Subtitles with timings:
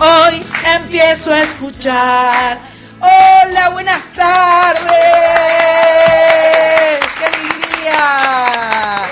[0.00, 0.46] Hoy
[0.76, 2.60] empiezo a escuchar.
[3.00, 4.88] Hola, buenas tardes.
[7.18, 9.08] ¡Qué alegría!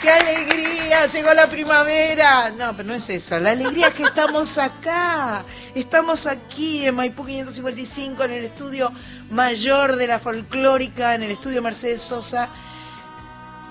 [0.00, 1.06] ¡Qué alegría!
[1.08, 2.50] Llegó la primavera.
[2.56, 3.38] No, pero no es eso.
[3.38, 5.44] La alegría es que estamos acá.
[5.74, 8.90] Estamos aquí en Maipú 555 en el estudio
[9.28, 12.48] mayor de la folclórica, en el estudio Mercedes Sosa.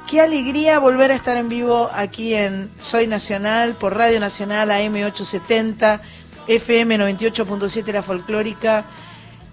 [0.09, 6.01] Qué alegría volver a estar en vivo aquí en Soy Nacional, por Radio Nacional AM870,
[6.47, 8.85] FM 98.7 La Folclórica.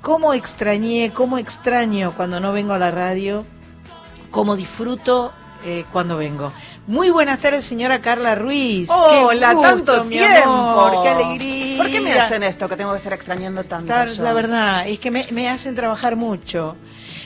[0.00, 3.45] Cómo extrañé, cómo extraño cuando no vengo a la radio,
[4.30, 5.30] cómo disfruto
[5.62, 6.50] eh, cuando vengo.
[6.86, 8.88] Muy buenas tardes, señora Carla Ruiz.
[8.88, 10.48] Hola, Qué gusto, tanto mi tiempo.
[10.48, 11.77] amor, qué alegría.
[11.83, 13.92] ¿Por qué me hacen esto que tengo que estar extrañando tanto?
[14.06, 14.23] Yo?
[14.23, 16.78] La verdad, es que me, me hacen trabajar mucho.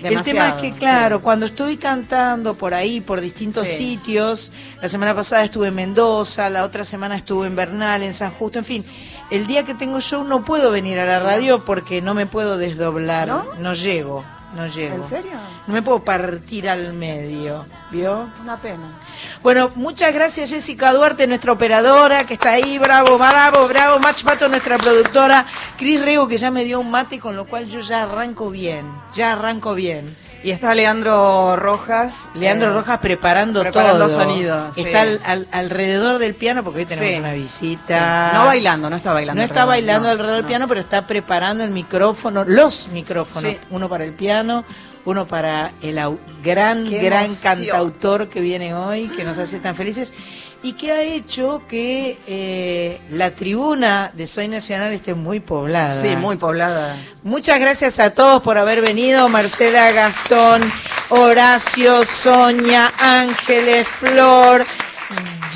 [0.03, 1.23] El tema es que, claro, sí.
[1.23, 3.77] cuando estoy cantando por ahí, por distintos Sí.
[3.97, 8.31] sitios, la semana pasada estuve en Mendoza, la otra semana estuve en Bernal, en San
[8.33, 8.85] Justo, en fin,
[9.31, 12.57] el día que tengo show no puedo venir a la radio porque no me puedo
[12.59, 13.75] desdoblar, ¿No?
[13.75, 14.97] llego, no llego.
[14.97, 15.39] ¿En serio?
[15.67, 18.31] No me puedo partir al medio, ¿vio?
[18.43, 18.99] Una pena.
[19.43, 24.49] Bueno, muchas gracias Jessica Duarte, nuestra operadora, que está ahí, bravo, bravo, bravo, Mach Pato,
[24.49, 28.03] nuestra productora, Cris Rego, que ya me dio un mate, con lo cual yo ya
[28.03, 30.17] arranco bien, ya arranco bien.
[30.43, 32.29] Y está Leandro Rojas.
[32.35, 34.15] Leandro eh, Rojas preparando, preparando todo.
[34.23, 34.81] sonido, sí.
[34.83, 37.19] Está al- al- alrededor del piano, porque hoy tenemos Sí.
[37.19, 37.39] una sí.
[37.39, 38.33] visita.
[38.33, 39.39] No bailando, no está bailando.
[39.41, 40.49] No está bailando no, alrededor del no.
[40.49, 44.65] piano, pero está preparando el micrófono, los micrófonos, uno para el piano,
[45.05, 45.99] uno para el
[46.43, 50.13] gran, gran cantautor que viene hoy, que nos hace tan felices
[50.63, 56.01] y que ha hecho que eh, la tribuna de Soy Nacional esté muy poblada.
[56.01, 56.97] Sí, muy poblada.
[57.23, 59.29] Muchas gracias a todos por haber venido.
[59.29, 60.61] Marcela, Gastón,
[61.09, 64.67] Horacio, Sonia, Ángeles, Flor,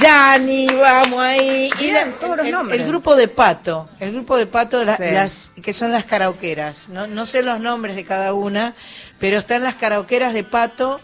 [0.00, 1.70] Yani, vamos ahí.
[1.78, 2.80] Bien, todos los el, nombres.
[2.80, 5.04] el grupo de Pato, el grupo de Pato, la- Sí.
[5.12, 6.88] las, que son las karaokeras.
[6.88, 8.74] No, no sé los nombres de cada una,
[9.18, 11.00] pero están las karaokeras de Pato.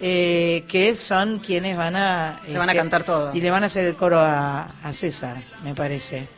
[0.00, 2.40] eh, que son quienes van a...
[2.46, 3.30] Se van a este, cantar todo.
[3.32, 6.28] Y le van a hacer el coro a, a César, me parece.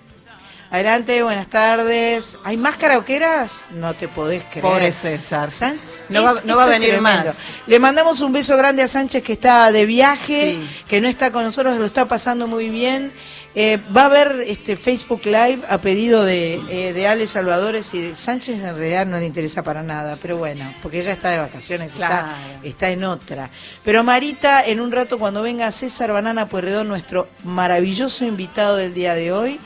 [0.71, 2.37] Adelante, buenas tardes.
[2.45, 3.67] ¿Hay más karaokeras?
[3.71, 4.63] No te podés creer.
[4.63, 5.51] Pobre César.
[5.51, 6.05] Sánchez.
[6.09, 7.39] No va- no va a venir más.
[7.67, 10.85] Le mandamos un beso grande a Sánchez que está de viaje, Sí.
[10.89, 13.13] que no está con nosotros, lo está pasando muy bien.
[13.59, 18.03] Eh, va a haber este Facebook Live a pedido de, eh, de Ale Salvadores y
[18.03, 21.39] de Sánchez en realidad no le interesa para nada, pero bueno, porque ella está de
[21.39, 22.27] vacaciones, Claro.
[22.63, 23.49] está, está en otra.
[23.83, 29.15] Pero Marita, en un rato cuando venga César Banana Puerredón, nuestro maravilloso invitado del día
[29.15, 29.59] de hoy,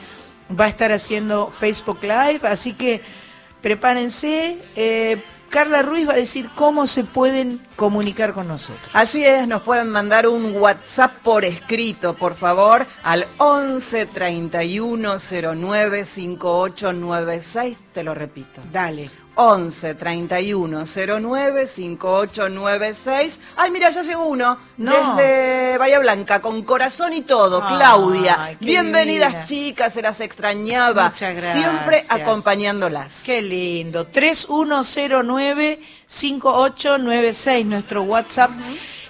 [0.58, 3.00] va a estar haciendo Facebook Live, así que
[3.60, 4.58] prepárense.
[4.76, 8.88] Eh, Carla Ruiz va a decir cómo se pueden comunicar con nosotros.
[8.92, 16.04] Así es, nos pueden mandar un WhatsApp por escrito, por favor, al 11 31 09
[16.04, 17.76] 5896.
[17.92, 18.60] Te lo repito.
[18.72, 19.10] Dale.
[19.42, 23.40] 11 31 09 5896.
[23.56, 24.58] Ay, mira, ya llegó uno.
[24.76, 25.16] No.
[25.16, 27.66] Desde Bahía Blanca, con corazón y todo.
[27.66, 28.56] Claudia.
[28.60, 29.44] Bienvenidas, divina.
[29.46, 31.04] chicas, se las extrañaba.
[31.08, 32.20] Muchas Siempre gracias.
[32.20, 33.22] acompañándolas.
[33.24, 34.06] Qué lindo.
[36.08, 38.50] 3109-5896, nuestro WhatsApp.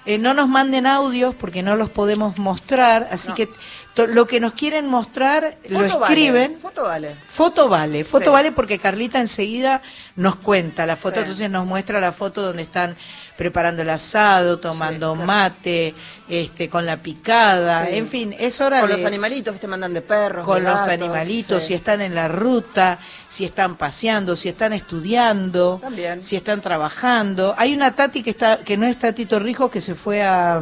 [0.07, 3.35] Eh, no nos manden audios porque no los podemos mostrar, así No.
[3.35, 3.51] que
[3.97, 6.59] lo que nos quieren mostrar lo vale, escriben.
[6.61, 7.15] Foto vale.
[7.29, 8.31] Foto vale, foto Sí.
[8.31, 9.83] vale porque Carlita enseguida
[10.17, 11.21] nos cuenta la foto, Sí.
[11.23, 12.97] entonces nos muestra la foto donde están
[13.37, 15.27] preparando el asado, tomando claro.
[15.27, 15.95] mate,
[16.29, 19.93] este, con la picada, en fin, es hora Con de los animalitos que te mandan
[19.95, 20.45] de perros.
[20.47, 25.79] con de los animalitos, si están en la ruta, si están paseando, si están estudiando,
[25.83, 26.23] También.
[26.23, 27.55] si están trabajando.
[27.59, 30.61] Hay una Tati que está, que no es Tati Torrijos, que se fue a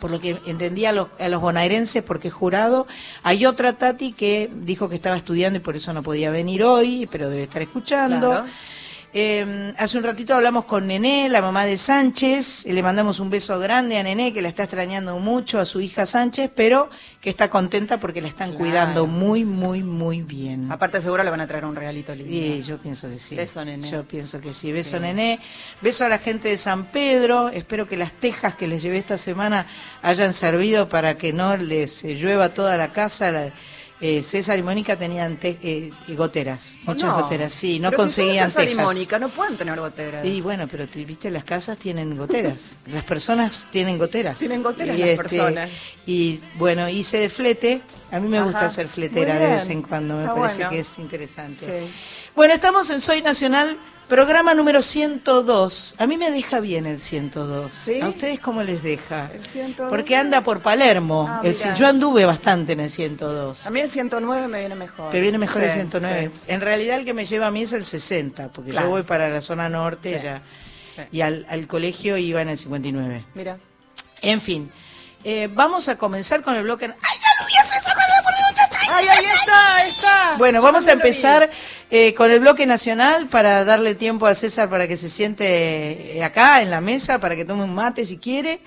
[0.00, 2.86] por lo que entendí a los, a bonaerenses porque jurado.
[3.22, 7.08] Hay otra Tati que dijo que estaba estudiando y por eso no podía venir hoy,
[7.10, 8.44] pero debe estar escuchando.
[9.12, 13.28] Eh, hace un ratito hablamos con Nené, la mamá de Sánchez, y le mandamos un
[13.28, 16.88] beso grande a Nené, que la está extrañando mucho, a su hija Sánchez, pero
[17.20, 18.58] que está contenta porque la están Claro.
[18.64, 20.70] cuidando muy, muy, muy bien.
[20.70, 22.30] Aparte seguro le van a traer un regalito lindo.
[22.30, 23.34] Sí, yo pienso que sí.
[23.34, 23.90] Beso, Nené.
[23.90, 24.70] Yo pienso que sí.
[24.70, 25.02] Beso, Sí.
[25.02, 25.40] Nené.
[25.80, 27.48] Beso a la gente de San Pedro.
[27.48, 29.66] Espero que las tejas que les llevé esta semana
[30.02, 33.32] hayan servido para que no les eh, llueva toda la casa.
[33.32, 33.50] La-
[34.00, 37.20] eh, César y Mónica tenían te- eh, goteras, muchas No.
[37.22, 38.74] goteras, sí, no Pero si son conseguían César y.
[38.74, 40.24] Mónica no pueden tener goteras.
[40.24, 44.38] Y bueno, pero viste, las casas tienen goteras, las personas tienen goteras.
[44.38, 45.70] Tienen goteras Y, las este, personas.
[46.06, 48.46] Y bueno, hice de flete, a mí me Ajá.
[48.46, 50.70] gusta hacer fletera de vez en cuando, me Está parece bueno.
[50.70, 51.66] que es interesante.
[51.66, 51.92] Sí.
[52.34, 53.76] Bueno, estamos en Soy Nacional
[54.10, 55.94] Programa número 102.
[55.96, 57.72] A mí me deja bien el 102.
[57.72, 58.00] ¿Sí?
[58.00, 59.30] ¿A ustedes cómo les deja?
[59.32, 59.88] El 102.
[59.88, 61.28] Porque anda por Palermo.
[61.30, 63.66] Ah, El- yo anduve bastante en el 102.
[63.66, 65.10] A mí el 109 me viene mejor.
[65.12, 66.32] Te viene mejor el Sí, 109.
[66.34, 66.40] sí.
[66.48, 68.88] En realidad el que me lleva a mí es el 60, porque Claro.
[68.88, 70.42] yo voy para la zona norte ya.
[71.12, 73.24] Y al, al colegio iba en el 59.
[73.34, 73.58] Mira.
[74.22, 74.72] En fin,
[75.22, 76.86] eh, vamos a comenzar con el bloque...
[76.86, 77.64] ¡Ay, ya lo vi a
[80.38, 81.50] Bueno, vamos a empezar
[81.90, 86.24] eh, con el bloque nacional para darle tiempo a César para que se siente eh,
[86.24, 88.60] acá en la mesa, para que tome un mate si quiere.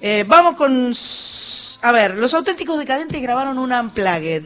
[0.00, 0.92] Eh, vamos con...
[1.82, 4.44] A ver, los auténticos decadentes grabaron un Unplugged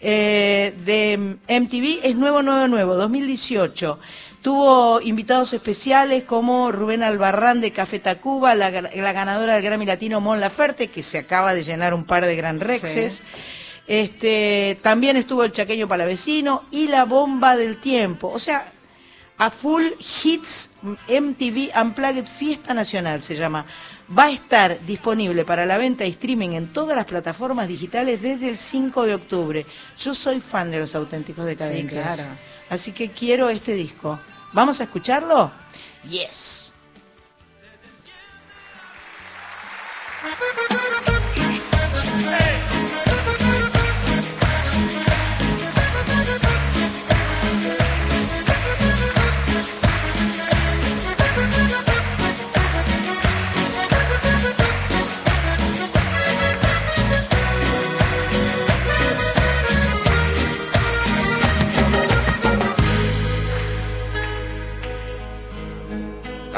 [0.00, 3.98] eh, de MTV, es nuevo, nuevo, nuevo, 2018.
[4.40, 10.40] Tuvo invitados especiales como Rubén Albarrán de Café Tacuba, la, ganadora del Grammy Latino Mon
[10.40, 13.16] Laferte, que se acaba de llenar un par de Gran Rexes.
[13.16, 13.40] Sí.
[13.86, 18.28] Este, también estuvo el Chaqueño Palavecino y la Bomba del Tiempo.
[18.28, 18.72] O sea,
[19.38, 20.70] a full hits
[21.08, 23.64] MTV Unplugged Fiesta Nacional se llama.
[24.16, 28.48] Va a estar disponible para la venta y streaming en todas las plataformas digitales desde
[28.48, 29.66] el 5 de octubre.
[29.98, 32.02] Yo soy fan de los auténticos decadentes.
[32.02, 32.24] claro.
[32.68, 34.18] Así que quiero este disco.
[34.52, 35.50] ¿Vamos a escucharlo?
[36.08, 36.72] Yes.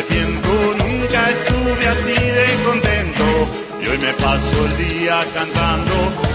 [0.00, 0.48] arrepiento,
[0.78, 3.24] nunca estuve así de contento.
[3.82, 5.92] Y hoy me paso el día cantando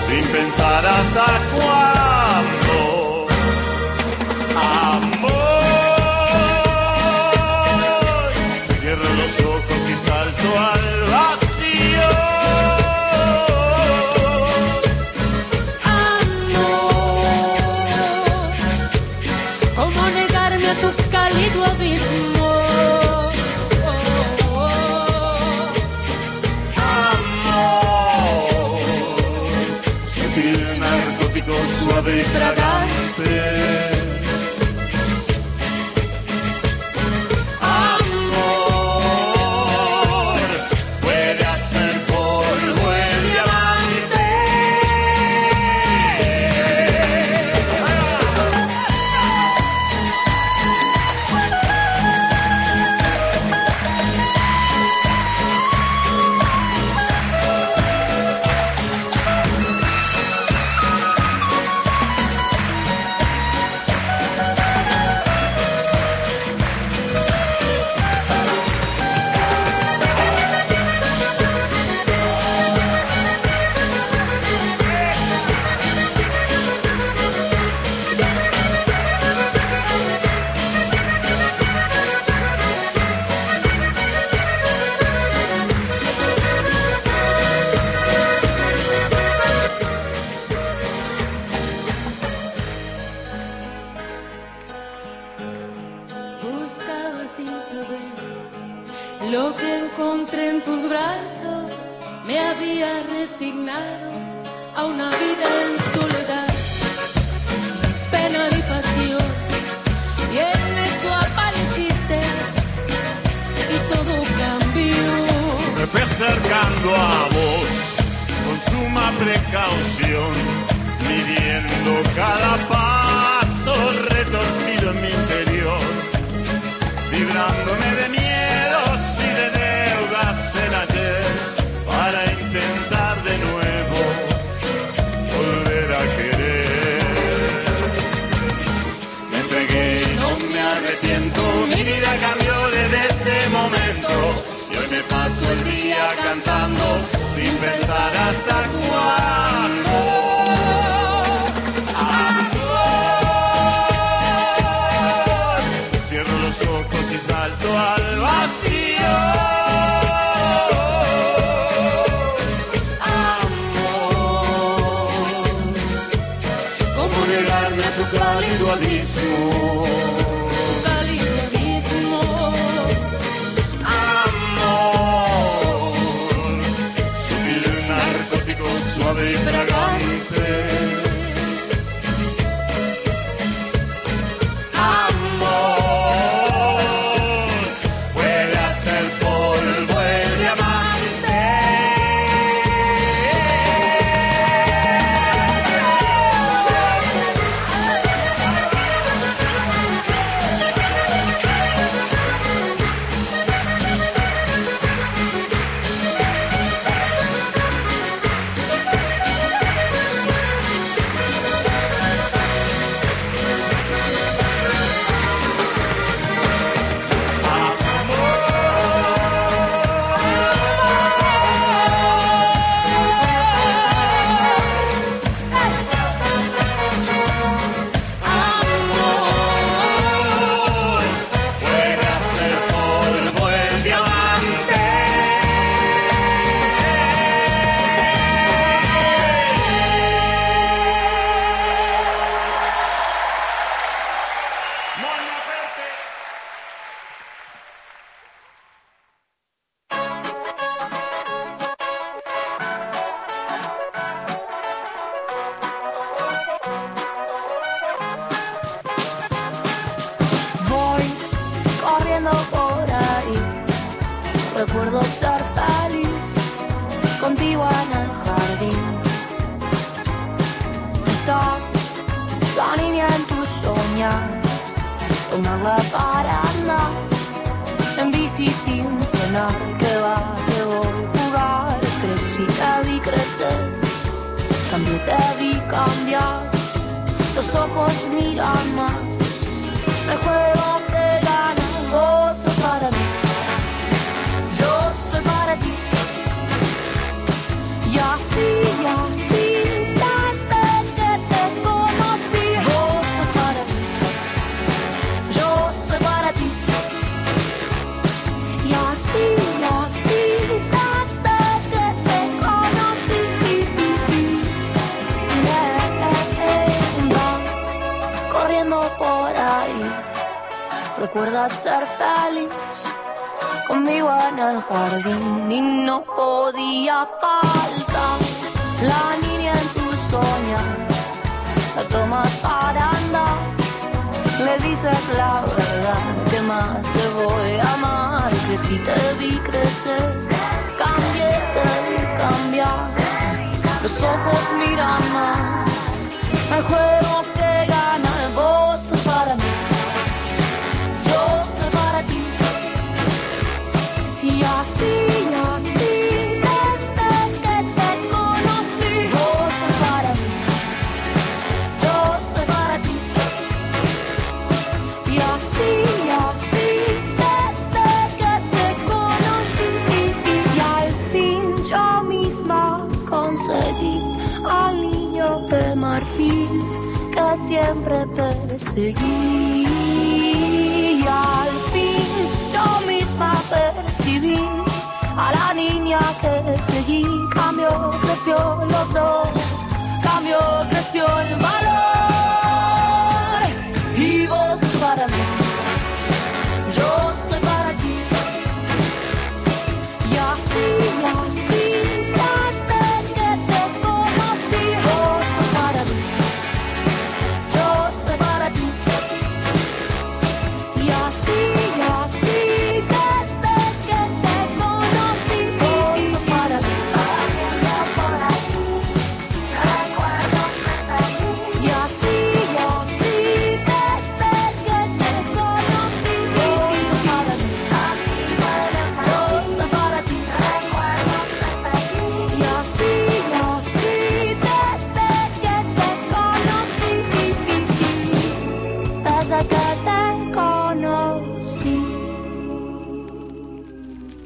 [0.08, 1.26] sin pensar hasta
[1.56, 2.95] cuándo.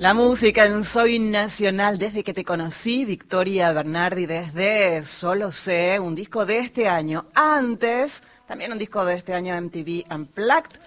[0.09, 6.15] La música en Soy Nacional, desde que te conocí, Victoria Bernardi, desde Solo Sé, un
[6.15, 7.27] disco de este año.
[7.35, 10.79] Antes, también un disco de este año MTV Unplugged,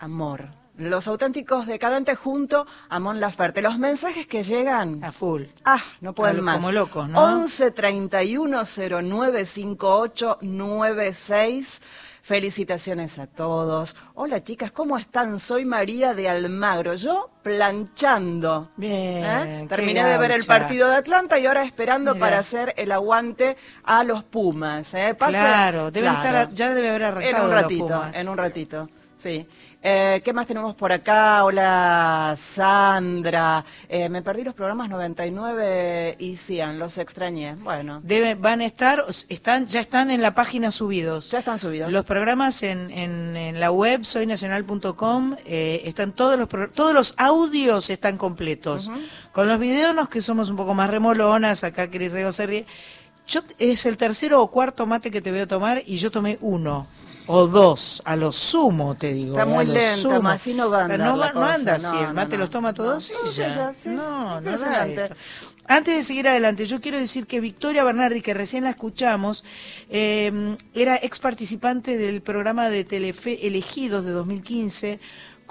[0.00, 0.50] Amor.
[0.76, 3.62] Los auténticos decadentes junto a Mon Laferte.
[3.62, 5.02] Los mensajes que llegan.
[5.02, 5.44] A full.
[5.64, 6.56] Ah, no pueden Al- más.
[6.56, 7.22] como locos, ¿no?
[7.22, 11.80] 11 31 09 58 96.
[12.22, 13.96] Felicitaciones a todos.
[14.14, 15.40] Hola chicas, ¿cómo están?
[15.40, 16.94] Soy María de Almagro.
[16.94, 18.70] Yo planchando.
[18.76, 19.66] Bien, ¿Eh?
[19.68, 22.24] Terminé de ver el partido de Atlanta y ahora esperando Mira.
[22.26, 24.94] para hacer el aguante a los Pumas.
[24.94, 25.16] ¿eh?
[25.18, 26.38] Pase- Claro, deben Claro.
[26.38, 28.16] estar, ya debe haber En arrancado un los ratito, Pumas.
[28.16, 29.48] en un ratito, sí.
[29.84, 31.42] Eh, ¿Qué más tenemos por acá?
[31.44, 33.64] Hola Sandra.
[33.88, 37.56] Eh, me perdí los programas 99 y 100, los extrañé.
[37.56, 41.30] Bueno, Deben, van a estar, están, ya están en la página subidos.
[41.32, 41.90] ya están subidos.
[41.92, 47.90] Los programas en, en- en la web soynacional.com eh, están todos los todos los audios
[47.90, 48.88] están completos.
[49.32, 52.66] Con los videos nos que somos un poco más remolonas, acá Cris Rego se ríe.
[53.26, 56.86] Yo es el tercero o cuarto mate que te veo tomar y yo tomé uno
[57.34, 59.30] o dos, a lo sumo te digo.
[59.38, 60.22] Está eh, muy a lo lento, sumo.
[60.22, 62.36] ma, así no va a andar No, la no cosa, anda no, así, el mate
[62.36, 62.40] no.
[62.40, 63.48] los toma todos y ya.
[63.54, 63.88] ya, sí.
[63.88, 65.14] No, no da esto.
[65.66, 69.44] Antes de seguir adelante, yo quiero decir que Victoria Bernardi, que recién la escuchamos,
[69.88, 75.00] eh, era ex participante del programa de Telefe Elegidos de 2015,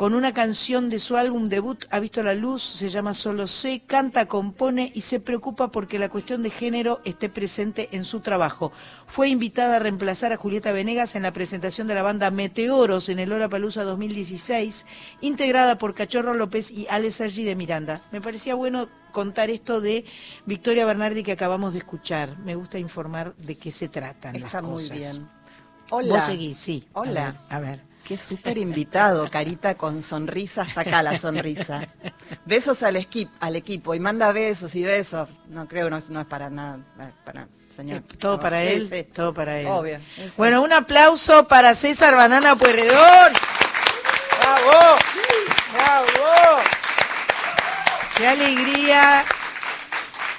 [0.01, 3.83] con una canción de su álbum debut Ha visto la luz, se llama Solo sé,
[3.85, 8.71] canta, compone y se preocupa porque la cuestión de género esté presente en su trabajo.
[9.05, 13.19] Fue invitada a reemplazar a Julieta Venegas en la presentación de la banda Meteoros en
[13.19, 14.87] el Palusa 2016,
[15.21, 18.01] integrada por Cachorro López y Ale Sergi de Miranda.
[18.11, 20.03] Me parecía bueno contar esto de
[20.47, 22.39] Victoria Bernardi que acabamos de escuchar.
[22.39, 24.97] Me gusta informar de qué se tratan Está las muy cosas.
[24.97, 25.29] bien.
[25.91, 26.15] Hola.
[26.15, 26.87] Vos seguís, sí.
[26.95, 27.25] A Hola.
[27.25, 27.90] ver, A ver.
[28.11, 31.87] Qué súper invitado, carita con sonrisa, hasta acá la sonrisa.
[32.45, 33.07] Besos al,
[33.39, 35.29] al equipo y manda besos y besos.
[35.47, 36.79] No creo, no, es- no es para nada,
[37.23, 37.99] para señor.
[37.99, 39.03] Eh, Todo No, para él, sí.
[39.13, 39.67] todo para él.
[39.67, 39.99] Obvio.
[40.35, 43.31] Bueno, un aplauso para César Banana Pueyrredón.
[44.41, 44.97] ¡Bravo!
[45.73, 46.61] ¡Bravo!
[48.17, 49.23] ¡Qué alegría!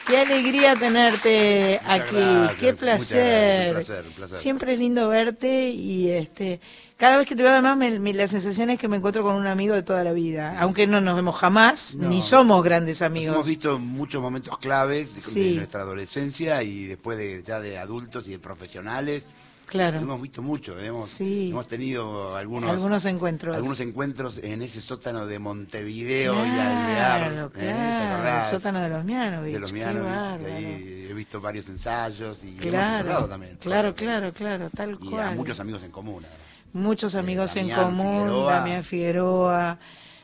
[0.06, 2.16] Qué alegría tenerte Muchas aquí.
[2.16, 3.72] gracias, Qué placer.
[3.72, 4.36] gracias, un placer, un placer.
[4.38, 6.60] Siempre es lindo verte y este
[7.02, 9.34] cada vez que te veo además me- me- la sensación es que me encuentro con
[9.34, 12.08] un amigo de toda la vida, aunque no nos vemos jamás No.
[12.08, 13.34] ni somos grandes Nos amigos.
[13.34, 15.50] hemos visto muchos momentos claves de, Sí.
[15.50, 19.26] de nuestra adolescencia y después de ya de adultos y de profesionales.
[19.66, 19.98] Claro.
[19.98, 21.48] Hemos visto mucho, hemos, Sí.
[21.50, 23.56] hemos tenido algunos, Algunos encuentros.
[23.56, 27.22] algunos encuentros en ese sótano de Montevideo y Claro, Alvear.
[27.22, 27.48] ¿eh?
[27.52, 28.50] ¿Te claro, el acordás?
[28.50, 29.52] sótano de los Mianovich.
[29.54, 33.56] de los Mianovich, ahí he visto varios ensayos y hemos Claro, encerrado también.
[33.60, 34.02] claro, cosas.
[34.06, 35.28] claro, claro, tal Y cual.
[35.28, 36.22] a muchos amigos en común.
[36.24, 36.51] además.
[36.72, 38.52] Muchos amigos en común, Figueroa.
[38.54, 39.78] Damián Figueroa,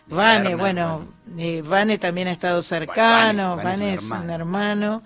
[0.07, 1.07] Vane, bueno,
[1.37, 5.03] eh, Vane también ha estado cercano, Vane- Vane Vane es es un un hermano.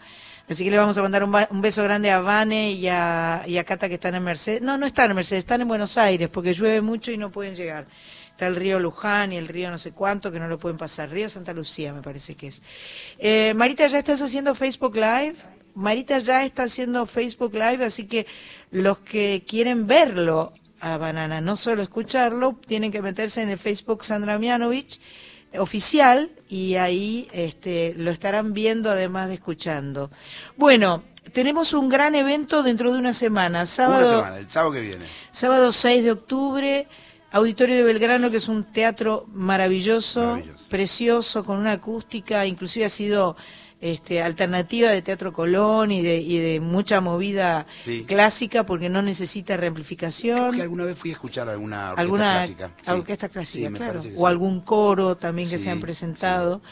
[0.49, 3.57] Así que le vamos a mandar un, un beso grande a Vane y a, y
[3.59, 4.61] a Cata que están en Mercedes.
[4.61, 7.55] No, no están en Mercedes, están en Buenos Aires porque llueve mucho y no pueden
[7.57, 7.87] llegar.
[8.31, 11.11] Está el río Luján y el río no sé cuánto que no lo pueden pasar.
[11.11, 12.63] Río Santa Lucía me parece que es.
[13.19, 15.37] Eh, Marita, ¿ya estás haciendo Facebook Live?
[15.75, 18.27] Marita ya está haciendo Facebook Live, así que
[18.71, 20.53] los que quieren verlo
[20.83, 25.01] a Banana, no solo escucharlo, tienen que meterse en el Facebook Sandra Mianovich
[25.59, 30.11] oficial y ahí este, lo estarán viendo además de escuchando.
[30.57, 34.81] Bueno, tenemos un gran evento dentro de una semana, sábado, Una semana, el sábado que
[34.81, 35.05] viene.
[35.31, 36.89] sábado 6 de octubre,
[37.31, 40.65] Auditorio de Belgrano, que es un teatro maravilloso, Maravilloso.
[40.69, 43.37] precioso, con una acústica, inclusive ha sido
[43.83, 48.05] este, alternativa de Teatro Colón y de, y de mucha movida Sí.
[48.07, 50.55] clásica porque no necesita Creo reamplificación.
[50.55, 52.71] que alguna vez fui a escuchar alguna orquesta alguna clásica.
[52.83, 52.91] Sí.
[52.93, 56.63] orquesta clásica, Sí, claro, o algún coro también que se han presentado.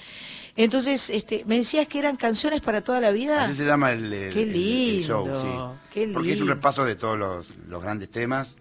[0.57, 3.45] Entonces, este, me decías que eran canciones para toda la vida.
[3.45, 6.95] Así se llama el, el- Qué el show, lindo, qué Porque es un repaso de
[6.95, 8.57] todos los, los grandes temas,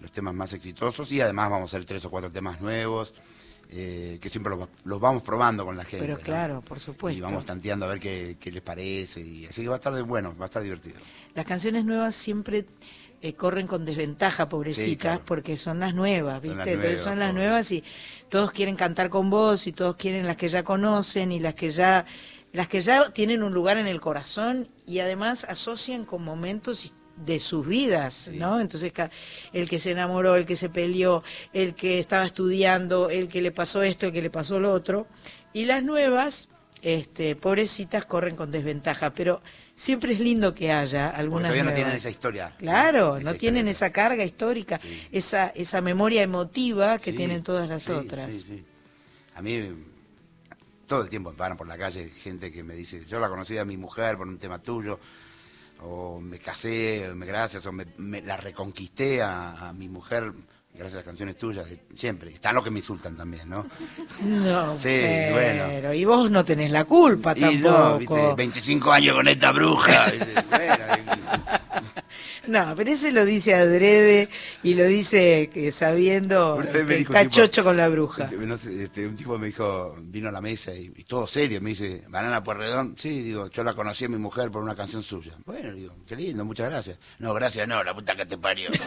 [0.00, 3.12] los temas más exitosos y además vamos a hacer tres o cuatro temas nuevos
[3.70, 6.04] eh, que siempre los, los vamos probando con la gente.
[6.04, 6.22] Pero ¿no?
[6.24, 7.18] claro, por supuesto.
[7.18, 9.20] Y vamos tanteando a ver qué, qué les parece.
[9.20, 10.96] Y así que va a estar de bueno, va a estar divertido.
[11.34, 12.66] Las canciones nuevas siempre
[13.20, 15.22] eh, corren con desventaja, pobrecitas, Sí, claro.
[15.26, 16.72] porque son las nuevas, Son ¿viste?
[16.72, 17.42] Entonces son las pobre.
[17.44, 17.84] nuevas y
[18.28, 21.70] todos quieren cantar con vos y todos quieren las que ya conocen y las que
[21.70, 22.06] ya
[22.52, 27.40] las que ya tienen un lugar en el corazón y además asocian con momentos de
[27.40, 28.60] sus vidas, ¿no?
[28.60, 28.92] Entonces
[29.52, 33.50] el que se enamoró, el que se peleó, el que estaba estudiando, el que le
[33.52, 35.06] pasó esto, el que le pasó lo otro
[35.52, 36.48] y las nuevas
[36.82, 39.42] este, pobrecitas corren con desventaja, pero
[39.74, 42.54] siempre es lindo que haya Porque algunas todavía no tienen esa historia.
[42.58, 43.38] Claro, Esa no historia.
[43.38, 45.08] tienen esa carga histórica, Sí.
[45.12, 48.44] esa, esa memoria emotiva que Sí, tienen todas las otras.
[49.34, 49.60] A mí
[50.86, 53.58] todo el tiempo me paran por la calle gente que me dice, yo la conocí
[53.58, 54.98] a mi mujer por un tema tuyo,
[55.82, 60.32] o me casé, me gracias, o me, me la reconquisté a, a mi mujer
[60.74, 62.30] gracias a las canciones tuyas, de siempre.
[62.32, 63.66] Están los que me insultan también, ¿no?
[64.22, 65.92] No, Sí, pero, bueno.
[65.94, 67.70] y vos no tenés la culpa Y tampoco.
[67.78, 70.12] no, viste, 25 años con esta bruja.
[70.50, 70.74] Bueno,
[72.48, 74.28] No, pero ese lo dice adrede
[74.62, 78.30] y lo dice que sabiendo que está tipo- chocho con la bruja.
[78.38, 81.60] no sé, este, un tipo me dijo, vino a la mesa y, y todo serio,
[81.60, 82.94] me dice, ¿banana Puerredón?
[82.96, 85.32] Sí, digo, yo la conocí a mi mujer por una canción suya.
[85.44, 86.98] Bueno, digo, qué lindo, muchas gracias.
[87.18, 88.70] No, gracias no, la puta que te parió.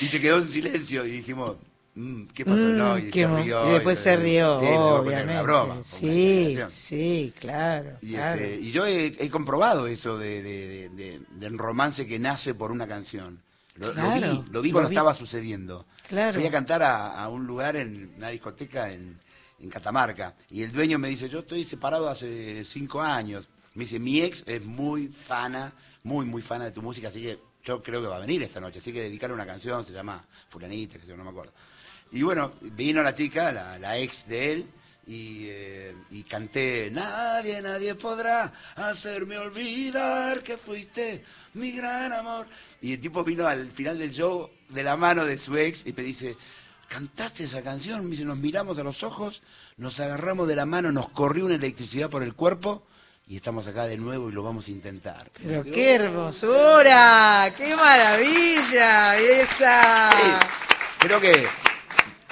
[0.00, 1.56] y se quedó en silencio y dijimos,
[1.96, 2.56] "Mm, ¿qué pasó?
[2.56, 3.68] Mm, no, y qué se rió.
[3.68, 5.32] y después se rió, Sí, obviamente.
[5.32, 5.76] una broma.
[5.84, 7.98] sí, sí, claro.
[8.02, 8.40] Y, claro.
[8.40, 12.54] este, y yo he, he comprobado eso de, de- de- de- del romance que nace
[12.54, 13.40] por una canción.
[13.76, 14.94] Lo, vi, lo vi lo cuando vi.
[14.94, 15.84] estaba sucediendo.
[16.08, 16.32] Claro.
[16.32, 19.18] Fui a cantar a, a un lugar en una discoteca en,
[19.60, 23.48] en Catamarca y el dueño me dice, yo estoy separado hace cinco años.
[23.74, 25.72] Me dice, mi ex es muy fana,
[26.04, 28.60] muy, muy fana de tu música, así que yo creo que va a venir esta
[28.60, 28.78] noche.
[28.78, 31.52] Así que dedicarle una canción, se llama Fulanita, que yo no me acuerdo.
[32.12, 34.68] Y bueno, vino la chica, la, la ex de él,
[35.06, 42.46] y, eh, y canté, nadie, nadie podrá hacerme olvidar que fuiste mi gran amor.
[42.80, 45.92] Y el tipo vino al final del show de la mano de su ex y
[45.92, 46.36] me dice,
[46.88, 48.04] ¿cantaste esa canción?
[48.04, 49.42] Me dice, nos miramos a los ojos,
[49.76, 52.84] nos agarramos de la mano, nos corrió una electricidad por el cuerpo
[53.28, 55.30] y estamos acá de nuevo y lo vamos a intentar.
[55.40, 60.10] Pero qué hermosura, qué maravilla esa.
[60.10, 60.48] Sí,
[60.98, 61.46] creo que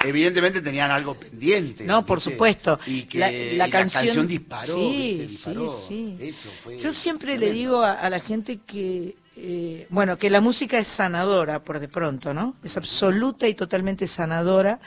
[0.05, 1.83] evidentemente tenían algo pendiente.
[1.83, 2.79] No, por supuesto.
[2.87, 5.27] Y que La- y la canción- disparó, Sí, ¿viste?
[5.27, 5.85] disparó.
[5.87, 6.27] sí, sí.
[6.27, 10.41] Eso fue Yo siempre le digo a, a la gente que, eh, bueno, que la
[10.41, 12.55] música es sanadora por de pronto, ¿no?
[12.63, 14.79] Es absoluta y totalmente sanadora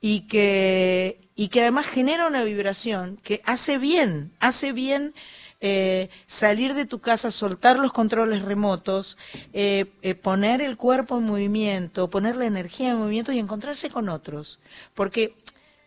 [0.00, 5.14] y que, y que además genera una vibración que hace bien, hace bien
[5.62, 9.16] eh, salir de tu casa, soltar los controles remotos,
[9.54, 14.10] eh, eh, poner el cuerpo en movimiento, poner la energía en movimiento y encontrarse con
[14.10, 14.60] otros.
[14.94, 15.34] Porque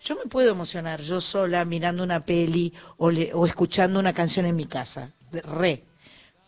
[0.04, 4.46] yo me puedo emocionar yo sola mirando una peli o, le- o escuchando una canción
[4.48, 5.84] en mi casa, re.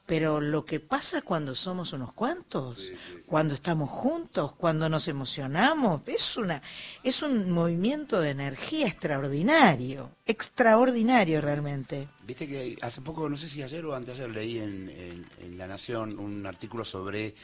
[0.08, 2.94] Pero lo que pasa cuando somos unos cuantos,
[3.26, 6.62] cuando estamos juntos, cuando nos emocionamos, es una
[7.04, 12.08] es un movimiento de energía extraordinario, extraordinario realmente.
[12.26, 15.68] Viste que hace poco, no sé si ayer o anteayer, leí en, en- en La
[15.68, 17.36] Nación un artículo sobre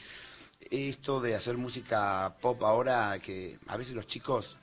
[0.70, 4.56] esto de hacer música pop ahora, que a veces los chicos,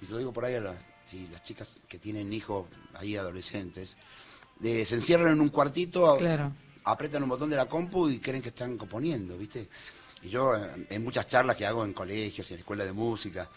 [0.00, 3.16] y te lo digo por ahí a las, sí, las chicas que tienen hijos ahí
[3.16, 3.96] adolescentes,
[4.60, 6.52] de- se encierran en un cuartito, Claro.
[6.90, 9.68] Apretan un botón de la compu y creen que están componiendo, ¿viste?
[10.22, 13.48] Y yo eh, en muchas charlas que hago en colegios, en escuelas de música,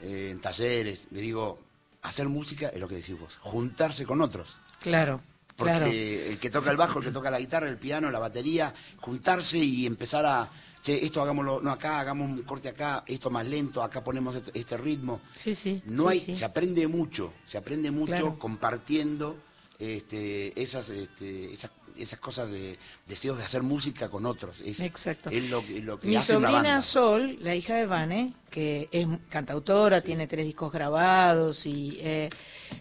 [0.00, 1.58] eh, en talleres, le digo,
[2.02, 4.56] hacer música es lo que decís vos, juntarse con otros.
[4.80, 5.20] Claro,
[5.56, 5.86] Porque claro.
[5.86, 9.58] el que toca el bajo, el que toca la guitarra, el piano, la batería, juntarse
[9.58, 10.50] y empezar a,
[10.82, 14.58] che, esto hagámoslo, no acá, hagamos un corte acá, esto más lento, acá ponemos este,
[14.58, 15.20] este ritmo.
[15.32, 15.80] Sí, sí.
[15.86, 16.36] No sí, hay, sí.
[16.36, 18.38] se aprende mucho, se aprende mucho Claro.
[18.38, 19.38] compartiendo
[19.78, 24.60] este, esas, este, esas, esas cosas de deseos de hacer música con otros.
[24.64, 25.30] Es, Exacto.
[25.30, 26.82] es lo, que- lo que Mi hace una sobrina banda.
[26.82, 32.30] Sol, la hija de Vane, que es cantautora, tiene tres discos grabados y eh,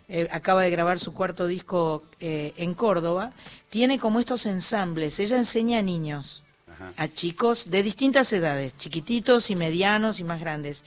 [0.08, 3.32] eh, acaba de grabar su cuarto disco eh, en Córdoba,
[3.69, 5.19] tiene como estos ensambles.
[5.19, 6.93] Ella enseña a niños, Ajá.
[6.97, 10.84] a chicos de distintas edades, chiquititos y medianos y más grandes,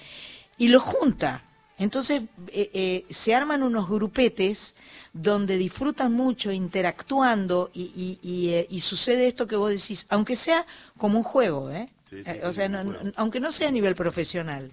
[0.59, 1.45] y los junta.
[1.77, 4.77] Entonces eh, se arman unos grupetes
[5.15, 10.35] donde disfrutan mucho interactuando y, y- y, eh, y sucede esto que vos decís, aunque
[10.37, 10.67] sea
[10.99, 11.87] como un juego, ¿eh?
[12.05, 14.73] Sí, sí, Eh, sí, o sea, no- no- aunque no sea a nivel profesional,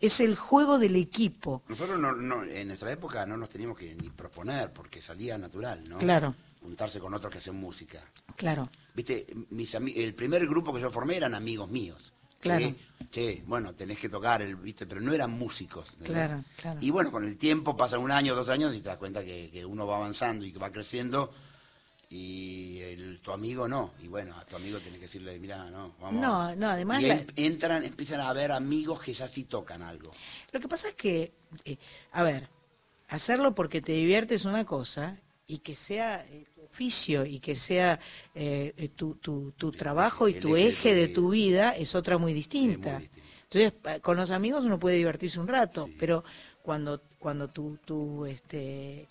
[0.00, 1.62] es el juego del equipo.
[1.68, 5.86] Nosotros no, no- en nuestra época no nos teníamos que ni proponer porque salía natural,
[5.88, 5.98] ¿no?
[5.98, 6.34] Claro.
[6.62, 8.02] Juntarse con otros que hacen música.
[8.36, 12.12] Claro, Viste, mis el primer grupo que yo formé eran amigos míos.
[12.42, 12.64] Claro.
[12.98, 15.92] Que, che, bueno, tenés que tocar, el, viste, pero no eran músicos.
[16.00, 16.28] ¿entendés?
[16.28, 16.78] Claro, claro.
[16.82, 19.48] Y bueno, con el tiempo, pasa un año, dos años, y te das cuenta que,
[19.52, 21.32] que uno va avanzando y que va creciendo,
[22.10, 23.94] y el, tu amigo no.
[24.02, 26.20] Y bueno, a tu amigo tenés que decirle, mira, no, vamos.
[26.20, 30.10] No, no, además Y la- entran, empiezan a haber amigos que ya sí tocan algo.
[30.52, 31.32] Lo que pasa es que,
[31.64, 31.76] eh,
[32.10, 32.48] a ver,
[33.08, 38.00] hacerlo porque te diviertes es una cosa y que sea eh, oficio y que sea
[38.34, 41.70] eh, tu, tu, tu trabajo y tu eje de tu vida.
[41.76, 43.00] es otra muy distinta.
[43.50, 46.24] Entonces, con los amigos uno puede divertirse un rato, pero
[46.62, 49.06] cuando, cuando tu, tu, este,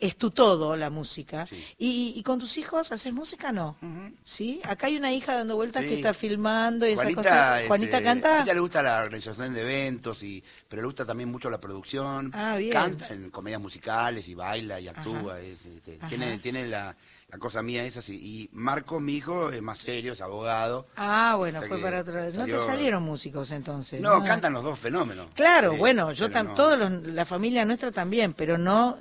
[0.00, 1.46] es tu todo la música.
[1.46, 1.64] Sí.
[1.78, 3.76] Y, y con tus hijos haces música no?
[4.22, 4.60] ¿Sí?
[4.64, 5.88] Acá hay una hija dando vueltas Sí.
[5.88, 7.56] que está filmando y esa Juanita, cosa.
[7.58, 8.42] este, Juanita A canta.
[8.42, 12.30] ella le gusta la organización de eventos, y, pero le gusta también mucho la producción.
[12.34, 12.72] Ah, bien.
[12.72, 15.40] Canta en comedias musicales y baila y actúa.
[15.40, 16.96] es, este, tiene tiene la,
[17.28, 18.00] la cosa mía esa.
[18.02, 18.14] sí.
[18.14, 20.86] Y Marco, mi hijo, es más serio, es abogado.
[20.96, 22.26] Ah, bueno, O sea fue para otro lado.
[22.26, 24.00] No te salió- salieron músicos entonces.
[24.00, 25.28] No, cantan los dos fenómenos.
[25.34, 26.54] Claro, bueno, yo no.
[26.54, 28.98] todos los- la familia nuestra también, pero no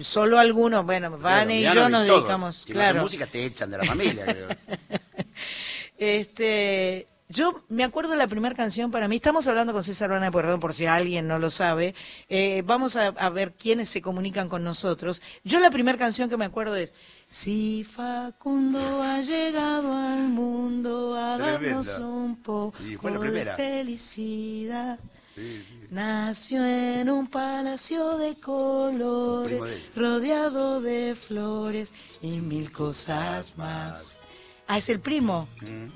[0.00, 2.20] solo algunos, bueno, Claro, Vane y Milano yo nos todos.
[2.20, 3.02] dedicamos, Si claro.
[3.02, 4.48] música te echan de la familia, creo.
[5.98, 10.26] Este, yo me acuerdo de la primera canción para mí, estamos hablando con César Bana
[10.26, 11.94] de Pueyrredón, por si alguien no lo sabe,
[12.28, 15.22] eh, vamos a, a ver quiénes se comunican con nosotros.
[15.42, 16.92] Yo la primera canción que me acuerdo es,
[17.28, 24.98] si Facundo ha llegado al mundo a darnos un poco Y de felicidad.
[25.34, 25.75] Sí, sí.
[25.90, 34.20] Nació en un palacio de colores, de rodeado de flores y mil cosas más.
[34.66, 35.48] Ah, es el primo.
[35.62, 35.86] Mm.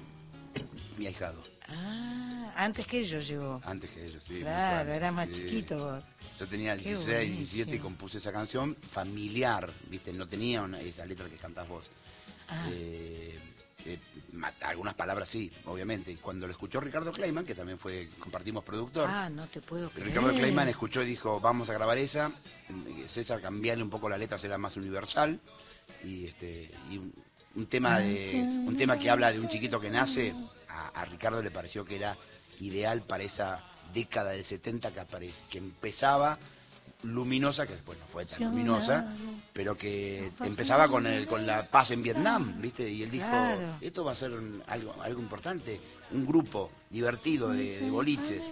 [0.99, 3.61] Mi ahijado, Ah, antes que yo llegó.
[3.65, 4.41] antes que ellos, sí.
[4.41, 5.43] Claro, mucho era antes, más sí.
[5.47, 5.77] chiquito.
[5.79, 6.05] vos.
[6.39, 7.85] Yo tenía Qué 16, 17 y buenísimo.
[7.85, 10.13] compuse esa canción familiar, ¿viste?
[10.13, 11.91] No tenía una- esa letra que cantás vos.
[12.49, 12.69] Ah.
[12.73, 13.39] Eh,
[13.87, 13.99] eh,
[14.33, 16.17] más- algunas palabras sí, obviamente.
[16.21, 20.09] Cuando lo escuchó Ricardo Kleiman, que también fue, compartimos productor, Ah, no te puedo creer.
[20.09, 22.33] Ricardo Kleiman escuchó y dijo, vamos a grabar esa.
[23.07, 25.41] César, cambiarle un poco la letra, será más universal.
[26.05, 27.13] Y este y un,
[27.57, 28.31] un tema de
[28.67, 30.35] un tema que habla de un chiquito que nace,
[30.69, 32.17] a, a Ricardo le pareció que era
[32.61, 36.39] ideal para esa década del 70 que, aparece, que empezaba
[37.05, 39.15] luminosa, que después no fue tan luminosa,
[39.53, 42.89] pero que empezaba con el, con la paz en Vietnam, ¿viste?
[42.89, 43.77] Y él dijo, Claro.
[43.81, 45.81] esto va a ser un- algo, algo importante,
[46.13, 48.43] un grupo divertido de, de boliches,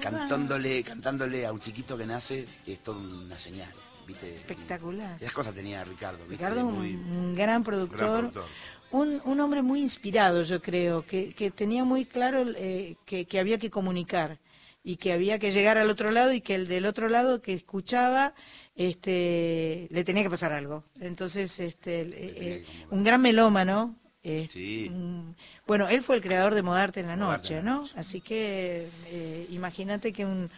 [0.00, 3.72] cantándole, cantándole a un chiquito que nace, es toda una señal,
[4.06, 4.34] ¿viste?
[4.36, 5.16] Espectacular.
[5.20, 6.36] Y esas cosas tenía Ricardo, ¿viste?
[6.36, 7.98] Ricardo es Muy- un gran productor.
[7.98, 8.44] gran productor.
[8.90, 13.40] Un, un hombre muy inspirado, yo creo, que, que tenía muy claro eh, que, que
[13.40, 14.38] había que comunicar
[14.86, 17.54] y que había que llegar al otro lado y que el del otro lado que
[17.54, 18.34] escuchaba
[18.76, 20.84] este, le tenía que pasar algo.
[21.00, 23.96] Entonces, este, eh, eh, un gran melómano.
[24.26, 24.88] eh, Sí.
[24.90, 27.80] un- bueno, él fue el creador de Modarte en la Modarte Noche, en la ¿no?
[27.82, 27.92] Noche.
[27.96, 30.50] Así que eh, imagínate que un,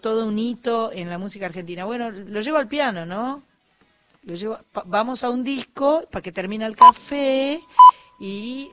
[0.00, 1.84] todo un hito en la música argentina.
[1.84, 3.42] Bueno, lo llevo al piano, ¿no?
[4.24, 7.60] Lo llevo, vamos a un disco para que termine el café
[8.20, 8.70] y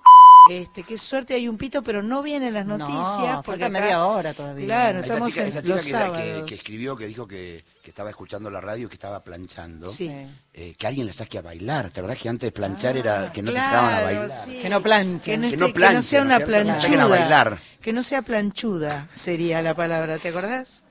[0.49, 3.79] este qué suerte hay un pito, pero no vienen las No, noticias porque falta acá-
[3.79, 4.65] media hora todavía.
[4.65, 6.43] Claro, Esa estamos chica, en esa chica los que, que- sábados.
[6.43, 10.11] que escribió, que dijo que, que estaba escuchando la radio y que estaba planchando, Sí.
[10.53, 11.89] eh, que alguien le saque a bailar.
[11.91, 14.31] ¿Te acordás que antes planchar era que no te sacaban a Claro, bailar?
[14.31, 14.59] sí.
[14.61, 15.21] Que no planchen.
[15.21, 17.59] Que no, esté- no que no sea ¿no una no planchuda.
[17.81, 20.83] Que no sea planchuda sería la palabra, ¿te acordás?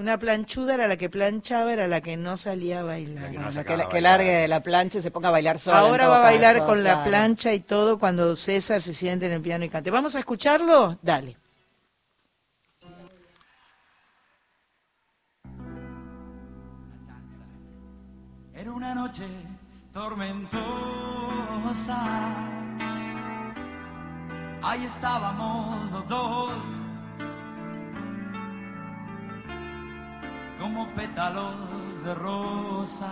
[0.00, 3.22] Una planchuda era la que planchaba, era la que no salía a bailar.
[3.24, 4.18] La que no Bueno, sacaba que, a que bailar.
[4.18, 5.78] largue de la plancha y se ponga a bailar sola.
[5.80, 9.32] Ahora va a bailar caso, con la plancha y todo cuando César se siente en
[9.32, 9.90] el piano y cante.
[9.90, 10.98] ¿Vamos a escucharlo?
[11.02, 11.36] Dale.
[18.54, 19.26] Era una noche
[19.92, 20.60] tormentosa.
[24.62, 26.52] Ahí estábamos los dos,
[30.60, 33.10] como pétalos de rosa,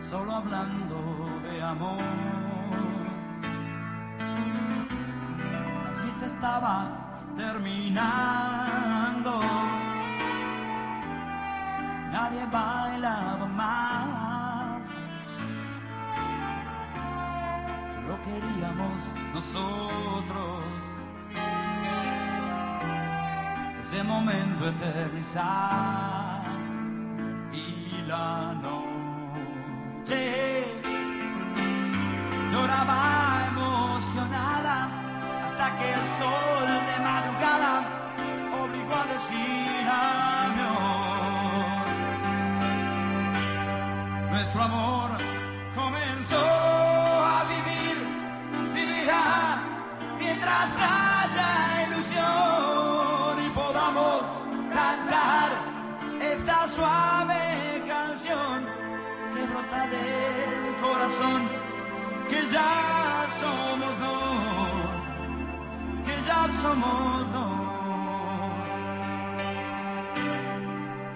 [0.00, 2.02] solo hablando de amor.
[5.84, 9.42] La fiesta estaba terminando
[12.10, 14.88] nadie bailaba más.
[17.94, 19.02] Solo queríamos
[19.34, 20.73] nosotros
[23.86, 26.42] ese momento eternizar
[27.52, 30.22] y la noche
[32.50, 34.76] lloraba emocionada
[35.44, 37.72] hasta que el sol de madrugada
[38.62, 41.04] obligó a decir adiós.
[44.30, 45.10] Nuestro amor
[45.74, 46.46] comenzó
[47.34, 47.96] a vivir,
[48.72, 49.24] vivirá
[50.18, 50.68] mientras
[59.88, 61.48] del corazón,
[62.28, 64.84] que ya somos dos,
[66.06, 67.64] que ya somos dos.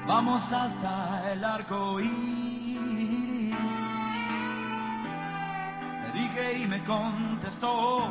[0.06, 3.54] Vamos hasta el arco iris.
[6.02, 8.08] Le dije y me contestó.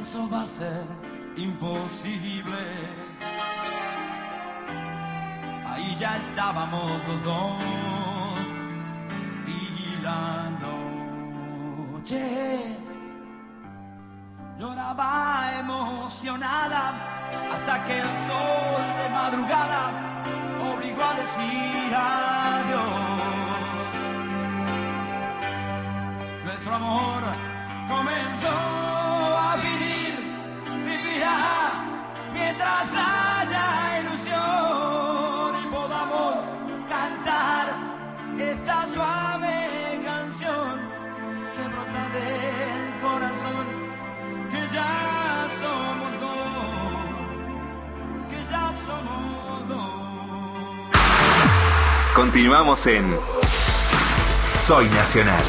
[0.00, 0.84] Eso va a ser
[1.36, 3.11] imposible.
[6.02, 7.52] Ya estábamos los dos
[9.46, 10.50] y la
[11.94, 12.24] noche
[14.58, 16.82] lloraba emocionada
[17.54, 19.82] hasta que el sol de madrugada
[20.72, 23.02] obligó a decir adiós.
[26.44, 27.22] Nuestro amor
[27.88, 28.71] comenzó
[52.14, 53.18] Continuamos en
[54.58, 55.42] Soy Nacional.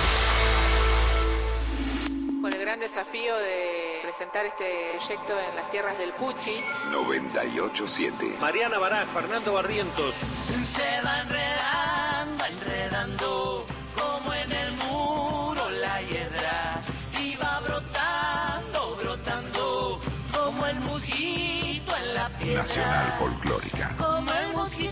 [2.42, 6.64] Con el gran desafío de presentar este proyecto en las tierras del Puchi.
[6.90, 8.38] 987.
[8.40, 10.16] Mariana Baraj, Fernando Barrientos.
[10.16, 16.82] Se va enredando, enredando, como en el muro la hiedra.
[17.20, 20.00] Y va brotando, brotando,
[20.32, 22.62] como el mosquito en la piedra.
[22.62, 23.96] Nacional Folclórica.
[23.98, 24.83] Como el mosquito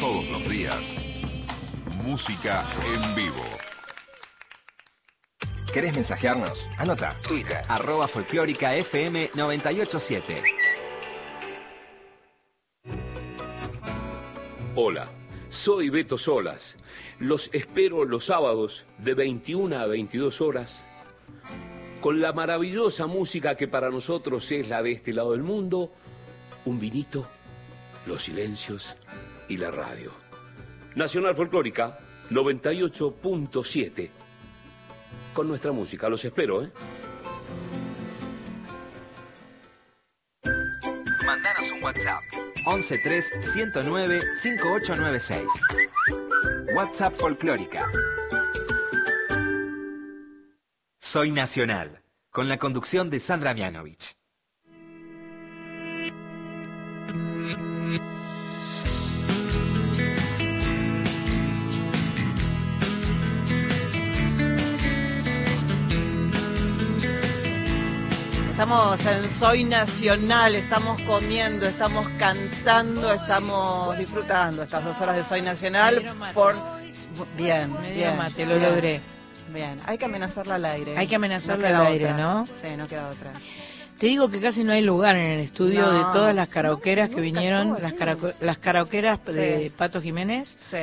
[0.00, 0.96] Todos los días.
[2.04, 3.42] Música en vivo.
[5.74, 6.68] ¿Querés mensajearnos?
[6.78, 7.16] Anota.
[7.26, 7.64] Twitter.
[7.66, 10.42] Arroba folclórica FM 987.
[14.76, 15.08] Hola,
[15.48, 16.76] soy Beto Solas.
[17.18, 20.84] Los espero los sábados de 21 a 22 horas
[22.00, 25.92] con la maravillosa música que para nosotros es la de este lado del mundo,
[26.64, 27.26] un vinito,
[28.06, 28.96] los silencios
[29.48, 30.12] y la radio.
[30.94, 31.98] Nacional Folclórica
[32.30, 34.10] 98.7
[35.32, 36.08] con nuestra música.
[36.08, 36.72] Los espero, ¿eh?
[41.24, 42.22] Mandanos un WhatsApp.
[42.64, 45.46] 113 109 5896.
[46.74, 47.90] WhatsApp Folclórica.
[50.98, 52.02] Soy Nacional.
[52.30, 54.17] Con la conducción de Sandra Mianovich.
[68.58, 75.42] Estamos en Soy Nacional, estamos comiendo, estamos cantando, estamos disfrutando estas dos horas de Soy
[75.42, 76.02] Nacional
[76.34, 76.56] por
[77.36, 78.68] bien, bien, mate, lo bien.
[78.68, 79.00] logré.
[79.54, 80.98] Bien, hay que amenazarla al aire.
[80.98, 82.16] Hay que amenazarla al aire, otra.
[82.16, 82.48] ¿no?
[82.60, 83.30] Sí, no queda otra.
[83.96, 87.10] Te digo que casi no hay lugar en el estudio No, de todas las karaokeras
[87.10, 89.70] que vinieron, las, karaoke- las karaokeras de.
[89.76, 90.78] Pato Jiménez Sí,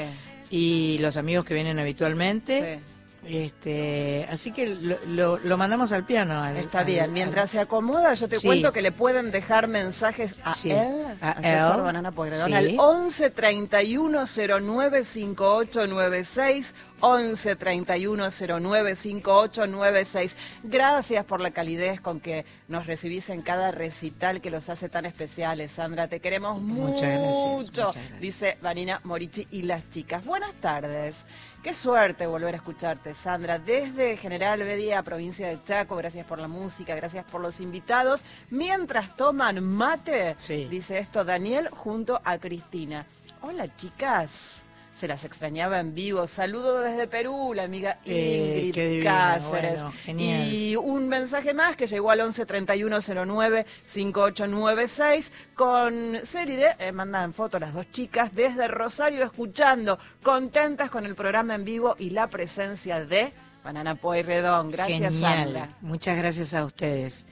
[0.49, 2.79] y los amigos que vienen habitualmente.
[2.85, 2.93] sí.
[3.27, 6.43] Este, así que lo, lo- lo mandamos al piano.
[6.43, 8.45] al- Está al- bien, mientras se acomoda, yo te Sí.
[8.45, 12.53] cuento que le pueden dejar mensajes a Sí, él, a César él, Banana Pueyrredón, sí.
[12.53, 16.75] al 11 31 09 5896,
[17.07, 20.35] 11 31 09 5896.
[20.63, 25.05] Gracias por la calidez con que nos recibís en cada recital que los hace tan
[25.05, 26.07] especiales, Sandra.
[26.07, 28.19] Te queremos Muchas gracias, mucho, muchas gracias.
[28.19, 30.25] dice Vanina Morichi y las chicas.
[30.25, 31.27] Buenas tardes.
[31.61, 33.59] Qué suerte volver a escucharte, Sandra.
[33.59, 38.23] Desde General Bedia, provincia de Chaco, gracias por la música, gracias por los invitados.
[38.49, 40.65] Mientras toman mate, Sí.
[40.71, 43.05] dice esto Daniel junto a Cristina.
[43.41, 44.63] Hola, chicas.
[44.95, 46.25] Se las extrañaba en vivo.
[46.25, 49.81] Saludo desde Perú, la amiga Eh, Ingrid Cáceres.
[49.83, 50.21] bueno.
[50.21, 57.33] Y un mensaje más que llegó al 11 31 09 5896 con Seride, eh, mandan
[57.33, 62.27] foto las dos chicas desde Rosario escuchando, contentas con el programa en vivo y la
[62.29, 63.33] presencia de
[63.65, 64.71] Banana Pueyrredón.
[64.71, 65.43] Gracias, Genial.
[65.43, 65.77] Sandra.
[65.81, 67.27] Muchas gracias a ustedes.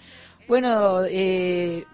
[0.49, 1.85] Bueno, eh,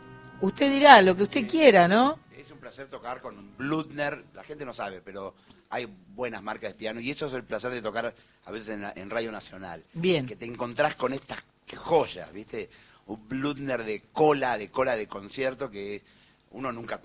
[0.41, 2.17] usted dirá lo que usted quiera, ¿no?
[2.35, 5.35] Es un placer tocar con Blutner, la gente no sabe, pero
[5.69, 8.13] hay buenas marcas de piano y eso es el placer de tocar
[8.45, 9.85] a veces en, la- en Radio Nacional.
[9.93, 10.25] Bien.
[10.25, 11.39] Que te encontrás con estas
[11.77, 12.69] joyas, ¿viste?
[13.07, 16.03] Un Blutner de cola, de cola de concierto que
[16.51, 16.99] uno nunca...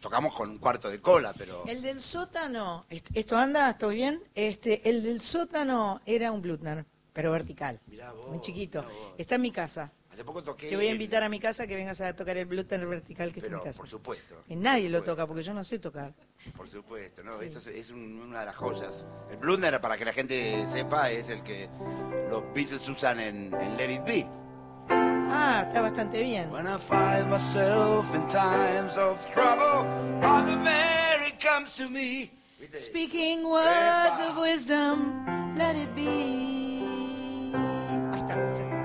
[0.00, 1.64] Tocamos con un cuarto de cola, pero...
[1.66, 3.70] El del sótano, est- ¿esto anda?
[3.70, 4.22] ¿Estoy bien?
[4.36, 7.80] Este, el del sótano era un Blutner, pero vertical.
[7.88, 8.82] Mirá vos, muy chiquito.
[8.84, 9.14] mirá vos.
[9.18, 9.90] Está en mi casa.
[10.18, 10.68] Hace poco toqué...
[10.68, 13.38] Te voy a invitar a mi casa que vengas a tocar el Blutner vertical que
[13.38, 13.78] está en mi casa.
[13.78, 14.42] por supuesto.
[14.48, 16.12] Y nadie lo Por toca porque yo no sé tocar.
[16.56, 17.40] Por supuesto, ¿no?
[17.40, 19.04] Esto es, es un- una de las joyas.
[19.30, 21.68] El Blutner, para que la gente sepa, es el que
[22.30, 24.26] los Beatles usan en, en Let It Be.
[24.90, 26.50] Ah, está bastante bien.
[26.50, 29.84] When I find myself in times of trouble,
[30.20, 32.28] Mother Mary comes to me.
[32.76, 36.82] Speaking words of wisdom, let it be.
[38.12, 38.77] Ahí está, ya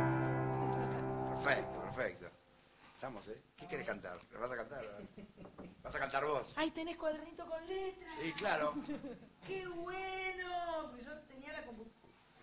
[3.74, 4.20] quieres cantar?
[4.32, 4.86] ¿Le vas a cantar?
[4.86, 6.54] ¿Vas Vas a cantar vos.
[6.56, 8.16] Ay, tenés cuadernito con letras.
[8.26, 8.74] Y claro.
[9.48, 10.92] ¡Qué bueno!
[10.92, 11.88] Pues yo tenía la, compu-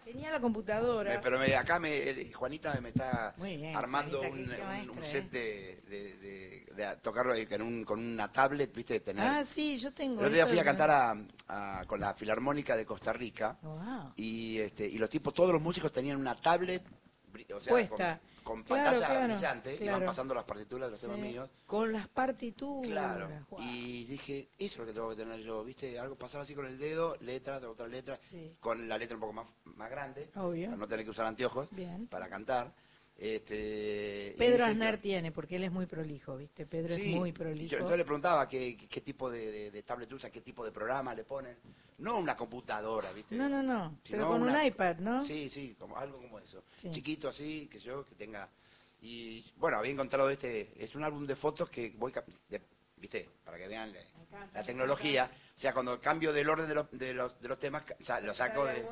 [0.05, 1.11] tenía la computadora.
[1.15, 4.69] Me- pero me- acá me, Juanita me está bien, armando Juanita, un, qué- qué un-
[4.69, 5.11] maestra, un ¿eh?
[5.11, 9.27] set de, de- de- de tocarlo con, un- con una tablet, viste, de tener.
[9.27, 10.21] Ah, sí, yo tengo.
[10.21, 11.17] El otro día fui a cantar a-
[11.49, 14.13] a- con la Filarmónica de Costa Rica Wow.
[14.17, 16.83] y este y los tipos, todos los músicos tenían una tablet,
[17.55, 18.21] o sea, Puesta.
[18.43, 21.49] Con, Claro, pantalla claro, brillante, iban pasando las partituras de los temas míos.
[21.67, 22.91] Con las partituras.
[22.91, 23.29] Claro.
[23.51, 23.61] Wow.
[23.63, 25.99] Y dije, eso es lo que tengo que tener yo, ¿viste?
[25.99, 28.55] Algo pasar así con el dedo, letras, otra letra, Sí.
[28.61, 30.67] con la letra un poco más, más grande, Obvio.
[30.67, 32.07] para no tener que usar anteojos Bien.
[32.09, 32.73] para cantar.
[33.23, 36.65] Este, Pedro dije, Aznar tiene, porque él es muy prolijo, ¿viste?
[36.65, 37.71] Pedro sí, es muy prolijo.
[37.71, 40.65] yo entonces le preguntaba qué, qué- qué tipo de, de- de tablet usa, qué tipo
[40.65, 41.55] de programa le ponen.
[41.99, 43.35] No una computadora, ¿viste?
[43.35, 43.99] No, no, no.
[44.05, 45.23] Sino Pero con un iPad, ¿no?
[45.25, 46.65] Sí, sí, como, algo como eso.
[46.81, 46.91] Sí.
[46.91, 48.49] Chiquito así, que yo, que tenga...
[49.03, 52.13] Y bueno, había encontrado este, es un álbum de fotos que voy,
[52.49, 52.63] de-
[52.97, 54.01] viste, para que vean la,
[54.55, 55.31] la tecnología.
[55.57, 58.21] O sea, cuando cambio del orden de los, de los, de los temas, o sea,
[58.23, 58.87] lo saco, de,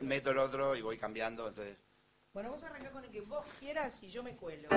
[0.00, 1.76] y meto el otro y voy cambiando, entonces...
[2.38, 4.68] Bueno, vos arrancás con el que vos quieras y yo me cuelo.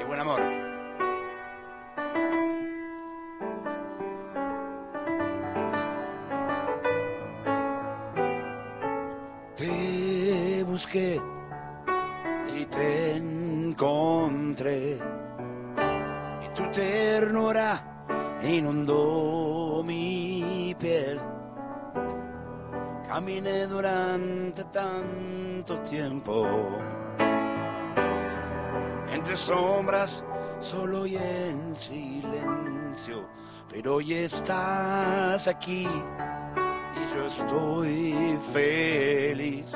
[0.00, 0.40] Y buen amor.
[9.58, 11.20] Te busqué
[12.56, 14.98] y te encontré
[16.42, 21.33] y tu ternura inundó mi piel.
[23.14, 26.48] Caminé durante tanto tiempo
[29.08, 30.24] entre sombras,
[30.58, 33.28] solo y en silencio.
[33.70, 39.72] Pero hoy estás aquí y yo estoy feliz.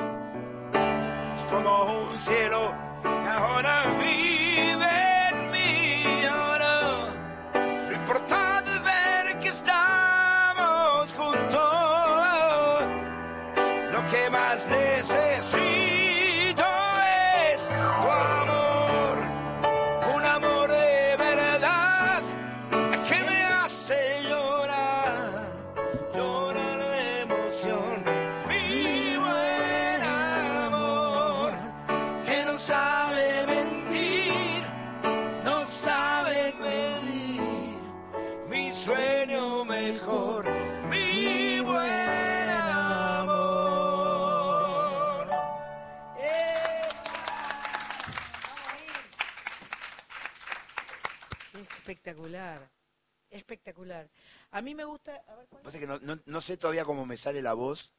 [53.48, 54.06] Espectacular.
[54.50, 55.22] A mí me gusta.
[55.26, 55.62] A ver, ¿cuál?
[55.62, 57.94] Pasa que no, no- no sé todavía cómo me sale la voz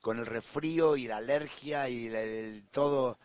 [0.00, 3.18] con el resfrío y la alergia y la- el, todo.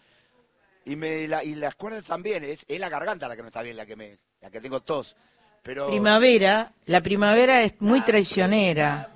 [0.85, 3.61] Y, me, la- y las cuerdas también, es, es la garganta la que no está
[3.61, 5.15] bien, la que me, la que tengo tos.
[5.61, 6.73] Pero Primavera.
[6.87, 9.15] La primavera es muy traicionera.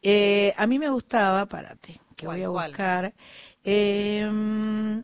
[0.00, 3.14] Eh, a mí me gustaba, párate, que ¿Cuál, voy a buscar.
[3.64, 5.02] eh,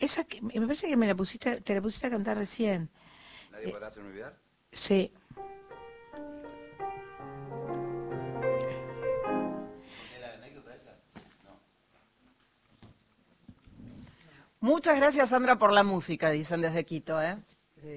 [0.00, 2.90] esa que me parece que me la pusiste, te la pusiste a cantar recién.
[3.52, 4.36] nadie podrá hacerme olvidar.
[4.72, 5.12] Sí.
[14.62, 17.38] Muchas gracias, Sandra, por la música, dicen desde Quito, ¿eh?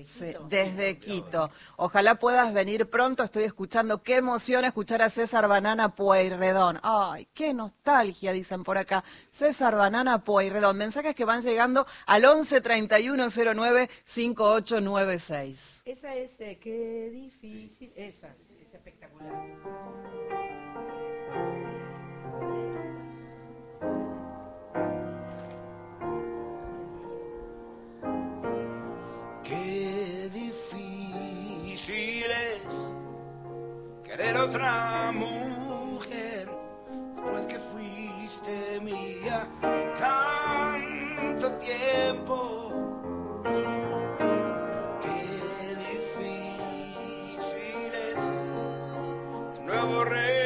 [0.03, 1.49] Sí, desde Quito.
[1.75, 3.23] Ojalá puedas venir pronto.
[3.23, 4.01] Estoy escuchando.
[4.01, 6.79] Qué emoción escuchar a César Banana Pueyrredón.
[6.83, 9.03] Ay, qué nostalgia, dicen por acá.
[9.31, 10.77] César Banana Pueyrredón.
[10.77, 15.81] Mensajes que van llegando al 11 31 09 5896.
[15.85, 17.91] Esa es, eh, qué difícil.
[17.95, 20.32] Esa, es espectacular.
[31.91, 32.61] Es
[34.03, 36.47] querer otra mujer
[37.13, 39.45] después que fuiste mía
[39.99, 42.69] tanto tiempo.
[45.01, 47.33] Qué difícil
[47.93, 50.42] es de nuevo recorrer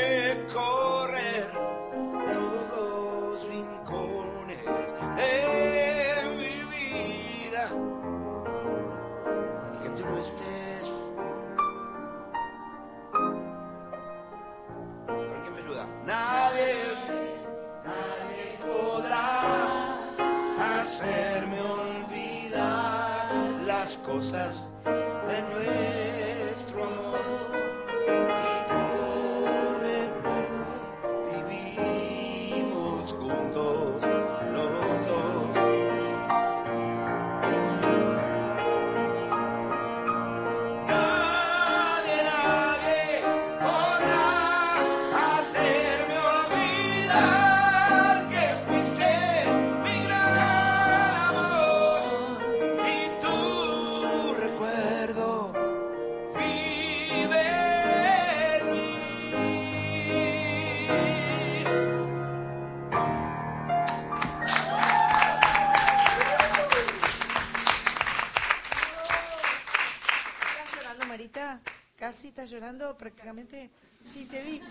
[71.06, 71.62] Marita?
[71.98, 73.70] ¿Casi estás llorando prácticamente?
[74.04, 74.62] Sí, te vi,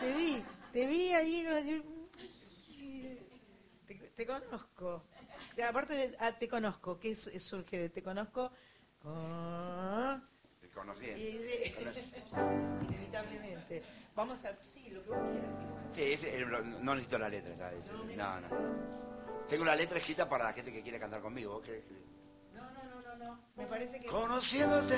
[0.00, 1.44] te vi, te vi ahí.
[3.86, 5.02] Te, te conozco.
[5.68, 6.98] Aparte, de, ah, te conozco.
[7.00, 8.50] ¿Qué es- surge de te conozco?
[9.04, 10.20] Ah,
[10.60, 11.06] Te conocí.
[12.88, 13.82] inevitablemente.
[14.14, 14.56] Vamos a...
[14.64, 15.50] Sí, lo que vos quieras.
[15.94, 18.48] Sí, ese, eh, no, necesito la letra, ese, No, no.
[19.48, 21.54] Tengo la letra escrita para la gente que quiere cantar conmigo.
[21.54, 22.17] ¿vos querés que-
[23.18, 23.38] No.
[23.56, 24.06] Me parece que...
[24.06, 24.94] Conociéndote.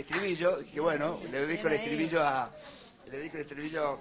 [0.00, 2.50] Estribillo, dije, bueno, le dedico el estribillo a.
[3.06, 3.98] Le dedico el estribillo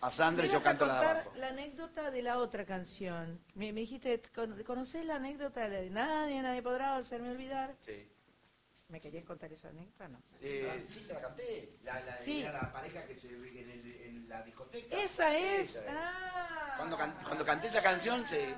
[0.00, 1.32] a Sandra y yo a canto la de abajo.
[1.36, 3.40] la anécdota de la otra canción.
[3.54, 7.74] Me, me dijiste, "Con- ¿conocés la anécdota de nadie, nadie podrá hacerme olvidar?
[7.80, 8.08] Sí.
[8.88, 10.08] ¿Me querías contar esa anécdota?
[10.08, 10.22] No.
[10.40, 11.76] Eh, sí, te la canté.
[11.84, 12.40] La, la, Sí.
[12.40, 14.96] Era la pareja que se en, el- en la discoteca.
[14.96, 15.76] Esa es.
[15.76, 15.82] Esa.
[15.90, 16.74] Ah.
[16.78, 18.54] Cuando, can- cuando canté esa canción, se,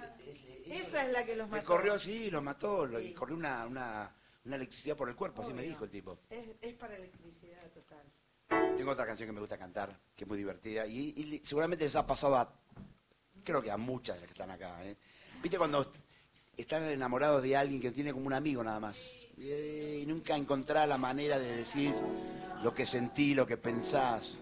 [0.67, 1.67] Esa es la que los me mató.
[1.67, 3.01] corrió, sí, lo mató.
[3.01, 4.15] y corrió una, una,
[4.51, 6.19] una electricidad por el cuerpo, así me dijo el tipo.
[6.29, 8.03] Es, es para electricidad total.
[8.77, 12.05] Tengo otra canción que me gusta cantar, que es muy divertida, y, seguramente les ha
[12.05, 12.53] pasado a,
[13.45, 14.97] creo que a muchas de las que están acá, ¿eh?
[15.41, 15.95] ¿Viste cuando est-
[16.57, 18.99] están enamorados de alguien que tiene como un amigo nada más?
[19.37, 19.53] Y,
[20.03, 21.95] y nunca encontrás la manera de decir
[22.65, 24.39] lo que sentí, lo que pensás.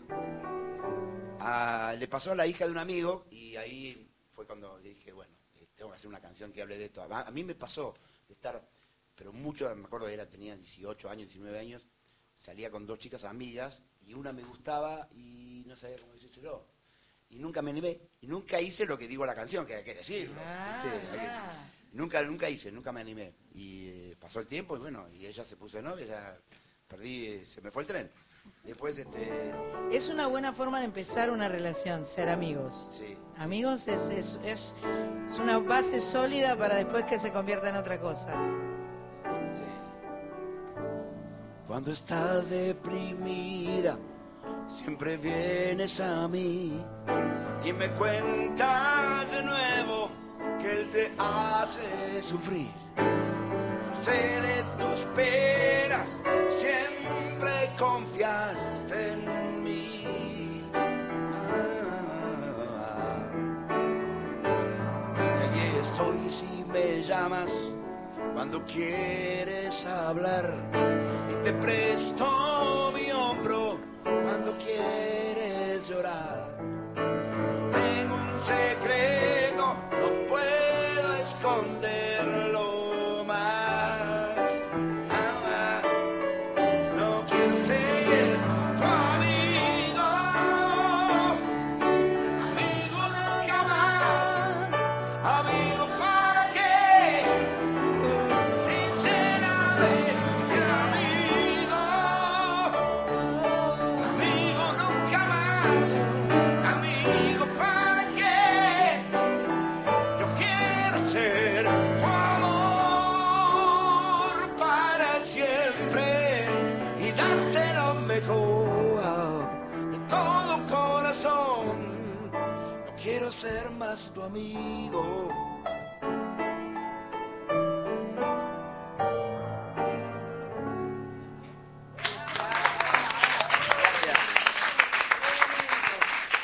[1.41, 5.33] Ah, le pasó a la hija de un amigo, y ahí fue cuando dije, bueno,
[5.61, 7.03] eh, tengo que hacer una canción que hable de esto.
[7.03, 7.95] A, a mí me pasó
[8.27, 8.67] de estar,
[9.19, 11.87] pero mucho, me acuerdo era, tenía 18 años, 19 años,
[12.39, 16.65] salía con dos chicas amigas y una me gustaba y no sabía cómo decírselo.
[17.31, 18.01] Y nunca me animé.
[18.23, 20.37] Y nunca hice lo que digo la canción, que hay que decirlo.
[20.83, 23.35] que- Nunca, nunca hice, nunca me animé.
[23.55, 26.39] Y eh, pasó el tiempo y bueno, y ella se puso de novia, ya
[26.87, 28.11] perdí, eh, se me fue el tren.
[28.63, 29.53] Después, este,
[29.91, 32.89] Es una buena forma de empezar una relación, ser amigos.
[32.93, 34.75] sí, Amigos es, es, es,
[35.29, 38.35] es una base sólida para después que se convierta en otra cosa.
[41.69, 43.99] Cuando estás deprimida,
[44.67, 46.83] siempre vienes a mí
[47.63, 50.09] y me cuentas de nuevo
[50.59, 52.71] que él te hace sufrir.
[54.01, 56.19] Sé de tus penas,
[56.57, 60.65] siempre confiaste en mí.
[60.73, 61.99] Ah.
[65.43, 67.53] Allí estoy si me llamas
[68.35, 76.57] cuando quieres hablar y te presto mi hombro cuando quieres llorar.
[77.71, 79.38] Tengo un secreto,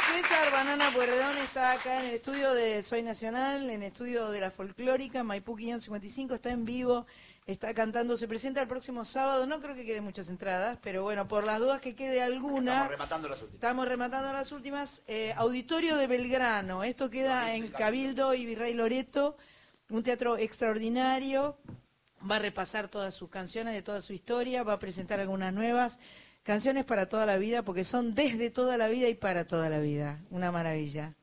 [0.07, 4.41] César Banana Puerredón está acá en el estudio de Soy Nacional, en el estudio de
[4.41, 7.07] la folclórica, Maipú 555, está en vivo,
[7.47, 11.29] está cantando, se presenta el próximo sábado, no creo que queden muchas entradas, pero bueno,
[11.29, 13.55] por las dudas que quede alguna, Estamos rematando las últimas.
[13.55, 19.37] estamos rematando las últimas, eh, Auditorio de Belgrano, esto queda en Cabildo y Virrey Loreto,
[19.91, 21.57] un teatro extraordinario,
[22.29, 26.01] va a repasar todas sus canciones de toda su historia, va a presentar algunas nuevas.
[26.43, 29.79] Canciones para toda la vida, porque son desde toda la vida y para toda la
[29.79, 30.21] vida.
[30.31, 31.15] Una maravilla.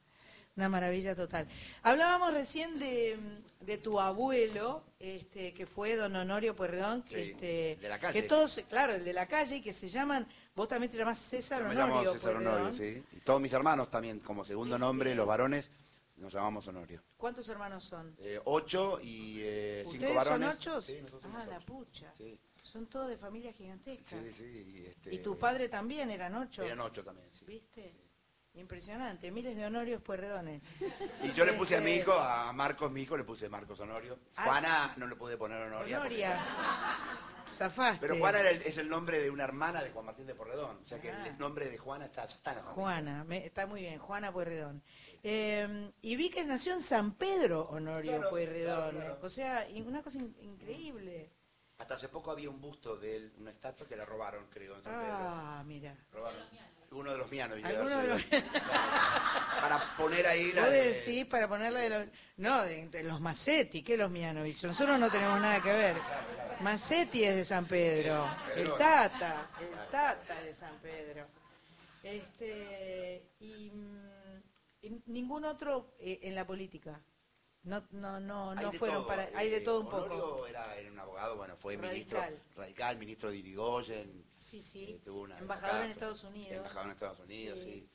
[0.62, 1.48] Una maravilla total.
[1.82, 3.18] Hablábamos recién de,
[3.62, 8.22] de tu abuelo, este, que fue don Honorio Puerredón, Sí, este, de la calle.
[8.22, 11.18] que todos, claro, el de la calle, y que se llaman, vos también te llamás
[11.18, 12.36] César Me Honorio César.
[12.36, 13.04] Honorio, sí.
[13.12, 15.72] Y todos mis hermanos también, como segundo nombre, los varones,
[16.18, 17.02] nos llamamos Honorio.
[17.18, 18.16] ¿Cuántos hermanos son?
[18.20, 20.48] Eh, ocho y eh, cinco ¿Ustedes varones.
[20.48, 20.82] son ocho?
[20.84, 22.14] Sí, nosotros ah, la pucha.
[22.16, 24.16] Sí, Son todos de familia gigantesca.
[24.16, 24.44] sí, sí.
[24.44, 26.62] Y, este, ¿Y tu padre también eran ocho?
[26.62, 27.46] Eran ocho también, sí.
[27.48, 27.96] ¿Viste?
[28.54, 30.62] Impresionante, miles de honorios puerredones.
[31.24, 33.80] Y yo le puse a mi Este, hijo, a Marcos, mi hijo, le puse Marcos
[33.80, 34.20] Honorio.
[34.36, 36.00] Ah, Juana no le pude poner Honoria.
[36.00, 36.40] porque- Honoria.
[37.54, 38.00] Zafaste.
[38.02, 40.80] Pero Juana el- es el nombre de una hermana de Juan Martín de Porredón.
[40.84, 41.28] O sea que Ah.
[41.28, 42.64] el nombre de Juana está, ya está en la.
[42.64, 44.84] Juana, me- está muy bien, Juana Pueyrredón.
[45.24, 48.76] Eh, y vi que nació en San Pedro Honorio Claro, Pueyrredón.
[48.92, 49.20] claro, claro.
[49.22, 51.32] O sea, una cosa in- increíble.
[51.78, 54.84] Hasta hace poco había un busto de él, una estatua que la robaron, creo, en
[54.84, 55.94] San Ah, mira.
[55.94, 56.20] Pedro.
[56.20, 56.42] Robaron.
[56.92, 57.58] Uno de los mianos.
[57.64, 58.22] Alguno de los-
[59.62, 62.08] Para poner ahí la Vos de- decís para ponerla de los...
[62.38, 64.64] No, de, de los Macetti, que los Mianovich.
[64.64, 65.96] Nosotros no tenemos nada que ver.
[66.62, 68.26] Macetti es de San Pedro.
[68.56, 71.28] El Tata, el Tata de San Pedro.
[72.04, 74.42] Este, y, mm,
[74.82, 77.00] y ningún otro eh, en la política.
[77.64, 79.30] No, no, no, Hay no de fueron todo, para...
[79.36, 80.48] Hay de eh, todo un Honorio poco.
[80.48, 82.32] Era, era un abogado, bueno, fue Radical.
[82.32, 84.26] ministro radical, ministro de Irigoyen.
[84.42, 84.96] Sí, sí.
[84.96, 86.58] eh, tuvo una Embajador en Estados Unidos.
[86.58, 87.72] Embajador en Estados Unidos, Sí.
[87.72, 87.92] sí.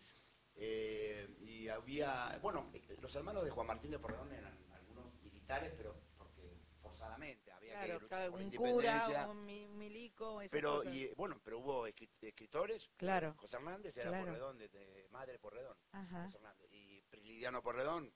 [0.59, 2.71] Eh, y había, bueno,
[3.01, 8.01] los hermanos de Juan Martín de Porredón eran algunos militares, pero porque forzadamente había Claro,
[8.01, 10.95] que claro, por un cura, un mi- milico, esas Pero, cosas.
[10.95, 12.89] y, eh, bueno, pero hubo escri- escritores.
[12.97, 13.35] Claro.
[13.37, 14.25] José Hernández era Claro.
[14.27, 15.77] Porredón, de, de madre Porredón.
[16.25, 16.69] José Hernández.
[16.71, 18.11] Y Prilidiano Porredón,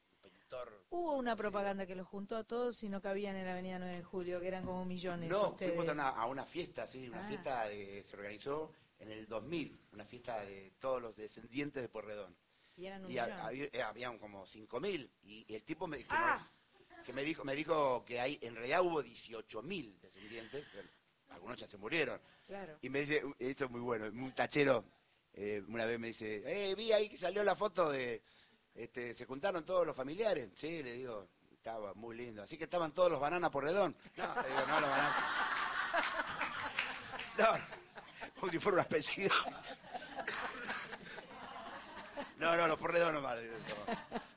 [0.90, 3.96] Hubo una propaganda que los juntó a todos y no cabían en la avenida 9
[3.96, 5.28] de julio, que eran como millones.
[5.30, 5.72] No, ustedes.
[5.72, 7.28] fuimos a una, a una fiesta, sí, una Ah.
[7.28, 12.36] fiesta de- se organizó en el 2000, una fiesta de todos los descendientes de Porredón.
[12.76, 16.06] Y eran un Y había, eh, habían como 5.000 y, y el tipo me, que,
[16.08, 16.50] Ah.
[16.74, 20.80] no- que me dijo me dijo que hay en realidad hubo 18.000 descendientes, que
[21.32, 22.20] algunos ya se murieron.
[22.46, 22.76] Claro.
[22.82, 24.84] Y me dice, esto es muy bueno, un tachero,
[25.32, 28.22] eh, una vez me dice, eh, vi ahí que salió la foto de,
[28.82, 30.48] este, se juntaron todos los familiares.
[30.56, 32.42] Sí, le digo, estaba muy lindo.
[32.42, 33.94] Así que estaban todos los bananas por redón.
[34.16, 35.16] No, le digo, no, los bananas.
[37.38, 37.46] No,
[38.38, 39.34] como si fuera un apellido.
[42.38, 43.36] No, no, los porredón nomás.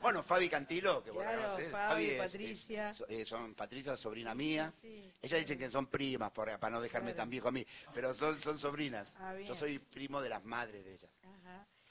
[0.02, 1.72] Bueno, Fabi Cantilo, que la Claro, conocés.
[1.72, 2.90] Fabi, es- Patricia.
[2.90, 4.72] es- eh, son Patricia, sobrina mía.
[4.82, 5.10] sí.
[5.22, 7.22] Ellas dicen que son primas, por- para no dejarme Claro.
[7.24, 9.08] tan viejo a mí, pero son, son sobrinas.
[9.20, 11.12] Ah, yo soy primo de las madres de ellas.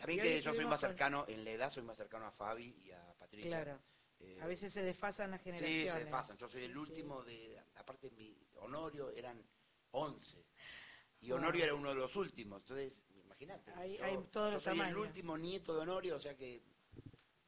[0.03, 2.90] También que yo soy más cercano, en la edad soy más cercano a Fabi y
[2.90, 3.50] a Patricia.
[3.62, 3.80] Claro.
[4.18, 5.92] Eh, A veces se desfasan las Sí, generaciones.
[5.92, 6.36] se desfasan.
[6.38, 6.78] Yo soy Sí, el sí.
[6.78, 9.40] último de, aparte mi Honorio eran
[9.92, 10.44] 11.
[11.20, 11.30] Y.
[11.30, 12.62] Honorio era uno de los últimos.
[12.62, 13.72] Entonces, imagínate.
[13.74, 14.98] Hay- yo- hay todos yo los soy el tamaños.
[15.07, 16.62] último nieto de Honorio, o sea que,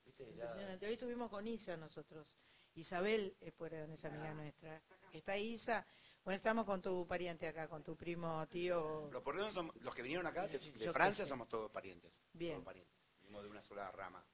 [0.04, 0.52] viste, ya...
[0.80, 2.36] Hoy estuvimos con Isa nosotros.
[2.76, 3.52] Isabel es
[3.92, 4.80] esa amiga nuestra.
[5.12, 5.86] Está Isa.
[6.24, 9.10] Bueno, estamos con tu pariente acá, con tu primo, tío.
[9.12, 10.58] Los porredones son- los que vinieron acá de,
[10.90, 12.12] Francia somos todos parientes.
[12.32, 12.54] Bien.
[12.54, 12.94] Todos parientes.
[13.20, 14.24] Venimos de una sola rama.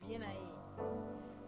[0.00, 0.38] Bien ahí.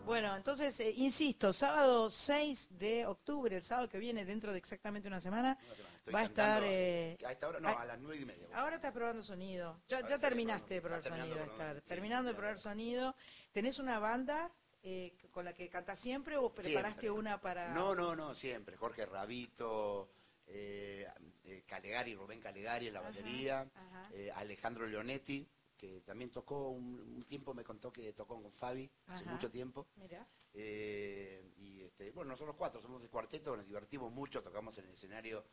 [0.05, 5.09] Bueno, entonces, eh, insisto, sábado 6 de octubre, el sábado que viene, dentro de exactamente
[5.09, 5.97] una semana, una semana.
[5.99, 6.47] Estoy va a estar...
[6.61, 8.49] cantando- eh, a esta hora, no, a las nueve y media.
[8.55, 9.81] Ahora estás probando sonido.
[9.89, 11.25] Ya, ya terminaste de probar sonido.
[11.25, 12.31] terminando de Estar.
[12.31, 13.15] sí, probar sonido.
[13.53, 14.51] ¿Tenés una banda
[14.83, 17.11] eh, con la que cantas siempre o preparaste Siempre.
[17.11, 17.73] una para...?
[17.73, 18.77] No, no, no, siempre.
[18.77, 20.11] Jorge Rabito,
[20.47, 21.07] eh,
[21.45, 24.11] eh, Calegari, Rubén Calegari en la batería, ajá.
[24.13, 28.91] eh, Alejandro Leonetti, que también tocó, un, un tiempo me contó que tocó con Fabi,
[29.07, 29.89] hace mucho tiempo.
[29.97, 30.27] Mira.
[30.53, 35.45] Y este, bueno, nosotros cuatro somos el cuarteto, nos divertimos mucho, tocamos en el escenario,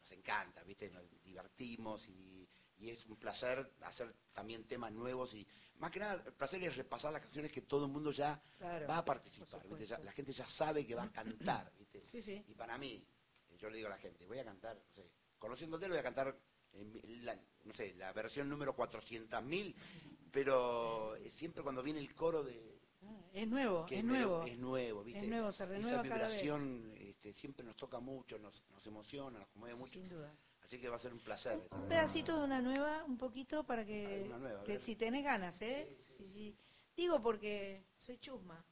[0.00, 0.90] nos encanta, ¿viste?
[0.90, 2.48] Nos divertimos y,
[2.78, 5.46] y es un placer hacer también temas nuevos y
[5.78, 8.86] más que nada el placer es repasar las canciones que todo el mundo ya Claro,
[8.88, 9.62] va a participar, ¿viste?
[9.64, 9.86] supuesto.
[9.86, 12.04] Ya- la gente ya sabe que va a cantar, ¿viste?
[12.04, 12.44] Sí, sí.
[12.48, 13.04] Y para mí,
[13.50, 16.00] eh, yo le digo a la gente, voy a cantar, no sé, conociéndote lo voy
[16.00, 16.36] a cantar,
[16.72, 19.74] mi- la, no sé, la versión número 400.000,
[20.30, 22.74] pero eh, siempre cuando viene el coro de...
[23.32, 24.44] Es nuevo, es nuevo.
[24.44, 25.20] Es nuevo, ¿viste?
[25.22, 26.40] Es nuevo, se renueva Esa cada vez.
[26.40, 29.92] vibración este, siempre nos toca mucho, nos, nos emociona, nos conmueve mucho.
[29.94, 30.32] Sin duda.
[30.64, 31.60] Así que va a ser un placer.
[31.72, 35.60] Un pedacito de una nueva, un poquito para que, Una nueva, te- si tenés ganas,
[35.62, 35.88] ¿eh?
[36.00, 36.56] Sí, sí.
[36.96, 38.64] Digo porque soy chusma.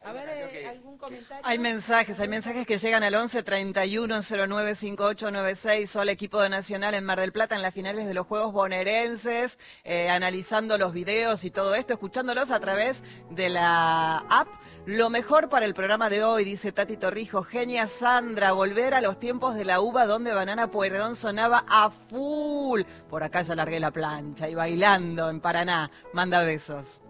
[0.00, 1.46] A ver, eh, que- algún comentario.
[1.46, 5.96] Hay mensajes, hay mensajes que llegan al 11 31 09 5896.
[5.96, 9.58] Hola, equipo de Nacional en Mar del Plata en las finales de los Juegos Bonaerenses,
[9.82, 14.48] eh, analizando los videos y todo esto, escuchándolos a través de la app.
[14.86, 19.18] Lo mejor para el programa de hoy, dice Tati Torrijo, genia Sandra, volver a los
[19.18, 22.82] tiempos de la uva donde Banana Pueyrredón sonaba a full.
[23.08, 25.90] Por acá ya largué la plancha y bailando en Paraná.
[26.12, 27.00] Manda besos.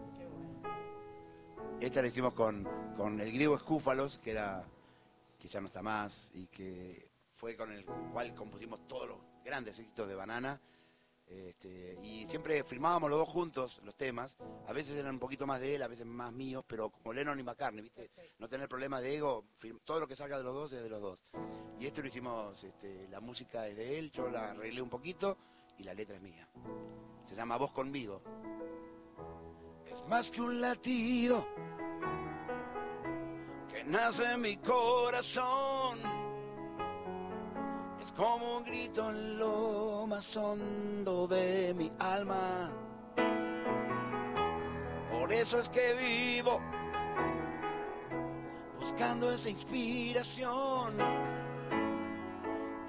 [1.80, 4.62] Esta la hicimos con, con el griego Escúfalos, que era
[5.40, 9.76] que ya no está más y que fue con el cual compusimos todos los grandes
[9.80, 10.60] éxitos de Banana.
[11.36, 14.36] Este, y siempre filmábamos los dos juntos los temas.
[14.66, 17.38] A veces eran un poquito más de él, a veces más míos, pero como Lennon
[17.40, 18.10] y McCartney, ¿viste?
[18.38, 19.44] No tener problema de ego,
[19.84, 21.24] todo lo que salga de los dos es de los dos.
[21.78, 25.36] Y esto lo hicimos, este, la música es de él, yo la arreglé un poquito
[25.78, 26.48] y la letra es mía.
[27.24, 28.22] Se llama Voz conmigo.
[29.90, 31.46] Es más que un latido
[33.68, 36.13] que nace en mi corazón.
[38.16, 42.70] Como un grito en lo más hondo de mi alma.
[45.10, 46.60] Por eso es que vivo
[48.78, 51.00] buscando esa inspiración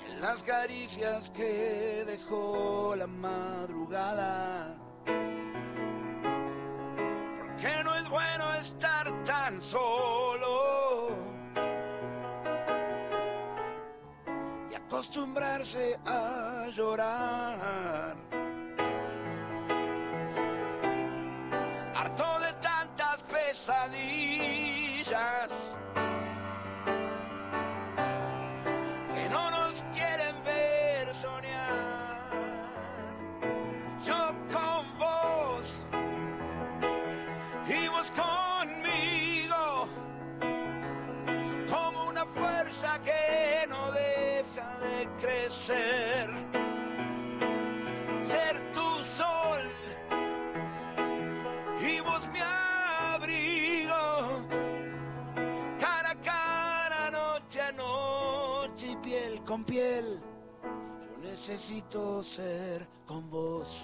[0.08, 4.85] en las caricias que dejó la madrugada.
[15.16, 18.25] Acostumbrarse a llorar.
[61.48, 63.80] Necesito ser con vos.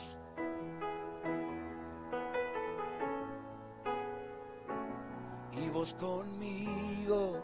[5.54, 7.44] y vos conmigo.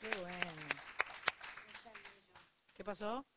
[0.00, 0.62] Qué bueno.
[2.76, 3.29] ¿Qué pasó?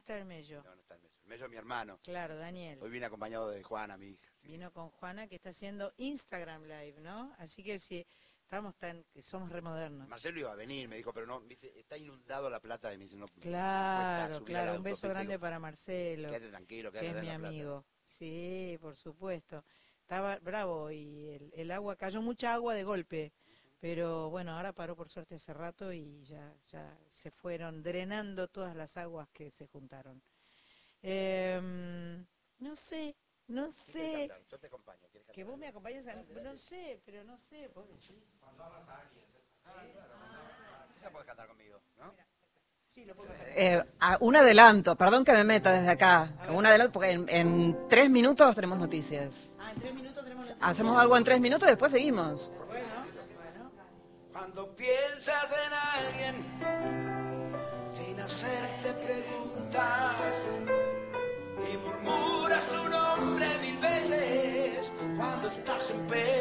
[0.00, 0.62] Está el mello.
[0.64, 1.14] No, no está el Mello.
[1.22, 2.00] El Mello es mi hermano.
[2.02, 2.78] Claro, Daniel.
[2.82, 4.28] Hoy vine acompañado de Juana, mi hija.
[4.42, 7.34] Vino con Juana que está haciendo Instagram Live, ¿no?
[7.38, 8.04] Así que si
[8.42, 10.08] estamos tan, que somos remodernos.
[10.08, 12.98] Marcelo iba a venir, me dijo, pero no, me dice, está inundado la plata de
[12.98, 13.06] mí.
[13.14, 17.30] No, Claro, claro, un beso grande Digo, para Marcelo, Quédate tranquilo, que quédate es en
[17.30, 17.48] mi Plata.
[17.48, 17.86] amigo.
[18.02, 19.64] Sí, por supuesto.
[20.00, 23.32] Estaba bravo y el, el agua, cayó mucha agua de golpe,
[23.80, 28.76] pero bueno, ahora paró por suerte hace rato y ya, ya se fueron drenando todas
[28.76, 30.22] las aguas que se juntaron.
[31.02, 32.26] Em,
[32.58, 33.16] no sé,
[33.48, 34.28] no ¿Qué querés sé.
[34.28, 34.46] cantar?
[34.50, 35.00] Yo te acompaño.
[35.10, 36.14] ¿quieres Que vos me acompañes a...
[36.42, 38.38] No sé, pero no sé, vos decís.
[40.96, 42.12] Esa podés cantar conmigo, ¿no?
[42.92, 43.48] Sí, lo puedo cantar.
[43.56, 46.28] Eh, a- un adelanto, perdón que me meta desde acá.
[46.50, 49.48] Un adelanto, porque en, en tres minutos tenemos noticias.
[49.58, 50.68] Ah, en tres minutos tenemos noticias.
[50.70, 52.50] Hacemos algo en tres minutos y después seguimos.
[52.68, 52.89] Bueno.
[54.40, 56.34] Cuando piensas en alguien
[57.92, 60.34] sin hacerte preguntas
[61.70, 66.39] y murmuras su nombre mil veces cuando estás en penumbra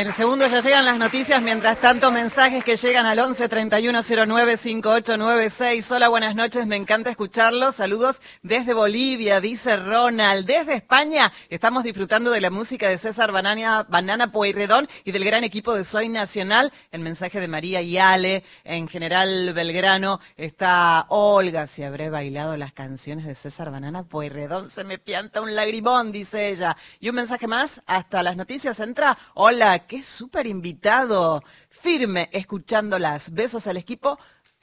[0.00, 4.00] En el segundo ya llegan las noticias, mientras tanto mensajes que llegan al 11 31
[4.02, 5.92] 09 5896.
[5.92, 7.74] Hola, buenas noches, me encanta escucharlos.
[7.74, 10.46] Saludos desde Bolivia, dice Ronald.
[10.46, 15.44] Desde España estamos disfrutando de la música de César Banana, Banana Pueyrredón y del gran
[15.44, 16.72] equipo de Soy Nacional.
[16.92, 18.42] El mensaje de María y Ale.
[18.64, 24.70] En general Belgrano está Olga, si habré bailado las canciones de César Banana Pueyrredón.
[24.70, 26.74] Se me pianta un lagrimón, dice ella.
[27.00, 29.18] Y un mensaje más, hasta las noticias entra.
[29.34, 31.42] Hola, qué súper invitado.
[31.68, 33.32] Firme, escuchándolas.
[33.34, 34.20] Besos al equipo.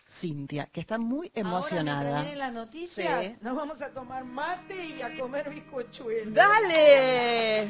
[0.09, 1.99] Cintia, que está muy Ahora, emocionada.
[2.01, 3.37] mientras vienen las noticias, Sí.
[3.41, 6.33] nos vamos a tomar mate y a comer bizcochuelos.
[6.33, 7.67] ¡Dale!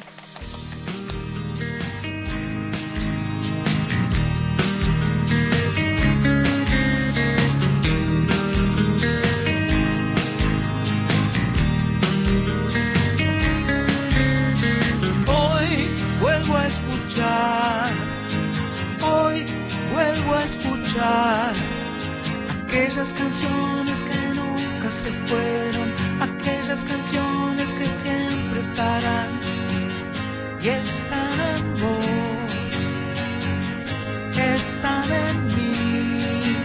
[19.18, 19.46] Hoy
[19.94, 21.54] vuelvo a escuchar
[22.64, 29.40] aquellas canciones que nunca se fueron, aquellas canciones que siempre estarán
[30.62, 32.86] y están en vos,
[34.56, 36.58] están en mí.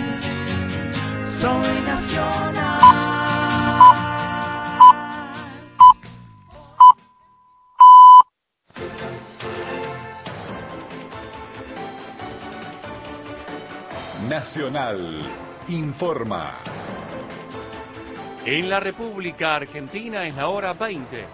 [1.27, 3.22] Soy nacional.
[14.33, 15.19] Nacional
[15.69, 16.53] informa.
[18.47, 21.27] En la República Argentina es la hora 20.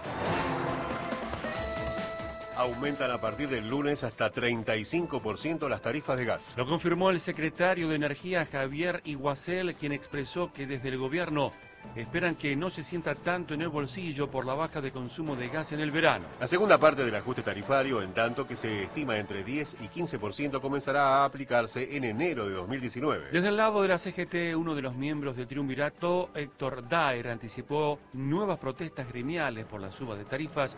[2.57, 6.53] Aumentan a partir del lunes hasta 35% las tarifas de gas.
[6.57, 11.53] Lo confirmó el secretario de Energía Javier Iguacel, quien expresó que desde el gobierno
[11.95, 15.49] esperan que no se sienta tanto en el bolsillo por la baja de consumo de
[15.49, 16.25] gas en el verano.
[16.39, 20.61] La segunda parte del ajuste tarifario, en tanto que se estima entre 10 y 15%,
[20.61, 23.27] comenzará a aplicarse en enero de 2019.
[23.31, 27.99] Desde el lado de la CGT, uno de los miembros del triunvirato, Héctor Daer, anticipó
[28.13, 30.77] nuevas protestas gremiales por la suba de tarifas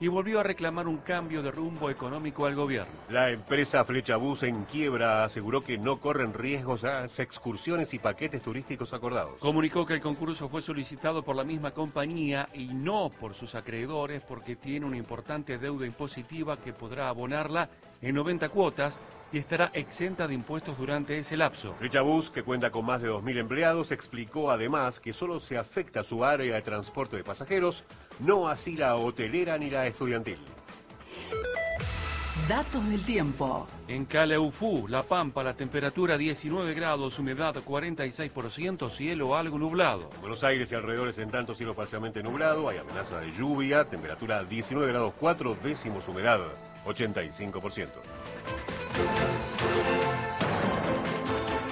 [0.00, 2.92] y volvió a reclamar un cambio de rumbo económico al gobierno.
[3.10, 8.94] La empresa Flechabús en quiebra aseguró que no corren riesgos las excursiones y paquetes turísticos
[8.94, 9.38] acordados.
[9.38, 14.22] Comunicó que el concurso fue solicitado por la misma compañía y no por sus acreedores
[14.22, 17.68] porque tiene una importante deuda impositiva que podrá abonarla
[18.00, 18.98] en 90 cuotas
[19.32, 21.74] y estará exenta de impuestos durante ese lapso.
[21.78, 26.24] Flechabús, que cuenta con más de 2.000 empleados, explicó además que solo se afecta su
[26.24, 27.84] área de transporte de pasajeros,
[28.18, 30.38] no así la hotelera ni la estudiantil.
[32.48, 33.68] Datos del tiempo.
[33.86, 40.10] En Caleufú, La Pampa, la temperatura 19 grados, humedad 46%, cielo algo nublado.
[40.14, 44.42] En Buenos Aires y alrededores en tanto cielo parcialmente nublado, hay amenaza de lluvia, temperatura
[44.42, 46.40] 19 grados 4 décimos, humedad
[46.86, 47.88] 85%.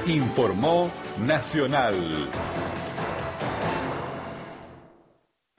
[0.09, 1.95] Informó Nacional.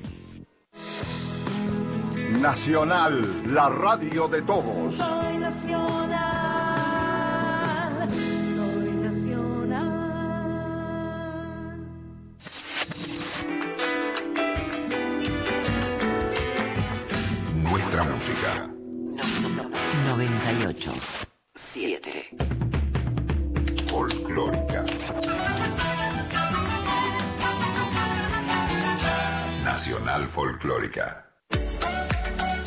[2.41, 4.93] Nacional, la radio de todos.
[4.93, 6.32] Soy nacional,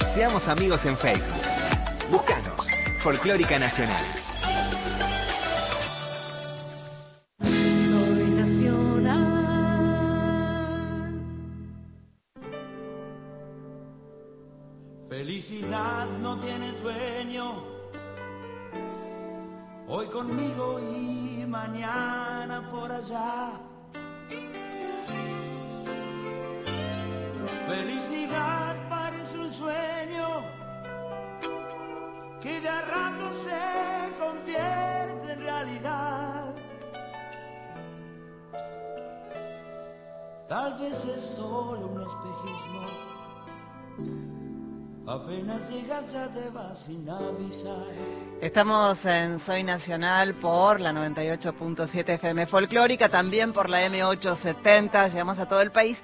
[0.04, 1.40] Seamos amigos en Facebook.
[2.10, 2.66] Búscanos.
[2.98, 4.04] Folclórica Nacional.
[7.42, 9.22] Soy nacional.
[15.08, 17.62] Felicidad no tiene dueño.
[19.86, 23.65] Hoy conmigo y mañana por allá.
[28.88, 30.44] Parece un sueño
[32.40, 36.54] que de a rato se convierte en realidad.
[40.48, 43.06] Tal vez es solo un espejismo.
[45.08, 47.86] Apenas llegas ya te vas sin avisar.
[48.40, 55.46] Estamos en Soy Nacional por la 98.7 FM Folclórica, también por la M870, llegamos a
[55.46, 56.02] todo el país.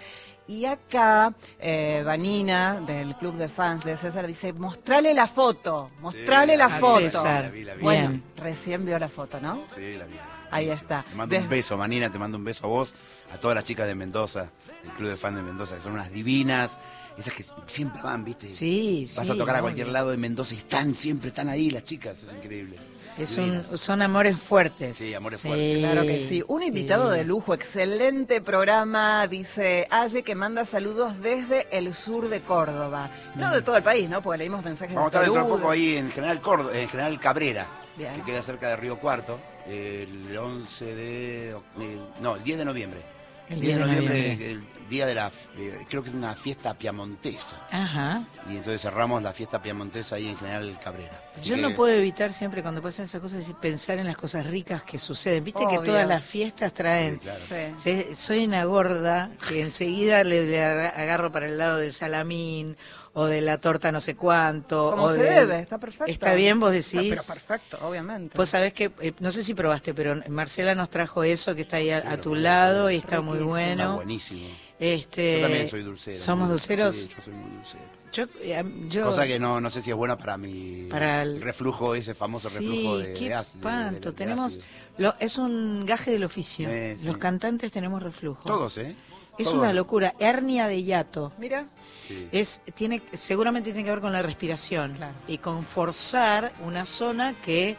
[0.49, 6.57] Y acá, eh, Vanina, del club de fans de César, dice, mostrale la foto, mostrale
[6.57, 6.99] la foto.
[7.01, 7.45] César.
[7.45, 7.82] La vi, la vi.
[7.82, 8.24] Bueno, Bien.
[8.36, 9.64] recién vio la foto, ¿no?
[9.74, 10.14] Sí, la vi.
[10.51, 11.05] Ahí está.
[11.09, 12.93] Te mando Des- un beso, Manina, te mando un beso a vos,
[13.32, 14.51] a todas las chicas de Mendoza,
[14.84, 16.78] el club de fan de Mendoza, que son unas divinas,
[17.16, 18.51] esas que siempre van, ¿viste?
[18.51, 21.70] Sí, Vas sí, a tocar a cualquier lado de Mendoza y están, siempre están ahí
[21.70, 22.76] las chicas, es increíble.
[23.18, 24.96] Es un- son amores fuertes.
[24.96, 25.78] Sí, amores fuertes.
[25.80, 26.42] Claro que sí.
[26.48, 32.40] Un invitado de lujo, excelente programa, dice Aye, que manda saludos desde el sur de
[32.40, 33.10] Córdoba.
[33.34, 34.22] No de todo el país, ¿no?
[34.22, 36.88] Porque leímos mensajes Vamos a de estar dentro de poco ahí en General Córdoba, en
[36.88, 38.14] General Cabrera, Bien.
[38.14, 39.38] que queda cerca de Río Cuarto,
[39.68, 41.48] el 11 de...
[41.50, 43.00] el- no, el 10 de noviembre.
[43.48, 44.32] El 10 de noviembre.
[44.50, 44.62] el
[44.93, 45.32] día de la...
[45.59, 47.57] eh, creo que es una fiesta piamontesa.
[47.70, 48.24] Ajá.
[48.49, 51.20] Y entonces cerramos la fiesta piamontesa ahí en General Cabrera.
[51.38, 54.16] Así Yo que- no puedo evitar siempre cuando pasan esas cosas decir, pensar en las
[54.16, 55.43] cosas ricas que suceden.
[55.45, 57.14] Viste que todas las fiestas traen.
[57.14, 57.40] Sí, claro.
[57.49, 57.55] Sí.
[57.82, 62.76] Se- soy una gorda que enseguida le, le aga- agarro para el lado del salamín
[63.14, 64.90] o de la torta no sé cuánto.
[64.90, 66.11] Como o se del- debe, está perfecto.
[66.12, 67.09] Está bien, vos decís.
[67.11, 68.36] pero perfecto, obviamente.
[68.38, 71.76] Vos sabés que, eh, no sé si probaste, pero Marcela nos trajo eso que está
[71.78, 73.59] ahí a, a tu lado y está muy Riquísimo.
[73.59, 73.95] Está bueno.
[73.97, 74.49] buenísimo.
[74.83, 76.16] Este, Yo también soy dulcero.
[76.18, 76.97] ¿Somos muy- dulceros?
[76.97, 77.83] Sí, yo soy muy dulcero.
[78.12, 81.41] Yo, eh, yo- Cosa que no, no sé si es buena para mi Para el-
[81.41, 84.01] reflujo, ese famoso reflujo de, qué de ácido, de- espanto.
[84.01, 84.64] de- de tenemos, ácido.
[84.99, 86.68] lo- es un gaje del oficio.
[86.68, 87.07] Eh, sí.
[87.07, 88.43] Los cantantes tenemos reflujo.
[88.47, 88.95] Todos, ¿eh?
[89.39, 89.61] Es Todos.
[89.61, 90.12] una locura.
[90.18, 91.33] Hernia de hiato.
[91.39, 91.66] Mira,
[92.09, 92.26] Sí.
[92.33, 95.14] Es, tiene, seguramente tiene que ver con la respiración Claro.
[95.28, 97.76] y con forzar una zona que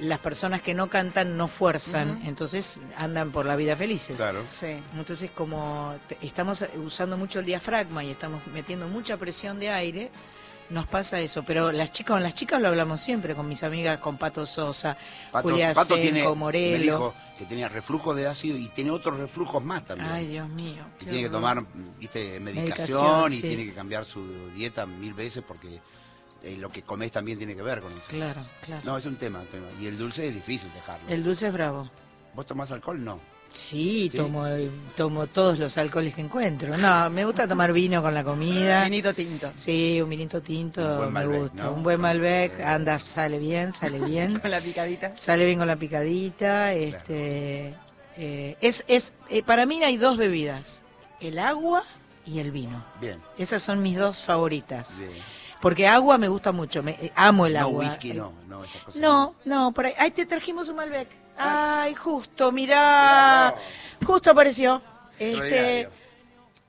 [0.00, 4.16] las personas que no cantan no fuerzan, entonces andan por la vida felices.
[4.16, 4.44] Claro.
[4.48, 4.78] sí.
[4.96, 10.10] Entonces como estamos usando mucho el diafragma y estamos metiendo mucha presión de aire,
[10.70, 11.42] nos pasa eso.
[11.42, 14.96] Pero las chicas, con las chicas lo hablamos siempre, con mis amigas, con Pato Sosa,
[15.32, 16.82] Pato, Julia Pato Senco, tiene, me Morelo.
[16.82, 20.10] dijo que tenía reflujo de ácido y tiene otros reflujos más también.
[20.10, 20.84] Ay, Dios mío.
[21.00, 21.64] y tiene que tomar,
[21.98, 23.42] viste, medicación, Medicación, y sí.
[23.42, 25.80] tiene que cambiar su dieta mil veces porque
[26.42, 28.02] eh, lo que comes también tiene que ver con eso.
[28.08, 28.82] Claro, claro.
[28.84, 29.66] No, es un tema, un tema.
[29.80, 31.08] Y el dulce es difícil dejarlo.
[31.08, 31.90] El dulce es bravo.
[32.34, 33.02] ¿Vos tomás alcohol?
[33.04, 33.20] No.
[33.52, 34.16] Sí, ¿Sí?
[34.16, 34.44] Tomo,
[34.94, 36.78] tomo todos los alcoholes que encuentro.
[36.78, 38.84] No, me gusta tomar vino con la comida.
[38.84, 39.50] Vinito tinto.
[39.56, 41.64] Sí, un vinito tinto Un buen me gusta.
[41.64, 41.72] ¿no?
[41.72, 42.64] Un buen Malbec, Eh.
[42.64, 44.38] anda, sale bien, sale bien.
[44.38, 45.16] Con la picadita.
[45.16, 46.72] sale bien con la picadita.
[46.74, 47.74] Este,
[48.16, 50.84] eh, es, es, eh, para mí hay dos bebidas,
[51.20, 51.82] el agua
[52.24, 52.84] y el vino.
[53.00, 53.20] Bien.
[53.36, 55.00] Esas son mis dos favoritas.
[55.00, 55.10] bien.
[55.60, 57.84] Porque agua me gusta mucho, me, eh, amo el no, agua.
[57.84, 59.00] whisky no, no, esas cosas.
[59.00, 59.92] No, no, por ahí.
[59.98, 61.08] Ay, te trajimos un Malbec.
[61.36, 63.54] Ay, justo, mirá.
[64.04, 64.82] Justo apareció.
[65.18, 65.88] Este,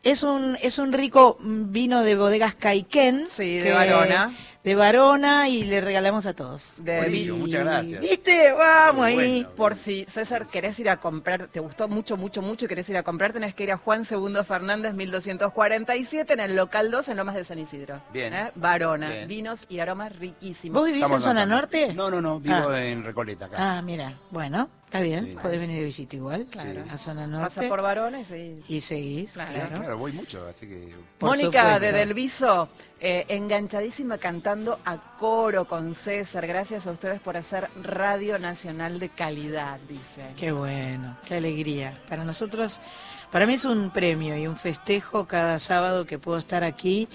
[0.04, 3.28] es un, es un rico vino de bodegas Caiquén.
[3.28, 4.36] Sí, de Varona.
[4.64, 6.82] De Varona y le regalamos a todos.
[6.84, 8.00] De Buenísimo, muchas gracias.
[8.00, 8.52] ¿Viste?
[8.54, 9.42] Vamos Muy ahí.
[9.44, 9.56] bueno.
[9.56, 12.96] Por si, César, querés ir a comprar, te gustó mucho, mucho, mucho y querés ir
[12.98, 17.18] a comprar, tenés que ir a Juan Segundo Fernández, 1247, en el local 2, en
[17.18, 18.04] Lomas de San Isidro.
[18.14, 18.34] Bien.
[18.36, 18.52] ¿Eh?
[18.54, 19.28] Varona, Bien.
[19.28, 20.76] vinos y aromas riquísimos.
[20.80, 21.94] ¿Vos vivís Estamos en zona norte?
[21.96, 22.84] No, no, no, vivo Ah.
[22.86, 23.56] en Recoleta acá.
[23.58, 24.16] Ah, mira.
[24.30, 25.26] Bueno, está bien.
[25.26, 25.38] Sí.
[25.42, 26.46] Podés venir de visita igual.
[26.52, 26.84] Claro.
[26.92, 27.68] A zona norte.
[27.68, 28.70] por Varona y seguís.
[28.70, 29.52] Y seguís, Claro.
[29.54, 29.78] claro.
[29.80, 30.94] Claro, voy mucho, así que...
[31.18, 31.80] Por Mónica supuesto.
[31.80, 32.70] de Delviso,
[33.04, 36.46] eh, enganchadísima cantando a coro con César.
[36.46, 40.28] Gracias a ustedes por hacer Radio Nacional de calidad, dice.
[40.38, 42.00] Qué bueno, qué alegría.
[42.08, 42.80] Para nosotros,
[43.32, 47.10] para mí es un premio y un festejo cada sábado que puedo estar aquí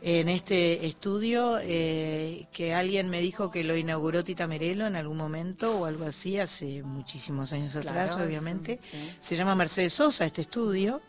[0.00, 5.18] en este estudio, eh, que alguien me dijo que lo inauguró Tita Merelo en algún
[5.18, 8.78] momento o algo así, hace muchísimos años atrás, obviamente.
[8.80, 9.16] sí, sí.
[9.20, 11.02] Se llama Mercedes Sosa este estudio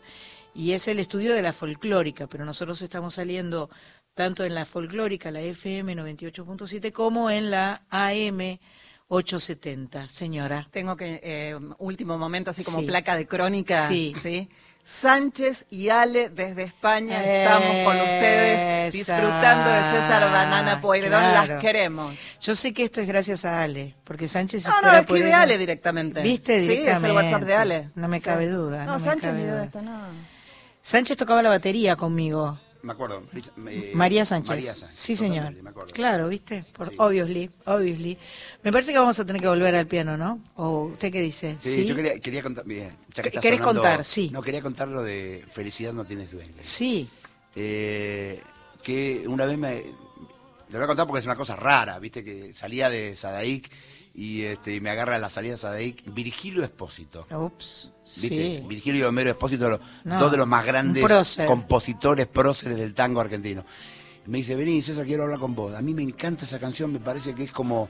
[0.54, 3.70] y es el estudio de la folclórica, pero nosotros estamos saliendo
[4.14, 8.58] tanto en la folclórica, la FM 98.7, como en la AM
[9.08, 10.08] 870.
[10.08, 10.68] Señora.
[10.70, 12.86] Tengo que, eh, último momento, así como Sí.
[12.86, 13.88] placa de crónica.
[13.88, 14.48] Sí.
[14.82, 21.20] Sánchez y Ale desde España estamos con ustedes disfrutando de César Banana Pueyrredón.
[21.20, 21.52] Claro.
[21.54, 22.18] Las queremos.
[22.40, 25.58] Yo sé que esto es gracias a Ale, porque Sánchez No, no, escribe ella- Ale
[25.58, 26.22] directamente.
[26.22, 26.54] ¿Viste?
[26.60, 27.14] Sí, es el Directamente.
[27.16, 27.90] WhatsApp de Ale.
[27.94, 28.24] No me Sí.
[28.24, 28.84] cabe duda.
[28.86, 29.52] No, me Sánchez cabe duda.
[29.54, 30.00] duda está, no.
[30.82, 32.58] Sánchez tocaba la batería conmigo.
[32.82, 33.22] Me acuerdo.
[33.94, 34.48] María Sánchez.
[34.48, 35.36] María Sánchez, sí, señor.
[35.36, 35.92] totalmente, me acuerdo.
[35.92, 36.64] Claro, ¿viste?
[36.72, 38.16] Por obviously, obviously.
[38.62, 40.40] Me parece que vamos a tener que volver al piano, ¿no?
[40.56, 41.56] ¿O usted qué dice?
[41.60, 42.64] Sí, yo quería, quería contar.
[42.66, 44.04] mira, ya que está ¿Querés sonando- contar?
[44.04, 44.30] Sí.
[44.32, 46.54] No, quería contar lo de Felicidad no tienes dueño.
[46.60, 47.10] Sí.
[47.54, 48.40] Eh,
[48.82, 49.82] que una vez me.
[50.70, 53.68] Te voy a contar porque es una cosa rara, viste, que salía de Sadaic
[54.20, 57.26] y, este, y me agarra a la salida de Sadaic Virgilio Espósito.
[57.34, 57.90] Ups.
[58.04, 58.28] ¿Viste?
[58.58, 58.64] Sí.
[58.66, 61.46] Virgilio y Homero Espósito, No, dos de los más grandes prócer.
[61.46, 63.64] compositores próceres del tango argentino.
[64.26, 65.74] Me dice, vení, César, quiero hablar con vos.
[65.74, 67.88] A mí me encanta esa canción, me parece que es como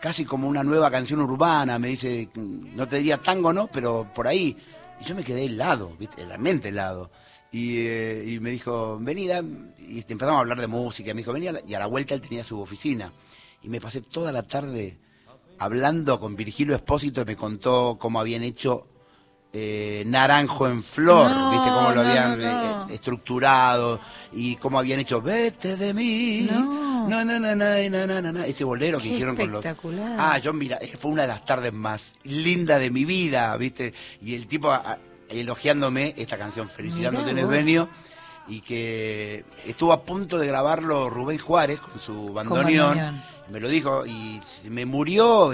[0.00, 1.78] casi como una nueva canción urbana.
[1.78, 4.56] Me dice, no te diría tango, no, pero por ahí.
[5.00, 6.24] Y yo me quedé helado, ¿viste?
[6.24, 7.10] realmente helado.
[7.52, 9.42] Y, eh, y me dijo, vení, da-".
[9.78, 11.12] y empezamos a hablar de música.
[11.12, 13.12] Me dijo, vení, a la- y a la vuelta él tenía su oficina.
[13.62, 14.98] Y me pasé toda la tarde
[15.58, 18.86] hablando con Virgilio Espósito, me contó cómo habían hecho
[19.52, 21.68] eh, Naranjo en Flor, No, ¿viste?
[21.70, 22.46] Cómo lo habían no,
[22.84, 22.90] no.
[22.90, 23.98] eh, estructurado
[24.32, 26.48] y cómo habían hecho Vete de mí.
[26.50, 28.44] No, no, no, no, no, no, no, no.
[28.44, 29.64] Ese bolero que hicieron con los.
[30.18, 33.94] Ah, yo mira, eh, fue una de las tardes más lindas de mi vida, ¿viste?
[34.20, 34.98] Y el tipo a-
[35.30, 36.68] elogiándome esta canción,
[37.24, 37.52] tenés vos.
[37.54, 37.88] dueño,
[38.48, 42.96] y que estuvo a punto de grabarlo Rubén Juárez con su bandoneón.
[42.96, 43.37] bandoneón.
[43.50, 45.52] Me lo dijo y me murió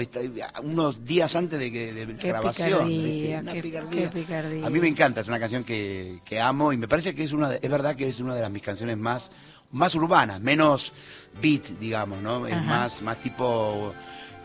[0.63, 2.85] unos días antes de que de Qué grabación.
[2.87, 3.39] picardía, ¿viste?
[3.41, 4.01] Una qué, picardía.
[4.01, 4.67] qué picardía.
[4.67, 7.31] A mí me encanta, es una canción que, que amo y me parece que es
[7.31, 9.31] una de- es verdad que es una de las mis canciones más
[9.71, 10.93] más urbanas, menos
[11.41, 12.45] beat, digamos, ¿no?
[12.47, 13.93] Es más más tipo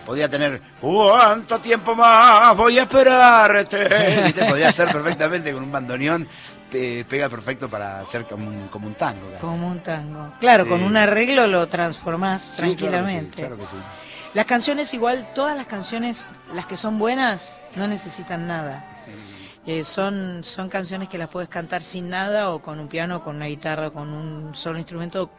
[0.06, 4.22] podría tener ¿Cuánto tiempo más voy a esperarte?
[4.26, 4.44] ¿Viste?
[4.46, 6.26] Podría ser perfectamente con un bandoneón
[6.70, 9.28] pe- pega perfecto para hacer como un, como un tango.
[9.30, 9.40] casi.
[9.40, 10.32] Como un tango.
[10.40, 13.36] Claro, con un arreglo lo transformás claro que tranquilamente.
[13.38, 13.76] claro que sí.
[14.34, 18.84] Las canciones igual, todas las canciones, las que son buenas, no necesitan nada.
[19.66, 23.36] Eh, son, son canciones que las puedes cantar sin nada o con un piano, con
[23.36, 25.30] una guitarra, o con un solo instrumento.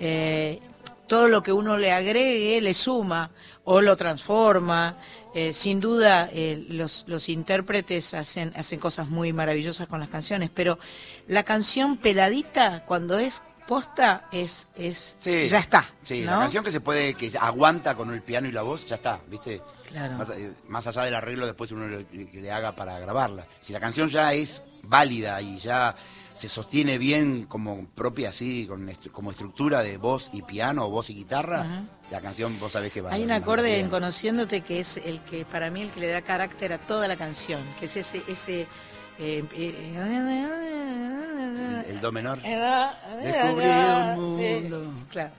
[0.00, 0.60] Eh,
[1.06, 3.30] todo lo que uno le agregue le suma
[3.64, 4.96] o lo transforma.
[5.34, 10.50] Eh, sin duda, eh, los, los intérpretes hacen, hacen cosas muy maravillosas con las canciones,
[10.52, 10.78] pero
[11.26, 15.84] la canción peladita, cuando es posta, es, es Sí, ya está.
[16.02, 16.32] Sí, ¿no?
[16.32, 19.20] la canción que se puede, que aguanta con el piano y la voz, ya está,
[19.28, 19.62] ¿viste?
[19.88, 20.18] Claro.
[20.18, 23.46] Más, eh, más allá del arreglo, después uno le, le- le haga para grabarla.
[23.62, 25.94] Si la canción ya es válida y ya
[26.34, 31.14] se sostiene bien como propia, así, con como estructura de voz y piano, voz y
[31.14, 31.84] guitarra.
[32.12, 35.44] La canción vos sabés que va Hay un acorde en Conociéndote que es el que
[35.46, 38.66] para mí el que le da carácter a toda la canción, que es ese ese
[39.18, 39.92] eh, eh,
[41.88, 42.38] El do menor.
[42.42, 44.92] Descubrí un mundo.
[45.10, 45.32] claro,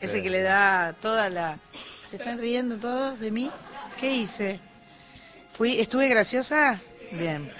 [0.00, 1.58] ese que le da toda la
[2.08, 3.50] ¿Se están riendo todos de mí?
[4.00, 4.60] ¿Qué hice?
[5.52, 6.78] Fui estuve graciosa?
[7.12, 7.50] Bien.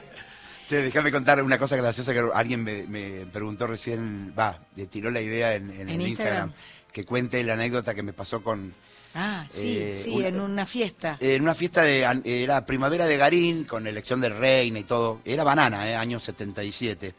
[0.68, 4.58] Che, déjame contar una cosa graciosa que alguien me, me preguntó recién, va,
[4.90, 6.48] tiró la idea en, en ¿En el Instagram?
[6.48, 6.52] Instagram,
[6.96, 8.72] que cuente la anécdota que me pasó con,
[9.14, 11.18] Ah, sí, Eh, sí, en una fiesta.
[11.20, 15.20] En una fiesta de era primavera de Garín con elección del reina y todo.
[15.26, 17.14] Era banana, eh, año 77.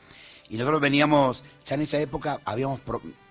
[0.49, 2.81] Y nosotros veníamos, ya en esa época habíamos,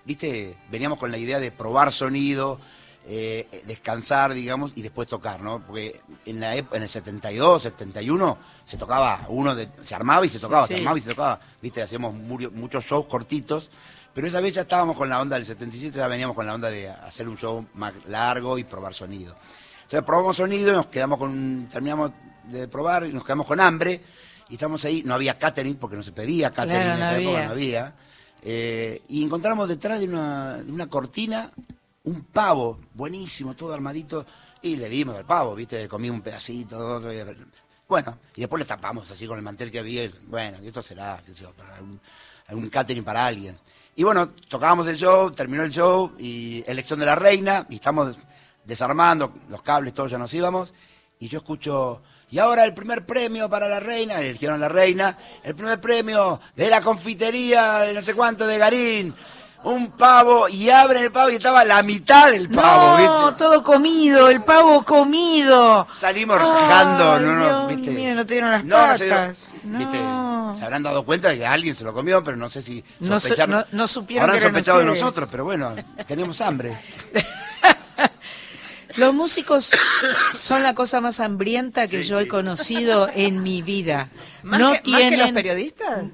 [0.05, 2.61] viste, veníamos con la idea de probar sonido,
[3.05, 5.61] eh, descansar, digamos, y después tocar, ¿no?
[5.65, 10.39] Porque en, la, en el 72, 71 se tocaba, uno de- se armaba y se
[10.39, 13.69] tocaba, Sí, se armaba y se tocaba, viste, hacíamos muchos shows cortitos.
[14.17, 16.71] Pero esa vez ya estábamos con la onda del 77, ya veníamos con la onda
[16.71, 19.35] de hacer un show más largo y probar sonido.
[19.83, 22.13] Entonces probamos sonido, y nos quedamos con, terminamos
[22.45, 24.01] de probar y nos quedamos con hambre.
[24.49, 27.17] Y estamos ahí, no había catering porque no se pedía catering Claro, en no esa
[27.19, 27.45] época, había.
[27.45, 27.95] no había.
[28.41, 31.51] Eh, y encontramos detrás de una, de una cortina
[32.05, 34.25] un pavo, buenísimo, todo armadito.
[34.63, 35.87] Y le dimos al pavo, ¿viste?
[35.87, 37.13] Comí un pedacito, otro.
[37.13, 37.19] y-
[37.87, 40.05] bueno, y después le tapamos así con el mantel que había.
[40.05, 42.01] y, bueno, y esto será, qué sé yo, para algún,
[42.47, 43.55] algún catering para alguien.
[43.97, 48.15] Y bueno, tocábamos el show, terminó el show y elección de la reina, y estamos
[48.15, 48.25] des-
[48.63, 50.71] desarmando los cables, todos ya nos íbamos,
[51.19, 55.55] y yo escucho, y ahora el primer premio para la reina, eligieron la reina, el
[55.55, 59.15] primer premio de la confitería de no sé cuánto de Garín,
[59.63, 63.43] un pavo, y abren el pavo y estaba la mitad del pavo, no, ¿viste?
[63.43, 65.87] todo comido, el pavo comido.
[65.93, 67.91] Salimos rajando, no nos, Dios ¿viste?
[67.91, 69.53] mío, no te dieron las No, no se dieron- patas.
[69.63, 69.97] ¿viste?
[69.99, 70.55] No.
[70.57, 73.19] Se habrán dado cuenta de que alguien se lo comió, pero no sé si No
[73.19, 75.75] su- sospecharon- no- no supieron Habrán que eran sospechado de nosotros, pero bueno,
[76.07, 76.77] teníamos hambre.
[78.95, 79.71] Los músicos
[80.33, 84.09] son la cosa más hambrienta que yo he conocido en mi vida.
[84.41, 86.05] ¿Más, no que, más que tienen los periodistas?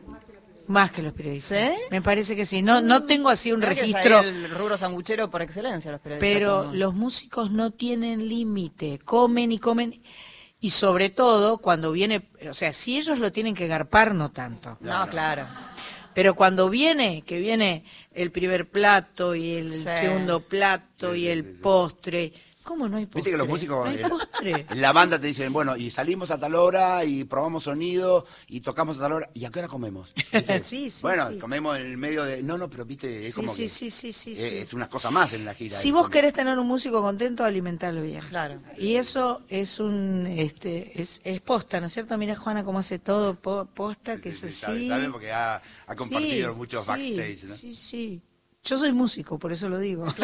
[0.68, 1.73] Más que los periodistas.
[1.76, 1.81] ¿Sí?
[1.91, 2.61] Me parece que sí.
[2.61, 4.19] No, no tengo así un Creo que es registro.
[4.19, 6.30] ahí el rubro sanguchero por excelencia, los periodistas.
[6.38, 6.76] Pero somos.
[6.77, 10.02] los músicos no tienen límite, comen y comen.
[10.60, 14.77] Y sobre todo cuando viene, o sea, si ellos lo tienen que garpar, no tanto.
[14.80, 15.45] No, claro.
[16.14, 17.84] Pero cuando viene, que viene
[18.14, 19.90] el primer plato y el Sí.
[19.98, 22.31] segundo plato y el postre,
[22.64, 23.19] ¿cómo no hay postre?
[23.19, 24.65] Viste que los músicos No hay postre.
[24.69, 28.61] en la banda te dicen, bueno, y salimos a tal hora y probamos sonido y
[28.61, 29.30] tocamos a tal hora.
[29.34, 30.14] ¿Y a qué hora comemos?
[30.64, 31.38] Sí, sí, Bueno, sí.
[31.40, 32.41] comemos en el medio de...
[32.41, 34.57] No, no, pero viste, es Sí, como sí, que sí, sí, sí, es, sí.
[34.57, 35.76] es una cosa más en la gira.
[35.77, 38.22] Si vos querés tener un músico contento, alimentalo bien.
[38.30, 38.60] Claro.
[38.77, 42.18] Y eso es un, este, es, es posta, ¿no es cierto?
[42.18, 44.60] Mira Juana cómo hace todo po- posta, que eso Sí, sí.
[44.60, 47.56] sabe, sabe porque ha, ha compartido Sí, muchos sí, backstage, ¿no?
[47.56, 48.22] Sí, sí.
[48.64, 50.06] Yo soy músico, por eso lo digo.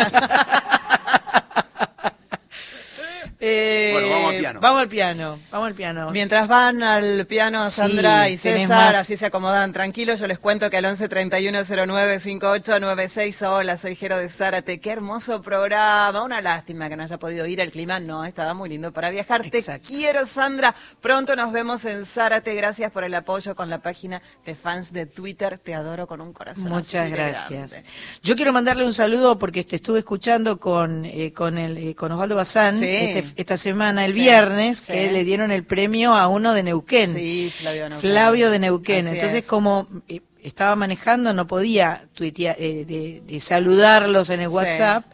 [3.42, 4.60] Eh, Bueno, vamos al piano.
[4.60, 6.12] Vamos al piano, vamos al piano.
[6.12, 10.70] Mientras van al piano Sí, Sandra y César, así se acomodan tranquilos, yo les cuento
[10.70, 16.42] que al 11 31 09 5896, hola, soy Jero de Zárate, qué hermoso programa, una
[16.42, 19.64] lástima que no haya podido ir, el clima no estaba muy lindo para viajar, te
[19.80, 24.56] quiero Sandra, pronto nos vemos en Zárate, gracias por el apoyo con la página de
[24.56, 26.68] fans de Twitter, te adoro con un corazón.
[26.70, 27.72] Muchas gracias.
[27.72, 27.90] grande.
[28.22, 32.12] Yo quiero mandarle un saludo porque te estuve escuchando con eh, con el eh, con
[32.12, 32.86] Osvaldo Bazán Sí.
[32.86, 34.94] este- esta semana, el Sí, viernes, sí.
[34.94, 37.14] que le dieron el premio a uno de Neuquén.
[37.14, 38.12] Sí, Flavio de Neuquén.
[38.12, 39.06] Flavio de Neuquén.
[39.08, 39.46] Así Entonces, es.
[39.46, 44.48] como eh, estaba manejando, no podía tuitear, eh, de, de saludarlos en el.
[44.50, 45.06] WhatsApp.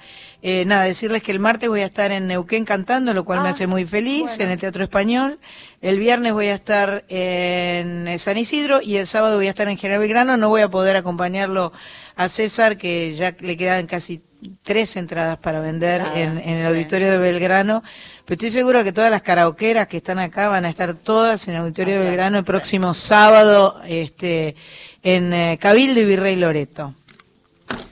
[0.47, 3.47] Eh, nada, decirles que el martes voy a estar en Neuquén cantando, lo cual me
[3.47, 4.43] Ah, hace muy feliz, bueno.
[4.43, 5.39] en el Teatro Español.
[5.81, 9.67] El viernes voy a estar en eh, San Isidro y el sábado voy a estar
[9.69, 10.37] en General Belgrano.
[10.37, 11.73] No voy a poder acompañarlo
[12.15, 14.21] a César, que ya le quedan casi
[14.63, 17.83] tres entradas para vender Ah, en, en el auditorio de Belgrano.
[18.25, 21.55] Pero estoy seguro que todas las karaokeras que están acá van a estar todas en
[21.55, 24.55] el auditorio de Belgrano el próximo sábado este,
[25.03, 26.93] en eh, Cabildo y Virrey Loreto.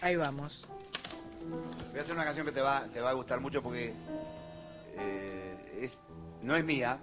[0.01, 0.67] Ahí vamos.
[1.91, 3.93] Voy a hacer una canción que te va, te va a gustar mucho porque
[4.97, 5.91] eh, es,
[6.41, 6.99] no es mía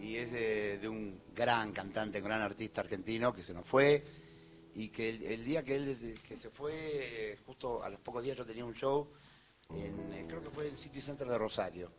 [0.00, 4.02] y es de, de un gran cantante, un gran artista argentino que se nos fue
[4.80, 8.36] y que el, día que él que se fue, eh, justo a los pocos días
[8.36, 9.06] yo tenía un show
[9.74, 11.92] eh, creo que fue el City Center de Rosario.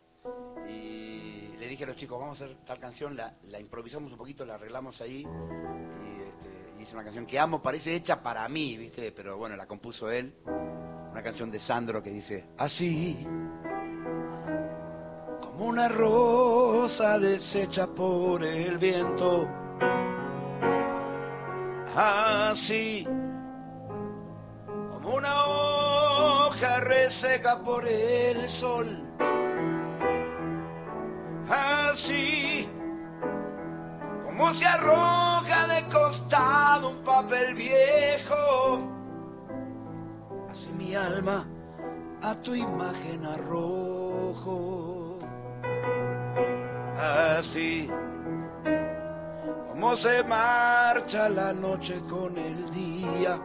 [0.68, 4.18] Y le dije a los chicos, vamos a hacer tal canción, la, la improvisamos un
[4.18, 8.76] poquito, la arreglamos ahí y este, hice una canción que amo, parece hecha para mí,
[8.76, 9.12] ¿viste?
[9.12, 10.34] Pero bueno, la compuso él.
[10.44, 13.16] Una canción de Sandro que dice, así,
[15.40, 19.46] como una rosa deshecha por el viento,
[21.96, 23.06] así,
[24.90, 29.02] como una hoja reseca por el sol,
[31.48, 32.68] así,
[34.24, 38.80] como se arroja de costado un papel viejo,
[40.50, 41.46] así mi alma
[42.22, 45.18] a tu imagen arrojo.
[46.96, 47.90] Así
[49.72, 53.40] como se marcha la noche con el día.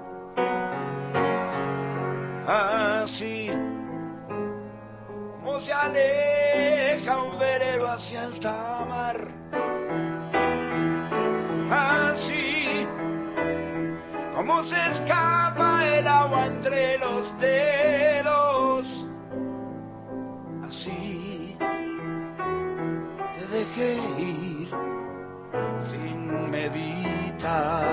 [2.45, 3.49] Así
[5.37, 9.27] como se aleja un velero hacia alta mar.
[11.71, 12.85] Así
[14.35, 19.09] como se escapa el agua entre los dedos.
[20.67, 21.57] Así
[23.33, 24.16] te dejé
[27.39, 27.86] 他。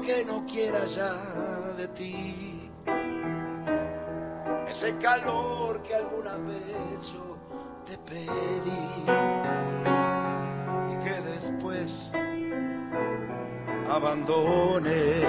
[0.00, 1.12] Que no quiera ya
[1.76, 2.70] de ti.
[4.68, 7.36] Ese calor que alguna vez yo
[7.84, 9.04] te pedí
[10.92, 12.10] y que después
[13.88, 15.22] abandone.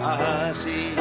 [0.00, 0.94] Así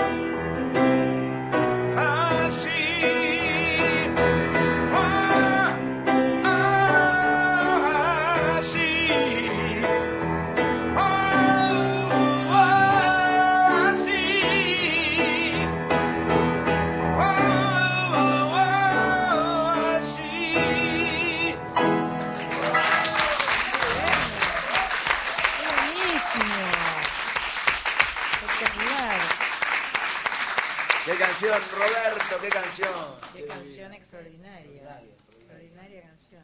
[32.41, 32.89] ¡Qué canción!
[33.33, 35.01] Qué canción extraordinaria.
[35.37, 36.43] Extraordinaria canción.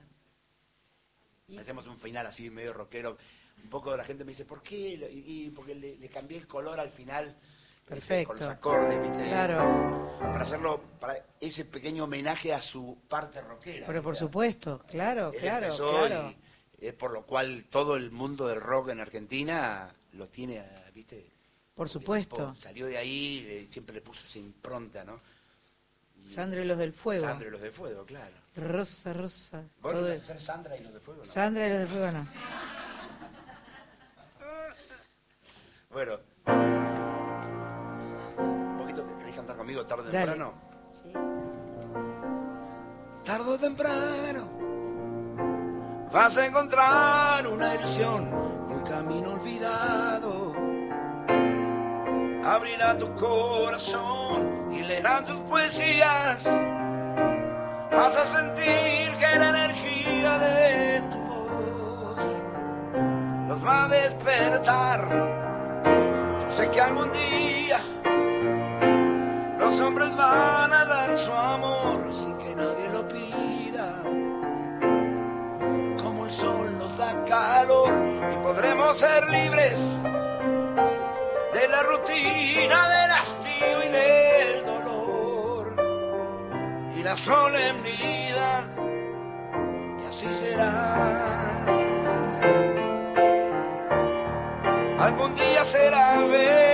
[1.59, 3.17] Hacemos un final así, medio rockero.
[3.63, 4.75] Un poco la gente me dice, ¿por qué?
[4.75, 7.29] Y, y porque le, le cambié el color al final.
[7.29, 8.27] este, Perfecto.
[8.29, 9.23] con los acordes, ¿viste?
[9.29, 10.17] Claro.
[10.19, 13.87] Para hacerlo, para ese pequeño homenaje a su parte rockera.
[13.87, 16.35] Pero por supuesto, claro, Él claro, empezó claro.
[16.79, 20.63] y es por lo cual todo el mundo del rock en Argentina lo tiene,
[20.93, 21.31] ¿viste?
[21.73, 22.53] Por supuesto.
[22.55, 25.21] Salió de ahí, le- siempre le puso esa impronta, ¿no?
[26.27, 27.25] Sandra y los del fuego.
[27.25, 28.35] Sandra y los de fuego, claro.
[28.55, 29.63] Rosa, rosa.
[29.81, 30.25] ¿Vos todo no vas a eso.
[30.27, 31.31] ser Sandra y los de fuego, no?
[31.31, 32.27] Sandra y los del fuego no.
[35.89, 36.19] Bueno.
[38.37, 40.53] Un poquito, ¿querés cantar conmigo tarde o temprano?
[41.03, 41.37] Tarde
[43.23, 44.57] tarde o temprano
[46.11, 50.46] vas a encontrar una ilusión, un camino olvidado.
[52.47, 56.45] Abrirá tu corazón y leerán tus poesías.
[57.91, 62.17] Vas a sentir que la energía de tu voz
[63.49, 65.09] los va a despertar.
[66.39, 67.81] Yo sé que algún día
[69.59, 73.93] los hombres van a dar su amor sin que nadie lo pida.
[76.01, 77.93] Como el sol nos da calor
[78.31, 79.77] y podremos ser libres
[81.57, 85.75] de la rutina, del hastío y del dolor
[86.95, 88.63] y la solemnidad.
[89.99, 91.65] Y así será.
[94.99, 96.66] Algún día será verdad.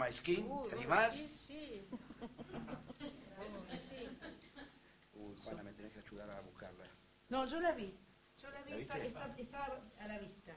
[0.00, 1.14] My Skin, ¿te animás?
[1.14, 1.28] sí.
[1.28, 1.88] Sí.
[5.14, 6.84] Uy, Juana, me tenés que ayudar a buscarla.
[7.28, 7.94] No, yo la vi.
[8.40, 9.64] Yo la vi, ¿La está, está- está
[9.98, 10.56] a la vista.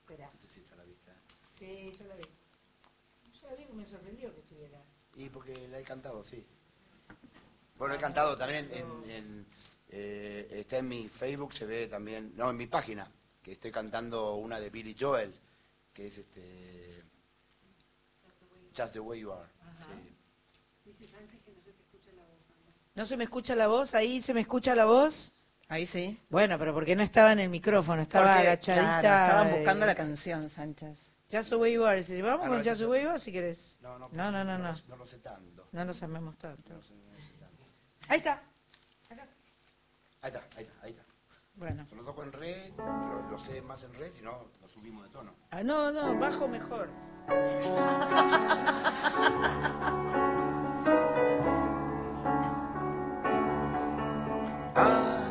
[0.00, 0.30] Espera.
[0.32, 1.12] No sé si está a la vista.
[1.50, 2.22] Sí, yo la vi.
[2.22, 4.82] Yo la vi porque me sorprendió que estuviera.
[5.14, 6.46] Y porque la he cantado, sí.
[7.76, 9.46] Bueno, he cantado también en, en- en,
[9.90, 13.10] eh, está en mi Facebook, se ve también, no, en mi página,
[13.42, 15.34] que estoy cantando una de Billy Joel,
[15.92, 16.75] que es este
[18.76, 19.48] Just the Way You Are.
[19.80, 20.16] sí.
[20.84, 22.46] Dice Sánchez que no se te escucha la voz.
[22.94, 23.94] ¿No se me escucha la voz?
[23.94, 25.32] ¿Ahí se me escucha la voz?
[25.68, 26.18] Ahí sí.
[26.28, 29.00] Bueno, pero porque no estaba en el micrófono, estaba Porque, agachadita.
[29.00, 30.98] claro, estaban eh, buscando la canción, Sánchez.
[31.32, 31.96] Just the way you are.
[31.96, 33.76] Dice, Vamos Ah, con no, Just the way you are si querés.
[33.80, 34.44] No, no, no, no, no.
[34.44, 35.66] no No, lo- no lo sé tanto.
[35.72, 36.72] No lo sabemos tanto.
[38.08, 38.42] Ahí está.
[40.22, 41.04] Ahí está, ahí está, ahí está.
[41.56, 41.86] Bueno.
[41.88, 45.04] Se lo toco en re, lo, lo sé más en re, si no, lo subimos
[45.04, 45.30] de tono.
[45.50, 46.88] Ah, no, no, bajo mejor.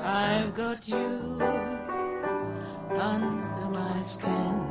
[0.04, 1.40] I've got you
[3.00, 4.62] under my skin.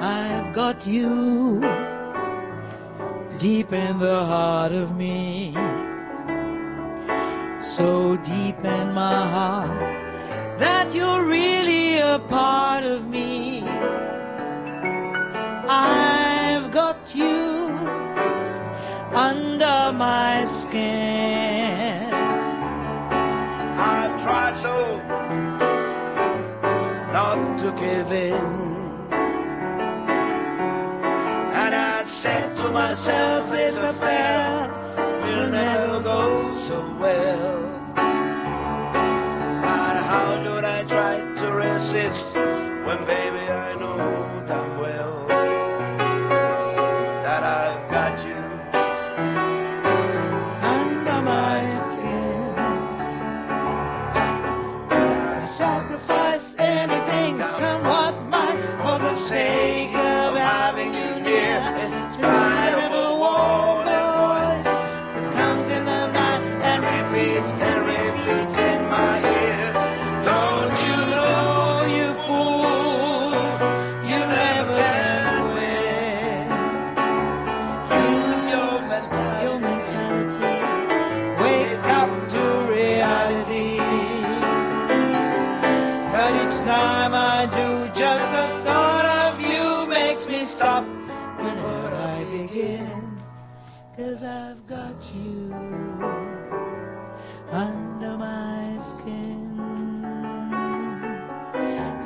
[0.00, 1.60] I've got you
[3.38, 5.54] deep in the heart of me.
[7.60, 9.93] So deep in my heart
[10.58, 13.62] that you're really a part of me.
[15.68, 17.76] I've got you
[19.14, 22.12] under my skin.
[23.76, 24.98] I've tried so
[27.12, 28.64] not to give in.
[31.62, 34.70] And I said to myself, this affair
[35.22, 37.63] will never go so well.
[41.94, 42.34] To resist
[42.84, 43.43] when, baby,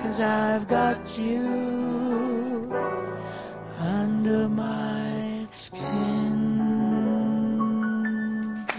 [0.08, 2.72] Cause I've got you
[3.78, 6.64] under my skin.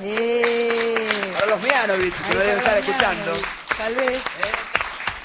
[0.02, 1.34] ¡Eh!
[1.36, 3.34] Para los Mianovich, que Ahí lo deben estar escuchando.
[3.78, 4.24] Tal vez.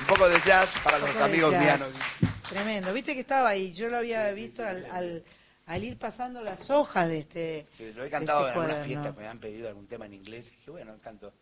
[0.01, 1.52] Un poco de jazz para los amigos.
[1.52, 1.97] Mianovich.
[2.51, 2.93] Tremendo.
[2.93, 3.72] Viste que estaba ahí.
[3.72, 5.24] Yo lo había visto al, al,
[5.64, 7.66] al ir pasando las hojas de este.
[7.78, 8.85] Sí, lo he cantado este en algunas cuaderno.
[8.85, 10.48] fiestas, me han pedido algún tema en inglés.
[10.48, 11.32] Y dije, bueno, canto.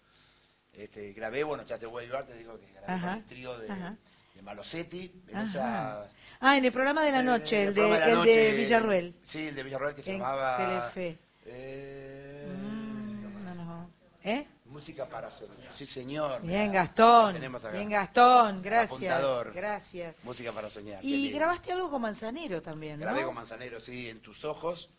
[0.73, 3.97] Este, grabé, bueno, ya se Way te digo que grabé con el trío de, ajá.
[4.43, 5.41] Malosetti, Ajá.
[5.43, 6.09] Velosa,
[6.45, 8.19] Ah, en el programa de la eh, noche, el, el de, programa de la el
[8.19, 9.15] noche, de Villarruel.
[9.25, 11.19] Sí, el de Villarruel que se en llamaba Telefe.
[11.47, 13.91] eh, Mm, no, no.
[14.25, 14.47] ¿Eh?
[14.67, 15.73] Música para soñar.
[15.73, 16.41] Sí, señor.
[16.43, 17.37] Bien, mirá, Gastón.
[17.73, 18.63] Bien, Gastón.
[18.63, 18.91] Gracias.
[18.93, 19.53] apuntador.
[19.53, 20.17] Gracias.
[20.25, 20.99] Música para soñar.
[21.05, 23.05] Y grabaste algo con Manzanero también, ¿no?
[23.07, 24.91] Grabé con Manzanero, sí, en tus ojos.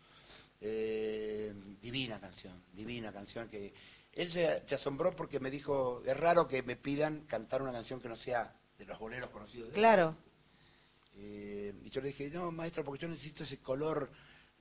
[0.61, 3.74] Eh, divina canción, divina canción que
[4.14, 7.99] él se, se asombró porque me dijo, es raro que me pidan cantar una canción
[7.99, 9.69] que no sea de los boleros conocidos.
[9.69, 9.79] de él".
[9.79, 10.15] Claro.
[11.15, 14.09] Eh, y yo le dije, no, maestro, porque yo necesito ese color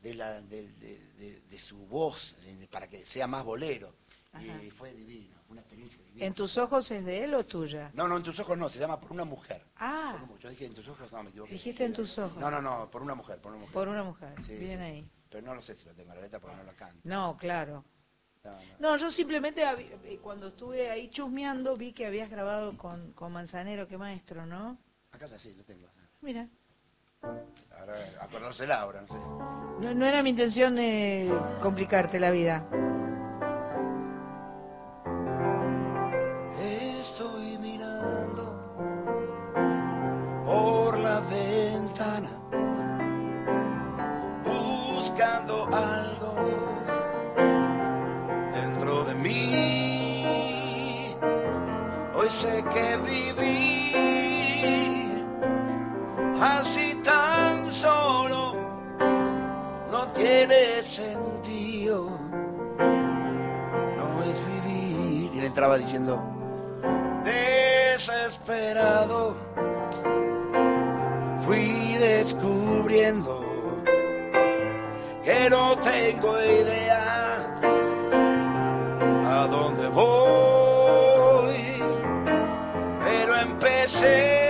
[0.02, 2.36] de, la, de, de- de- su voz
[2.70, 3.94] para que sea más bolero.
[4.40, 6.24] Y fue divino, una experiencia divina.
[6.26, 7.90] ¿En tus ojos es de él o tuya?
[7.94, 9.62] No, no, en tus ojos no, se llama Por una mujer.
[9.76, 11.52] Ah, una- yo dije en tus ojos, no, me equivoqué.
[11.52, 12.38] dijiste en tus ojos.
[12.38, 13.74] No, no, no, por una mujer, por una mujer.
[13.74, 14.34] Por una mujer.
[14.46, 14.84] Sí, Bien sí.
[14.84, 15.10] ahí.
[15.30, 16.98] Pero no lo sé si lo tengo la letra porque no la canto.
[17.04, 17.84] No, claro.
[18.78, 23.86] No, yo simplemente eh, cuando estuve ahí chusmeando vi que habías grabado con, con Manzanero,
[23.86, 24.78] qué maestro, ¿no?
[25.12, 25.88] Acá está, sí, lo tengo.
[26.20, 26.48] Mira.
[27.78, 28.66] Ahora, no sé.
[28.66, 32.66] No, no era mi intención eh, complicarte la vida.
[37.00, 37.41] Estoy
[52.40, 55.10] Sé que vivir
[56.40, 58.42] así tan solo
[59.92, 61.98] no tiene sentido.
[63.98, 65.30] No es vivir.
[65.34, 66.22] Y le entraba diciendo,
[67.24, 69.34] desesperado
[71.46, 73.40] fui descubriendo
[75.22, 77.56] que no tengo idea
[79.26, 80.21] a dónde voy,
[83.94, 84.41] empecé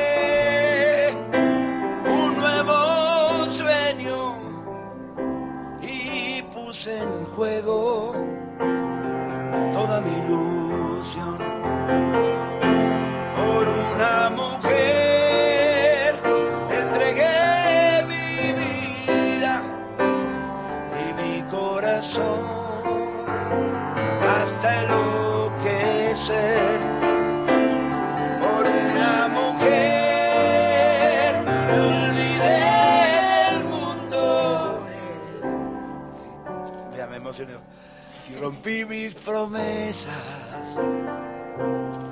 [38.43, 40.75] rompí mis promesas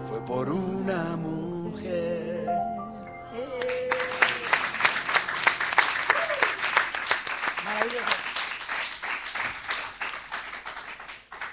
[0.08, 2.46] fue por una mujer.
[7.64, 8.04] Maravilloso.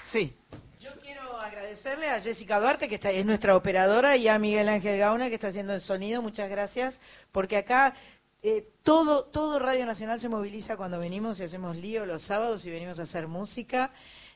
[0.00, 0.36] Sí.
[0.78, 4.96] Yo quiero agradecerle a Jessica Duarte, que está, es nuestra operadora, y a Miguel Ángel
[4.96, 6.22] Gauna, que está haciendo el sonido.
[6.22, 7.00] Muchas gracias,
[7.32, 7.94] porque acá
[8.42, 12.70] eh, todo, todo Radio Nacional se moviliza cuando venimos y hacemos lío los sábados y
[12.70, 13.90] venimos a hacer música.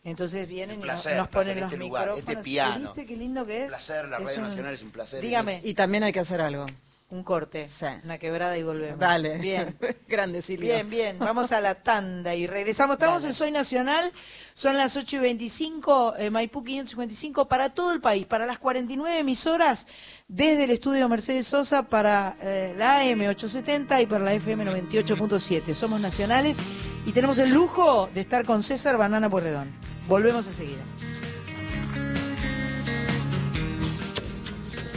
[0.05, 2.19] Entonces vienen y nos- ponen los este lugar, micrófonos.
[2.19, 2.93] este piano.
[2.95, 3.63] ¿Viste qué lindo que es?
[3.65, 5.21] Un placer, la Es Radio un- Nacional es un placer.
[5.21, 6.67] Dígame, Y también hay que hacer algo.
[7.11, 7.85] un corte, Sí.
[8.05, 8.99] una quebrada y volvemos.
[8.99, 9.37] Dale.
[9.39, 9.77] Bien.
[10.09, 10.75] Grande, Silvia.
[10.77, 12.95] Bien, bien, vamos a la tanda y regresamos.
[12.95, 14.11] Estamos en Soy Nacional,
[14.55, 19.19] son las 8 y 25, eh, Maipú 555, para todo el país, para las 49
[19.19, 19.87] emisoras,
[20.27, 25.75] desde el estudio Mercedes Sosa para eh, la AM 870 y para la FM 98.7.
[25.75, 26.57] Somos nacionales
[27.05, 29.71] y tenemos el lujo de estar con César Banana Porredón.
[30.07, 30.83] Volvemos enseguida.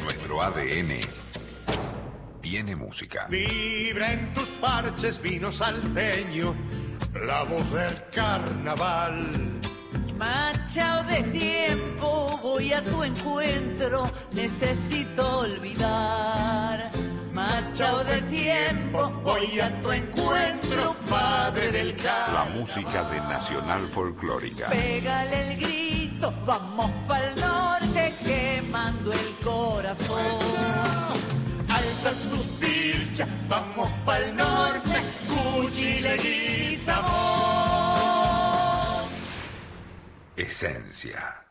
[0.03, 0.99] Nuestro ADN
[2.41, 3.27] tiene música.
[3.29, 6.55] Vibra en tus parches vino salteño,
[7.25, 9.61] la voz del carnaval.
[10.17, 16.91] Machao de tiempo, voy a tu encuentro, necesito olvidar.
[17.35, 22.49] Machao de tiempo, voy a tu encuentro, padre del La car.
[22.51, 24.69] música de Nacional Folclórica.
[24.69, 30.39] Pégale el grito, vamos pa'l norte, quemando el corazón.
[31.67, 37.11] Alza tus pilchas, vamos pa'l norte, Cuchi le guisamos.
[40.37, 41.44] Es esencia.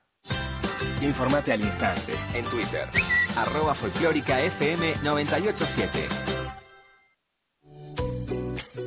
[1.00, 2.88] Informate al instante en Twitter.
[3.36, 6.08] Arroba folclórica FM 987.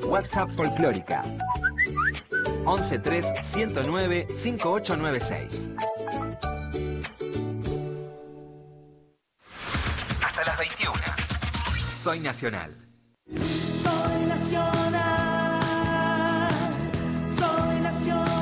[0.06, 1.24] WhatsApp folclórica.
[2.66, 5.70] 113 109 5896.
[10.24, 10.94] Hasta las 21.
[11.98, 12.88] Soy Nacional.
[13.30, 15.02] Soy nacional,
[17.28, 18.37] soy nacional,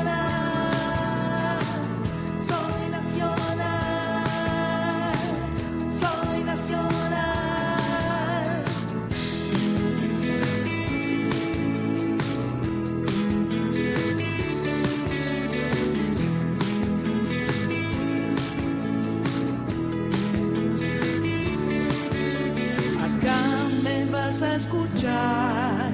[24.41, 25.91] a escuchar,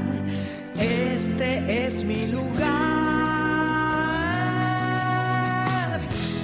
[0.79, 2.71] este es mi lugar.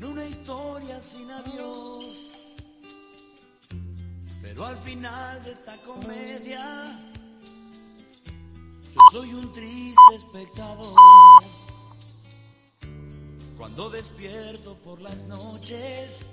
[0.00, 2.30] en una historia sin adiós.
[4.42, 6.98] Pero al final de esta comedia,
[8.82, 10.96] yo soy un triste espectador.
[13.58, 16.24] Cuando despierto por las noches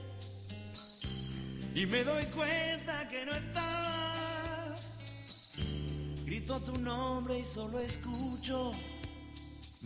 [1.75, 4.91] y me doy cuenta que no estás,
[6.25, 8.71] grito tu nombre y solo escucho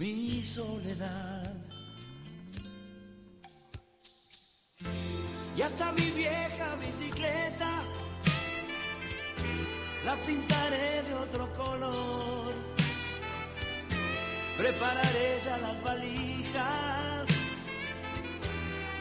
[0.01, 1.53] mi soledad.
[5.55, 7.71] Y hasta mi vieja bicicleta
[10.03, 12.51] la pintaré de otro color.
[14.57, 17.27] Prepararé ya las valijas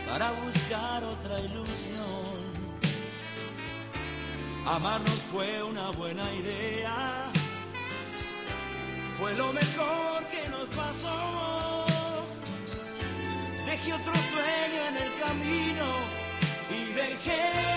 [0.06, 2.40] para buscar otra ilusión.
[4.66, 7.32] Amarnos fue una buena idea,
[9.20, 11.84] fue lo mejor que nos pasó.
[13.66, 15.86] Dejé otro sueño en el camino
[16.70, 17.69] y dejé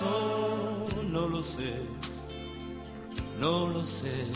[0.00, 1.82] no lo sé,
[3.38, 4.26] no lo sé.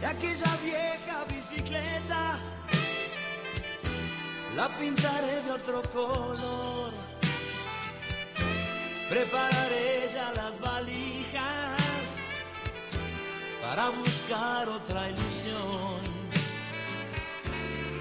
[0.00, 2.38] Y aquella vieja bicicleta
[4.56, 6.92] la pintaré de otro color.
[9.08, 11.82] Prepararé ya las valijas
[13.60, 16.00] para buscar otra ilusión.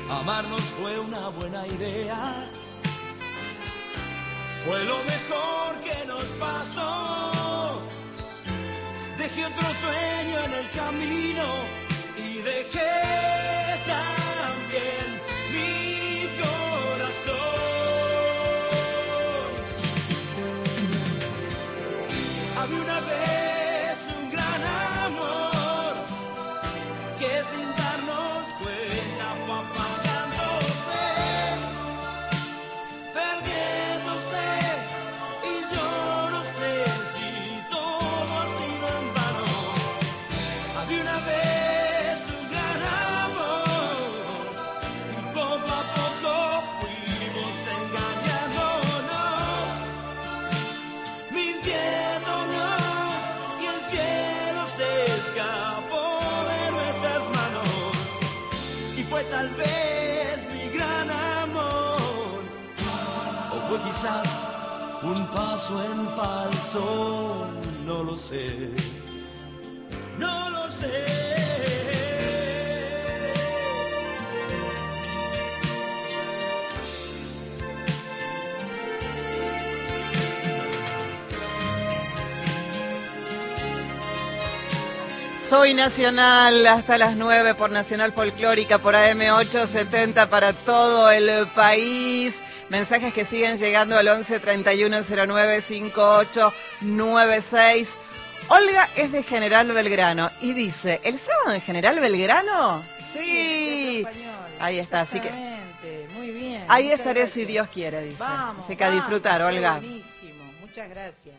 [0.09, 2.49] Amarnos fue una buena idea,
[4.65, 7.81] fue lo mejor que nos pasó.
[9.17, 11.45] Dejé otro sueño en el camino
[12.17, 13.23] y dejé
[65.43, 67.47] paso en falso,
[67.85, 68.69] no lo sé,
[70.17, 71.05] no lo sé.
[85.37, 92.41] Soy Nacional hasta las 9 por Nacional Folclórica, por AM870 para todo el país.
[92.73, 97.97] Mensajes que siguen llegando al 11 31 09 5896.
[98.47, 102.81] Olga es de General Belgrano y dice, ¿el sábado en General Belgrano?
[103.13, 104.03] Sí.
[104.59, 105.29] Ahí está, así que
[106.15, 106.65] Muy bien.
[106.67, 107.29] ahí estaré gracias.
[107.29, 108.17] si Dios quiere, dice.
[108.17, 109.73] Vamos, Así que a disfrutar, Olga.
[109.73, 111.35] Buenísimo, muchas gracias.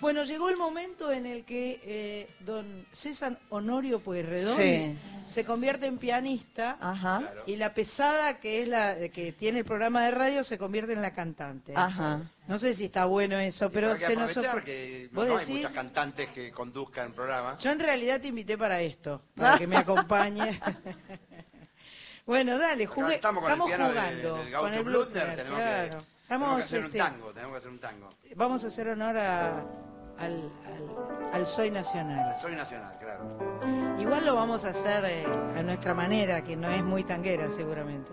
[0.00, 4.98] Bueno, llegó el momento en el que eh, don César Honorio Pueyrredón Sí.
[5.24, 7.22] se convierte en pianista Ajá.
[7.46, 11.00] y la pesada que es la que tiene el programa de radio se convierte en
[11.00, 11.72] la cantante.
[11.74, 12.20] Ajá.
[12.46, 15.56] No sé si está bueno eso, pero hay se nos que ¿Vos no hay decís?
[15.56, 17.56] muchas cantantes que conduzcan el programa.
[17.58, 20.60] Yo en realidad te invité para esto, para que me acompañe.
[22.26, 25.36] bueno, dale, jugué, estamos con el piano de- jugando del gaucho con el Blutner, Blutner,
[25.36, 25.98] tenemos, claro.
[26.00, 28.08] que, tenemos Estamos, que hacer este, un tango, tenemos que hacer un tango.
[28.36, 29.58] Vamos a hacer honor a-
[30.18, 32.36] al, al- al Soy Nacional.
[32.38, 33.24] Soy nacional, claro.
[33.98, 35.24] Igual lo vamos a hacer eh,
[35.56, 38.12] a nuestra manera, que no es muy tanguera seguramente.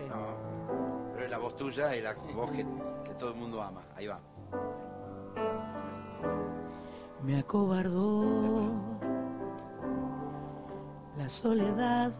[1.12, 2.66] Pero es la voz tuya y la voz que,
[3.04, 3.82] que todo el mundo ama.
[3.96, 4.18] Ahí va.
[7.22, 8.72] Me acobardó
[11.16, 12.10] la soledad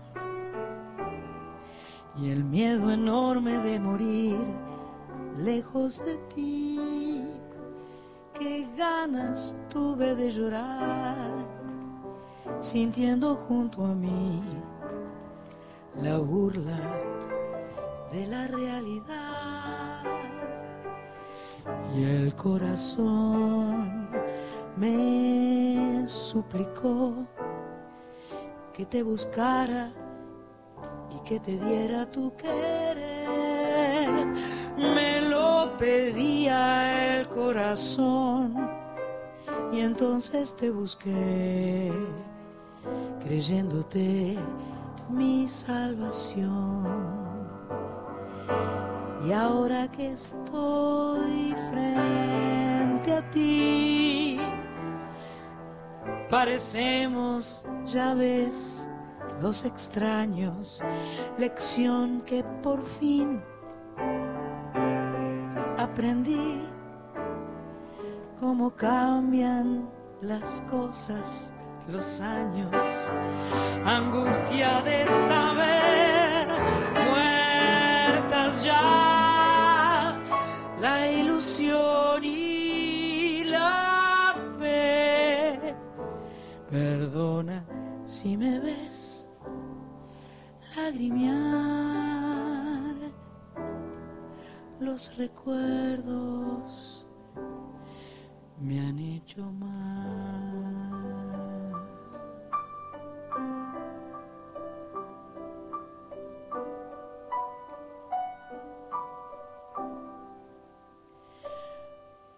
[2.17, 4.37] y el miedo enorme de morir
[5.39, 7.25] lejos de ti.
[8.39, 11.47] Qué ganas tuve de llorar
[12.61, 14.43] sintiendo junto a mí
[16.01, 16.79] la burla
[18.13, 20.03] de la realidad
[21.95, 24.09] y el corazón
[24.77, 27.27] me suplicó
[28.73, 29.93] que te buscara
[31.11, 33.13] y que te diera tu querer.
[34.83, 38.69] Me lo pedía el corazón
[39.73, 41.93] y entonces te busqué
[43.25, 44.37] creyéndote
[45.09, 46.83] mi salvación.
[49.25, 54.39] Y ahora que estoy frente a ti,
[56.29, 58.89] parecemos, ya ves,
[59.41, 60.83] dos extraños,
[61.39, 63.41] lección que por fin
[65.83, 66.63] aprendí
[68.39, 69.89] cómo cambian
[70.21, 71.53] las cosas,
[71.89, 72.71] los años,
[73.85, 76.47] angustia de saber,
[77.11, 80.17] muertas ya,
[80.81, 85.75] la ilusión y la fe.
[86.71, 87.65] Perdona
[88.05, 89.27] si me ves
[90.77, 92.12] lagrimear
[94.83, 97.07] los recuerdos
[98.61, 100.73] me han hecho mal.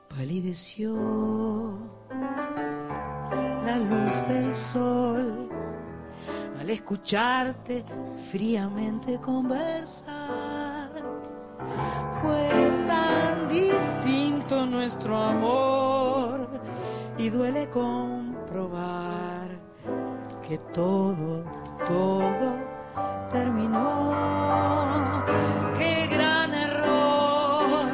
[0.08, 0.94] Palideció
[3.64, 5.48] la luz del sol
[6.60, 7.84] al escucharte
[8.30, 10.63] fríamente conversar.
[12.20, 12.48] Fue
[12.86, 16.48] tan distinto nuestro amor
[17.18, 19.48] y duele comprobar
[20.48, 21.44] que todo,
[21.86, 22.54] todo
[23.32, 24.12] terminó.
[25.76, 27.88] Qué gran error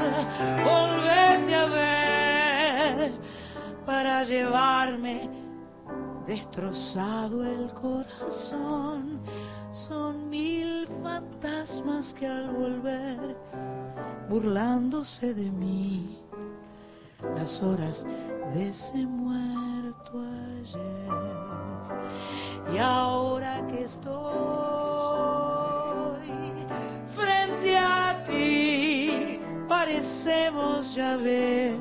[0.64, 3.12] volverte a ver
[3.86, 5.39] para llevarme
[6.30, 9.20] destrozado el corazón.
[9.72, 13.36] Son mil fantasmas que al volver,
[14.28, 16.16] burlándose de mí,
[17.34, 18.06] las horas
[18.54, 20.22] de ese muerto
[20.60, 21.10] ayer.
[22.72, 24.20] Y ahora que estoy
[27.08, 31.76] frente a ti, parecemos, ya ves,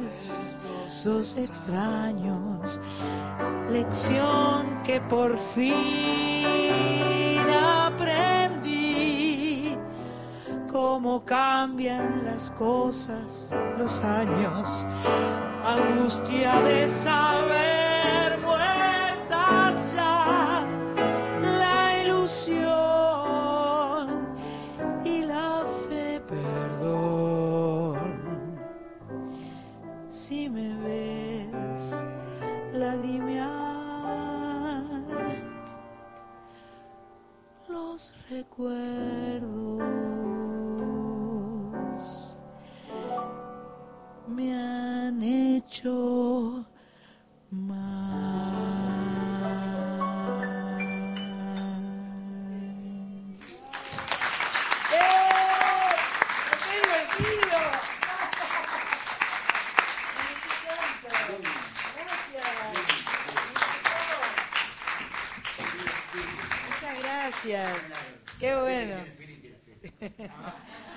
[1.37, 2.81] extraños.
[3.69, 5.75] Lección que por fin
[7.87, 8.57] aprendí.
[10.71, 14.87] Cómo cambian las cosas, los años,
[15.63, 17.88] angustia de saber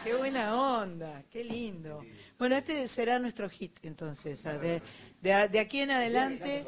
[0.05, 2.05] Qué buena onda, qué lindo.
[2.39, 4.45] Bueno, este será nuestro hit entonces.
[4.47, 4.83] ah, De,
[5.21, 6.65] de- de aquí en adelante.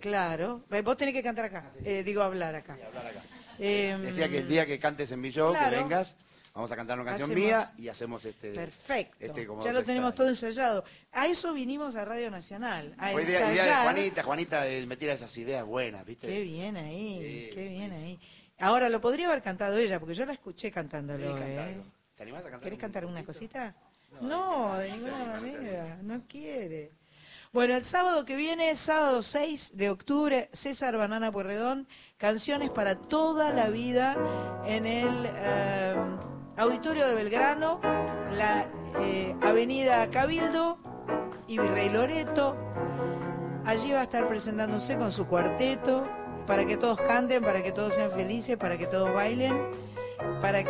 [0.00, 0.62] Claro.
[0.70, 1.72] Eh, Vos tenés que cantar acá.
[1.84, 2.76] Eh, digo, hablar acá.
[3.58, 5.76] Em, Decía que el día que cantes en mi show, claro.
[5.76, 6.16] que vengas,
[6.54, 8.52] vamos a cantar una canción Hacemos- mía y hacemos este.
[8.52, 9.16] Perfecto.
[9.18, 10.84] este como ya lo tenemos todo ensayado.
[11.10, 12.94] A eso vinimos a Radio Nacional.
[12.98, 13.82] A de ensayar.
[13.82, 16.28] Juanita, Juanita eh, me tira esas ideas buenas, ¿viste?
[16.28, 18.20] Qué bien ahí, qué bien ahí.
[18.60, 21.36] Ahora, lo podría haber cantado ella, porque yo la escuché cantándolo.
[21.36, 21.80] Sí, ¿eh?
[22.16, 22.60] ¿Te animás a cantar?
[22.60, 23.74] ¿Querés cantar una cosita?
[24.20, 26.92] No, de ninguna manera, no quiere.
[27.52, 33.50] Bueno, el sábado que viene, sábado 6 de octubre, César Banana Puerredón, canciones para toda
[33.52, 34.16] la vida
[34.66, 35.94] en el eh,
[36.56, 37.80] Auditorio de Belgrano,
[38.32, 38.68] la
[39.00, 40.78] eh, Avenida Cabildo
[41.46, 42.56] y Virrey Loreto.
[43.64, 46.06] Allí va a estar presentándose con su cuarteto,
[46.48, 49.54] para que todos canten, para que todos sean felices, para que todos bailen,
[50.40, 50.60] para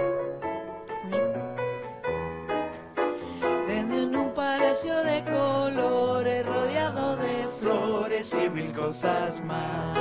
[3.68, 9.96] en un palacio de colores rodeado de flores y mil cosas más.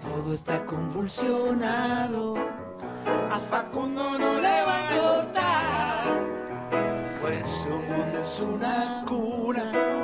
[0.00, 2.34] Todo está convulsionado,
[3.30, 6.04] a Facundo no le va a cortar,
[7.20, 10.03] pues su mundo es una cuna,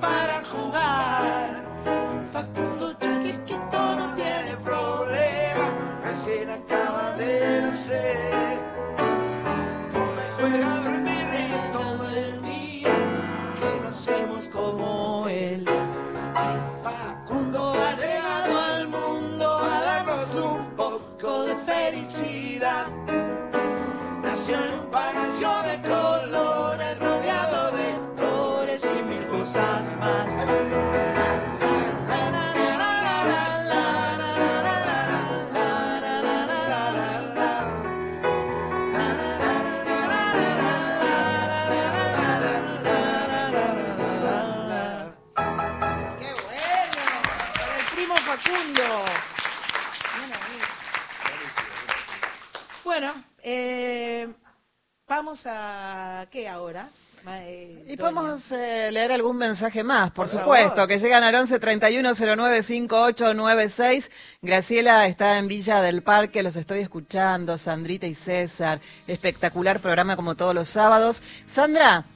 [0.00, 1.67] para jugar.
[55.28, 56.26] Vamos a...
[56.30, 56.88] ¿Qué ahora?
[57.28, 60.88] Eh, Y podemos eh, leer algún mensaje más, por, Por supuesto, favor.
[60.88, 64.10] que llegan al 11 31 09 5896.
[64.40, 68.80] Graciela está en Villa del Parque, los estoy escuchando, Sandrita y César.
[69.06, 71.22] Espectacular programa como todos los sábados.
[71.44, 72.06] Sandra,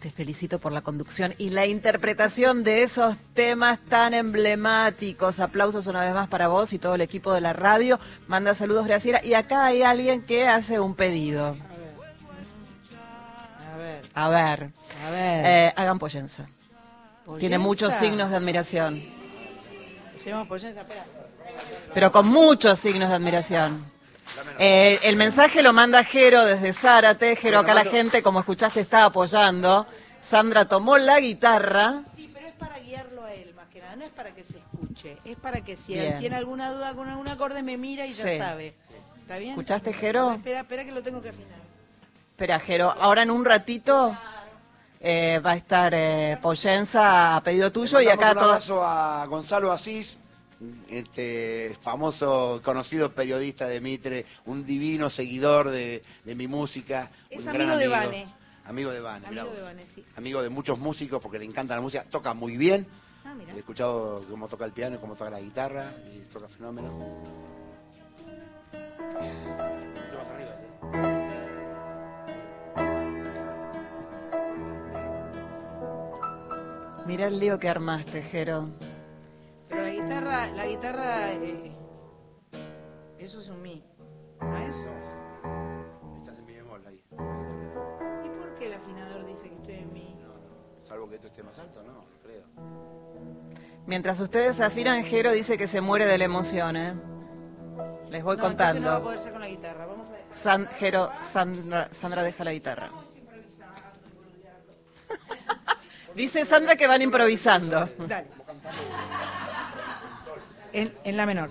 [0.00, 5.40] te felicito por la conducción y la interpretación de esos temas tan emblemáticos.
[5.40, 7.98] Aplausos una vez más para vos y todo el equipo de la radio.
[8.28, 9.24] Manda saludos, Graciela.
[9.24, 11.56] Y acá hay alguien que hace un pedido.
[14.14, 14.70] A ver,
[15.04, 15.10] A.
[15.12, 16.46] Eh, hagan pollenza.
[17.38, 19.02] Tiene muchos signos de admiración,
[20.14, 21.04] Hacemos pollenza, espera.
[21.92, 23.84] pero con muchos signos de admiración.
[24.58, 27.36] Eh, el mensaje lo manda Jero desde Zárate.
[27.36, 29.86] Jero, acá la gente, como escuchaste, está apoyando.
[30.20, 32.02] Sandra tomó la guitarra.
[32.14, 33.96] Sí, pero es para guiarlo a él, más que nada.
[33.96, 35.18] No es para que se escuche.
[35.24, 36.14] Es para que si Bien.
[36.14, 38.74] él tiene alguna duda con algún acorde, me mira y ya sabe.
[39.20, 39.50] ¿Está bien?
[39.50, 40.32] ¿Escuchaste, Jero?
[40.32, 41.63] Espera, espera que lo tengo que afinar.
[42.34, 44.18] Espera, Jero, ahora en un ratito
[44.98, 46.36] eh, va a estar eh,
[46.96, 50.18] a pedido tuyo y acá un abrazo a Gonzalo Asís,
[50.88, 57.08] este famoso, conocido periodista de Mitre, un divino seguidor de, de mi música.
[57.30, 58.34] Es un gran amigo de Vane.
[58.64, 59.62] Amigo de Vane, Amigo de.
[59.62, 60.04] Vane, sí.
[60.16, 62.84] Amigo de muchos músicos porque le encanta la música, toca muy bien.
[63.24, 63.32] Ah.
[63.54, 66.90] He escuchado cómo toca el piano, cómo toca la guitarra y toca fenómeno.
[77.06, 78.68] Mira el lío que armaste, Jero.
[79.68, 81.72] Pero la guitarra, la guitarra, eh,
[83.18, 83.84] eso es un mi,
[84.40, 84.86] ¿no es?
[86.18, 87.02] Estás en mi bemol ahí.
[88.24, 90.16] ¿Y por qué el afinador dice que estoy en mi?
[90.82, 92.44] Salvo que esto esté más alto, no, no creo.
[93.86, 96.94] Mientras ustedes afinan, Jero dice que se muere de la emoción, ¿eh?
[98.10, 98.80] Les voy No, contando.
[98.80, 99.86] no va a poder ser con la guitarra.
[99.86, 100.24] Vamos a ver.
[100.30, 102.90] San- Jero- Sandra, Sandra deja la guitarra.
[106.14, 107.88] Dice Sandra que van improvisando.
[108.06, 108.26] Dale.
[110.72, 111.50] En, en la menor.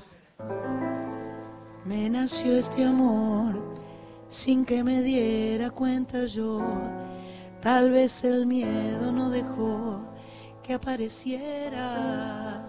[1.85, 3.61] Me nació este amor
[4.27, 6.61] sin que me diera cuenta yo.
[7.61, 10.01] Tal vez el miedo no dejó
[10.63, 12.65] que apareciera.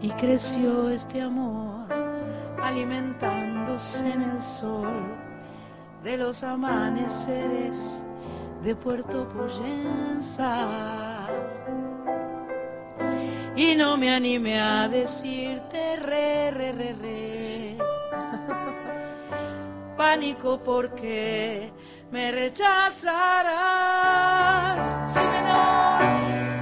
[0.00, 1.86] Y creció este amor
[2.62, 5.16] alimentándose en el sol
[6.02, 8.04] de los amaneceres
[8.62, 11.26] de Puerto Poyensa.
[13.56, 17.78] Y no me animé a decirte re, re, re, re.
[19.96, 21.72] Pánico porque
[22.10, 25.00] me rechazarás.
[25.10, 26.02] Si menor,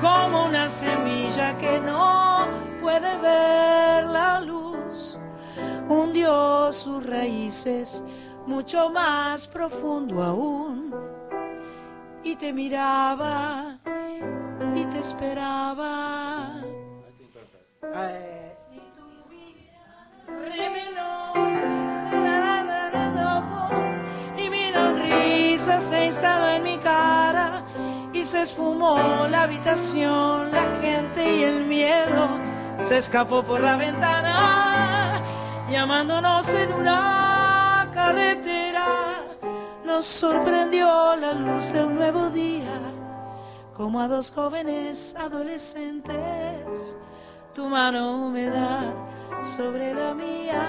[0.01, 2.47] como una semilla que no
[2.81, 5.19] puede ver la luz,
[5.89, 8.05] hundió sus raíces
[8.47, 11.18] mucho más profundo aún
[12.23, 13.79] y te miraba
[14.75, 16.55] y te esperaba.
[17.95, 18.79] Eh, y
[23.15, 23.37] do,
[24.37, 27.65] y mi sonrisa se instaló en mi cara
[28.13, 32.29] y se esfumó la habitación, la gente y el miedo
[32.81, 35.23] se escapó por la ventana,
[35.71, 38.68] llamándonos en una carretera.
[39.89, 42.79] Nos sorprendió la luz de un nuevo día,
[43.75, 46.99] como a dos jóvenes adolescentes,
[47.55, 48.95] tu mano húmeda
[49.57, 50.63] sobre la mía.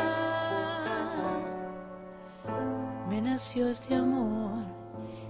[3.09, 4.63] Me nació este amor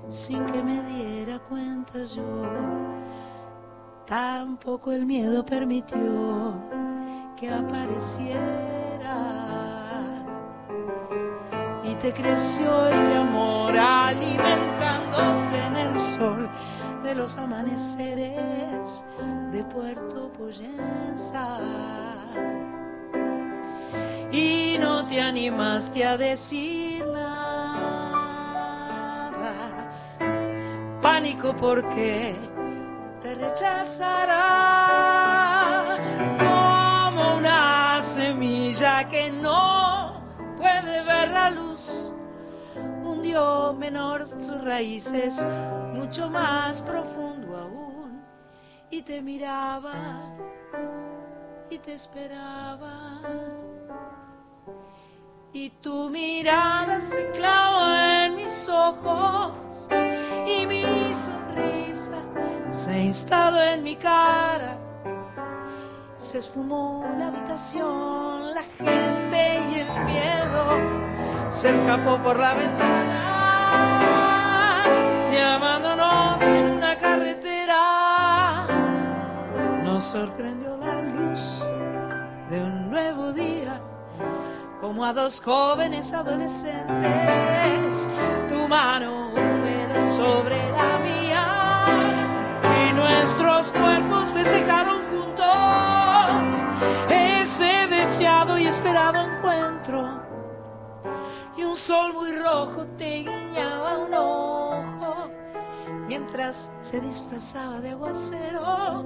[0.08, 2.46] sin que me diera cuenta yo.
[4.06, 6.54] Tampoco el miedo permitió
[7.36, 9.49] que apareciera.
[12.02, 16.50] Te creció este amor alimentándose en el sol
[17.04, 19.04] de los amaneceres
[19.52, 21.60] de Puerto Poyensa.
[24.32, 27.34] Y no te animaste a decir nada.
[31.02, 32.34] Pánico porque
[33.22, 34.79] te rechazará
[43.30, 45.46] Menor sus raíces,
[45.94, 48.24] mucho más profundo aún,
[48.90, 49.94] y te miraba
[51.70, 53.22] y te esperaba.
[55.54, 59.88] Y tu mirada se clavó en mis ojos
[60.48, 60.84] y mi
[61.14, 62.24] sonrisa
[62.70, 64.76] se instaló en mi cara.
[66.18, 71.09] Se esfumó la habitación, la gente y el miedo
[71.50, 73.26] se escapó por la ventana,
[75.34, 78.68] llamándonos en una carretera.
[79.84, 81.66] Nos sorprendió la luz
[82.52, 83.82] de un nuevo día,
[84.80, 88.08] como a dos jóvenes adolescentes,
[88.48, 91.48] tu mano húmeda sobre la mía
[92.88, 95.46] y nuestros cuerpos festejaron juntos
[97.10, 100.29] ese deseado y esperado encuentro.
[101.70, 105.30] Un sol muy rojo te guiñaba un ojo
[106.08, 109.06] mientras se disfrazaba de aguacero.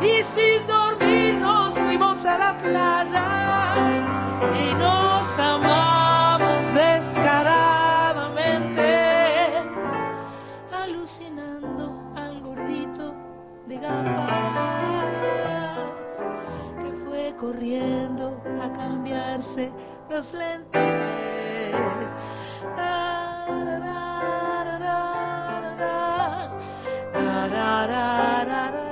[0.00, 3.26] Y sin dormir nos fuimos a la playa
[4.56, 9.50] y nos amamos descaradamente,
[10.72, 13.14] alucinando al gordito
[13.66, 14.24] de gafas
[16.78, 19.70] que fue corriendo a cambiarse
[20.10, 20.80] los lentes.
[22.76, 24.98] da da da da
[27.48, 28.87] da da da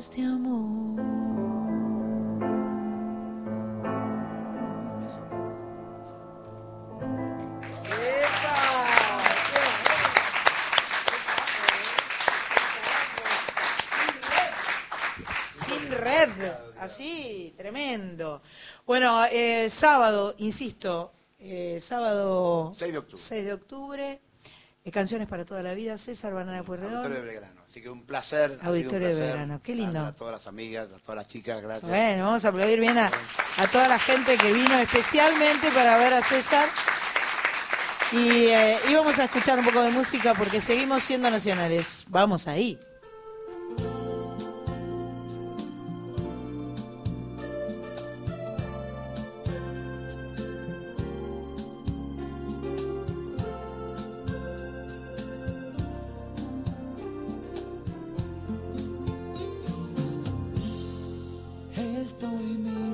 [0.00, 0.98] este amor.
[15.52, 16.30] Sin red,
[16.78, 18.40] así, tremendo.
[18.86, 24.18] Bueno, eh, sábado, insisto, eh, sábado 6 de octubre,
[24.82, 27.02] eh, Canciones para toda la vida, César Banana Puerredón.
[27.70, 28.58] Así que un placer.
[28.64, 30.00] Auditorio de verano, qué lindo.
[30.00, 31.88] A, todas las amigas, a todas las chicas, gracias.
[31.88, 33.12] Bueno, vamos a aplaudir bien a,
[33.58, 36.68] a toda la gente que vino especialmente para ver a César.
[38.10, 38.48] Y
[38.90, 42.04] íbamos eh, a escuchar un poco de música porque seguimos siendo nacionales.
[42.08, 42.76] Vamos ahí.
[62.10, 62.89] estoy mirando.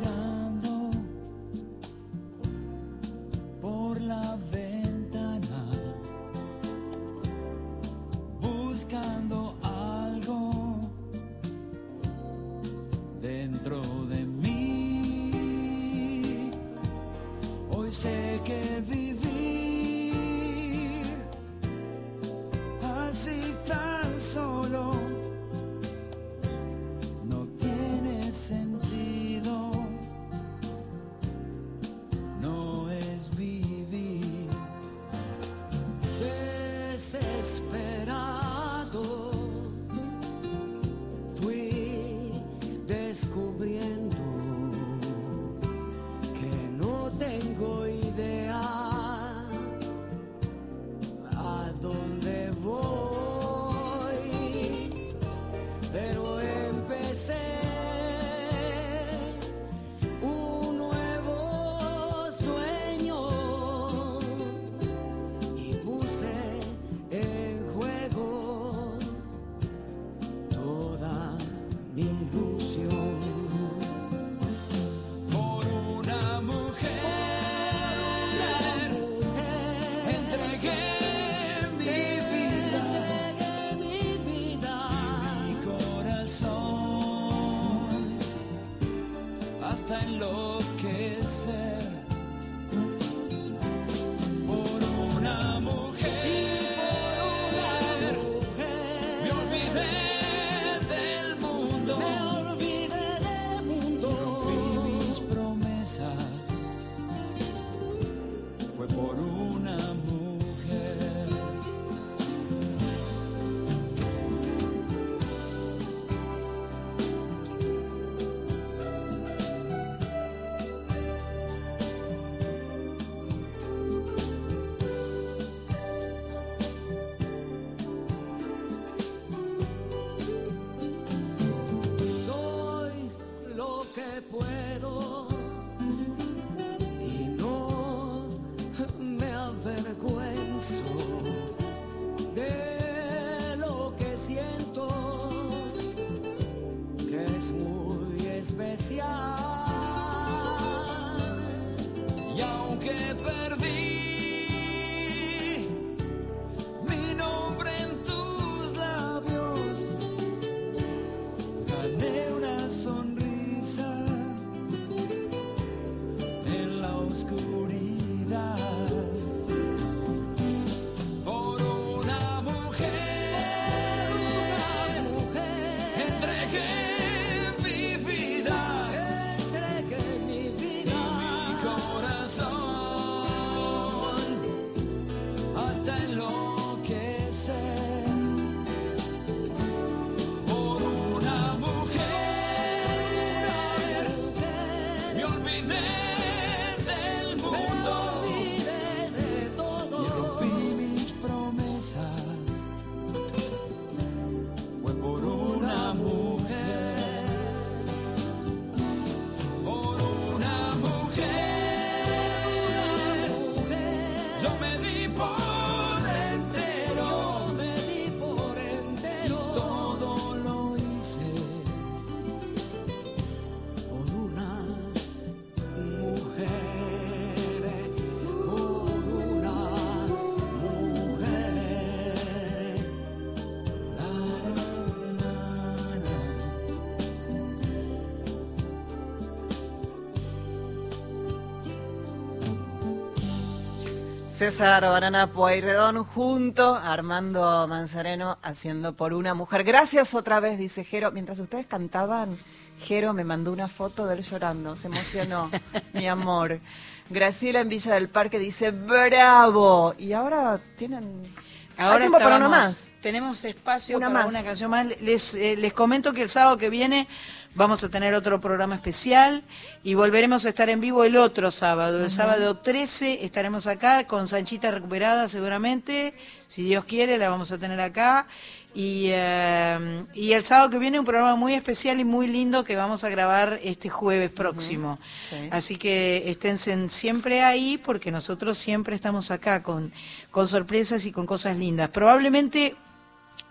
[244.37, 249.65] César Barana Pueyrredón junto Armando Manzareno haciendo por una mujer.
[249.65, 251.11] Gracias otra vez, dice Jero.
[251.11, 252.37] Mientras ustedes cantaban,
[252.79, 254.77] Jero me mandó una foto de él llorando.
[254.77, 255.51] Se emocionó,
[255.95, 256.61] mi amor.
[257.09, 259.95] Graciela en Villa del Parque dice, bravo.
[259.97, 261.35] Y ahora tienen...
[261.79, 262.19] Ahora tiempo
[262.51, 262.93] más.
[263.01, 264.29] Tenemos espacio una para más.
[264.29, 265.01] una canción más.
[265.01, 267.09] Les, eh, les comento que el sábado que viene
[267.57, 269.43] vamos a tener otro programa especial
[269.83, 272.05] y volveremos a estar en vivo el otro sábado.
[272.05, 276.15] El sábado 13 estaremos acá con Sanchita recuperada seguramente.
[276.49, 278.27] Si Dios quiere, la vamos a tener acá.
[278.75, 282.77] Y, eh, y el sábado que viene un programa muy especial y muy lindo que
[282.77, 284.99] vamos a grabar este jueves próximo.
[285.31, 285.49] Sí.
[285.51, 289.93] Así que esténse siempre ahí porque nosotros siempre estamos acá con,
[290.31, 291.89] con sorpresas y con cosas lindas.
[291.89, 292.77] Probablemente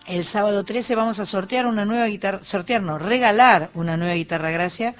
[0.06, 4.50] el sábado 13 vamos a sortear una nueva guitarra, sortear no, regalar una nueva guitarra
[4.50, 4.94] Gracia,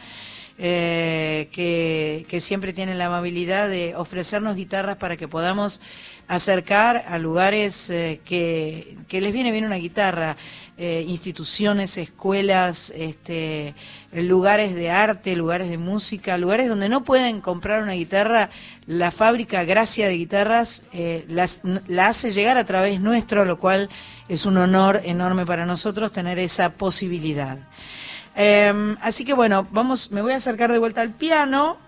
[0.59, 5.81] eh, que, siempre tienen la amabilidad de ofrecernos guitarras para que podamos
[6.29, 10.37] acercar a lugares eh, que, les viene bien una guitarra,
[10.79, 13.75] eh, instituciones, escuelas, este,
[14.13, 18.49] lugares de arte, lugares de música, lugares donde no pueden comprar una guitarra,
[18.87, 20.85] la fábrica Gracia de Guitarras
[21.29, 23.89] las- la hace llegar a través nuestro, lo cual
[24.29, 27.59] es un honor enorme para nosotros tener esa posibilidad.
[28.37, 31.79] Eh, así que bueno, vamos, me voy a acercar de vuelta al piano.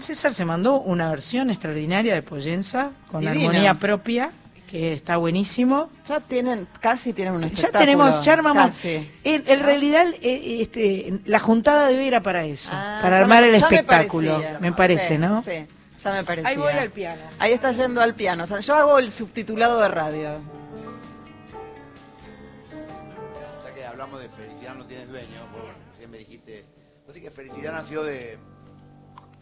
[0.00, 3.48] César se mandó una versión extraordinaria de Poyenza con Divino.
[3.48, 4.30] armonía propia,
[4.66, 5.88] que está buenísimo.
[6.06, 7.78] Ya tienen, casi tienen un Ya espectáculo.
[7.80, 8.84] tenemos, ya armamos.
[8.84, 13.22] En, en realidad, eh, este, la juntada de hoy era para eso, Ah, para ya
[13.22, 14.58] armar me- el ya me espectáculo, parecía.
[14.60, 15.42] me parece, Sí, ¿no?
[15.42, 15.64] Sí,
[16.04, 16.50] ya me parecía.
[16.50, 17.22] Ahí voy al piano.
[17.38, 18.44] Ahí está yendo al piano.
[18.44, 20.28] O sea, yo hago el subtitulado de radio.
[27.48, 28.32] Felicidad nació de...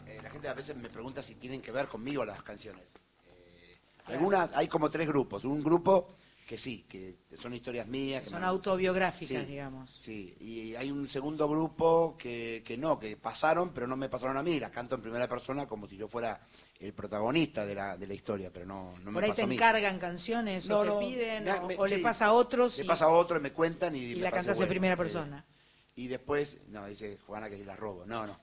[0.07, 2.83] eh, la gente a veces me pregunta si tienen que ver conmigo las canciones.
[3.27, 5.45] Eh, algunas, hay como tres grupos.
[5.45, 6.15] Un grupo
[6.45, 8.23] que sí, que son historias mías.
[8.23, 9.89] que Son me- autobiográficas, Sí, digamos.
[10.01, 14.35] Sí, y hay un segundo grupo que, que no, que pasaron, pero no me pasaron
[14.37, 14.59] a mí.
[14.59, 16.41] Las canto en primera persona como si yo fuera
[16.79, 19.43] el protagonista de la, de la historia, pero no, no me Por ahí pasó te
[19.43, 19.55] a mí.
[19.55, 22.01] encargan canciones o No, te no, piden me- o, me- o le sí.
[22.03, 24.63] pasa a otros Le y, pasa a otro y me cuentan y, la cantas en
[24.63, 24.69] bueno.
[24.69, 25.45] primera persona.
[25.95, 28.05] Y después, no, dice Juana que las robo.
[28.05, 28.39] No, no.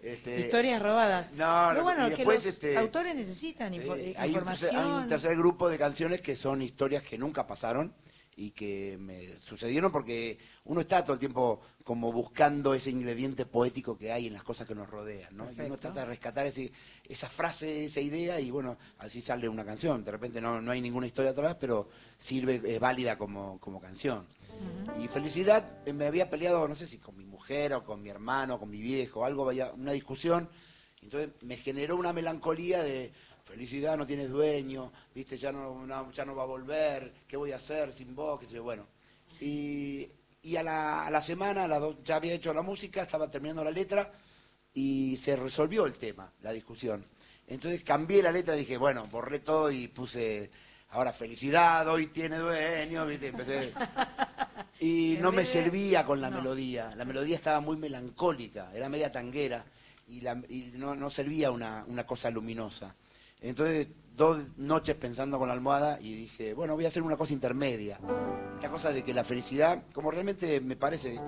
[0.00, 1.32] Este, Historias robadas.
[1.32, 4.34] No, no, bueno, y que después, los este, autores necesitan info- Sí, eh, hay, un
[4.36, 4.70] información.
[4.70, 7.94] tercer, hay un tercer grupo de canciones que son historias que nunca pasaron
[8.34, 13.96] y que me sucedieron porque uno está todo el tiempo como buscando ese ingrediente poético
[13.96, 15.52] que hay en las cosas que nos rodean, ¿no?
[15.52, 16.72] Y uno trata de rescatar ese,
[17.04, 20.02] esa frase, esa idea y bueno, así sale una canción.
[20.02, 21.88] De repente no, no hay ninguna historia atrás, pero
[22.18, 24.26] sirve, es válida como, como canción.
[24.98, 28.08] Y felicidad, eh, me había peleado, no sé si con mi mujer o con mi
[28.08, 30.48] hermano, con mi viejo, algo, vaya, una discusión.
[31.02, 33.12] Entonces me generó una melancolía de
[33.44, 37.56] felicidad no tienes dueño, viste, ya no, ya no va a volver, ¿qué voy a
[37.56, 38.38] hacer sin vos?
[38.40, 38.86] qué sé bueno.
[39.40, 40.08] Y,
[40.42, 43.72] y a, la, la semana, a dos- ya había hecho la música, estaba terminando la
[43.72, 44.10] letra
[44.72, 47.04] y se resolvió el tema, la discusión.
[47.48, 50.50] Entonces cambié la letra, dije, bueno, borré todo y puse,
[50.90, 53.72] ahora felicidad, hoy tiene dueño, viste, empecé...
[54.82, 56.38] Y no me servía con la no.
[56.38, 56.94] melodía.
[56.96, 59.64] La melodía estaba muy melancólica, era media tanguera
[60.08, 62.94] y, la- y no, no servía una, una cosa luminosa.
[63.40, 67.32] Entonces, dos noches pensando con la almohada y dije, bueno, voy a hacer una cosa
[67.32, 67.98] intermedia.
[68.54, 71.18] Esta cosa de que la felicidad, como realmente me parece,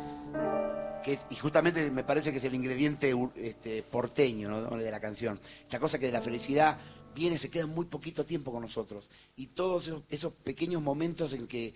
[1.04, 4.76] que es- y justamente me parece que es el ingrediente este, porteño ¿no?
[4.76, 5.38] de la canción.
[5.62, 6.78] Esta cosa que de la felicidad
[7.14, 9.08] viene, se queda muy poquito tiempo con nosotros.
[9.36, 11.72] Y todos esos, esos pequeños momentos en que,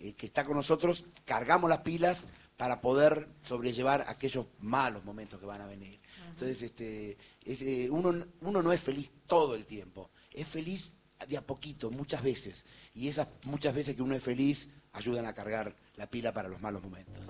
[0.00, 5.46] eh, que está con nosotros, cargamos las pilas para poder sobrellevar aquellos malos momentos que
[5.46, 6.00] van a venir.
[6.28, 10.92] Entonces, este, es, eh, uno, uno no es feliz todo el tiempo, es feliz
[11.28, 12.64] de a poquito, muchas veces.
[12.94, 16.60] Y esas muchas veces que uno es feliz ayudan a cargar la pila para los
[16.60, 17.24] malos momentos.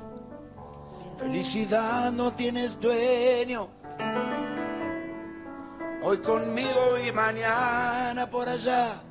[1.18, 3.68] Felicidad no tienes dueño.
[6.02, 9.02] Hoy conmigo y mañana por allá.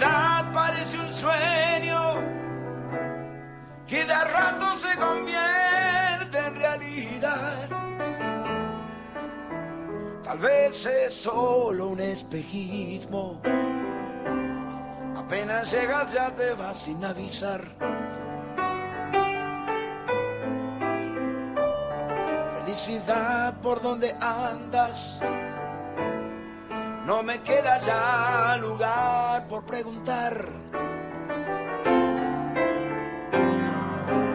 [0.00, 2.22] Parece un sueño
[3.86, 7.68] que de rato se convierte en realidad.
[10.22, 13.40] Tal vez es solo un espejismo.
[15.16, 17.62] Apenas llegas ya te vas sin avisar.
[22.64, 25.20] Felicidad por donde andas.
[27.06, 30.46] No me queda ya lugar por preguntar.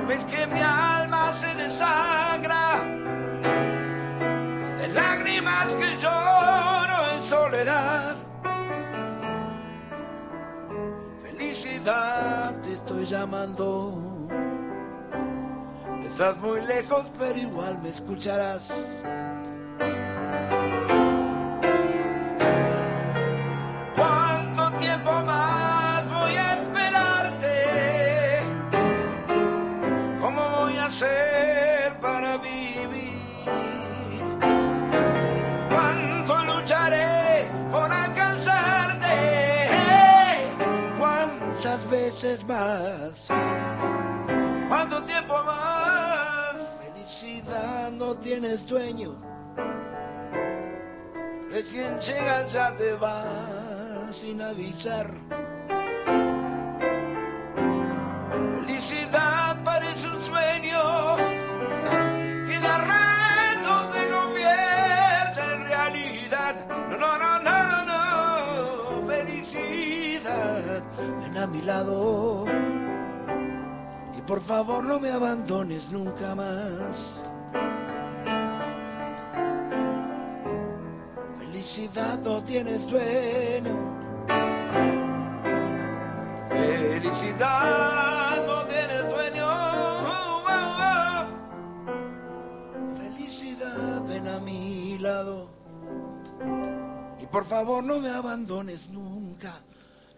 [0.08, 2.84] Ves que mi alma se desangra
[4.80, 8.16] de lágrimas que lloro en soledad.
[11.22, 14.28] Felicidad te estoy llamando.
[16.04, 19.04] Estás muy lejos, pero igual me escucharás.
[42.66, 43.28] Más?
[44.68, 46.56] ¿Cuánto tiempo más?
[46.84, 49.16] Felicidad no tienes dueño.
[51.50, 55.08] Recién llegas ya te vas sin avisar.
[58.60, 61.16] Felicidad parece un sueño
[62.48, 66.56] que de rato se convierte en realidad.
[66.90, 67.86] No, no, no, no, no,
[69.02, 69.08] no.
[69.08, 70.84] Felicidad,
[71.22, 72.45] ven a mi lado.
[74.28, 77.24] Por favor no me abandones nunca más.
[81.38, 83.76] Felicidad no tienes dueño.
[86.50, 89.48] Felicidad no tienes dueño.
[92.98, 95.50] Felicidad ven a mi lado.
[97.20, 99.62] Y por favor no me abandones nunca,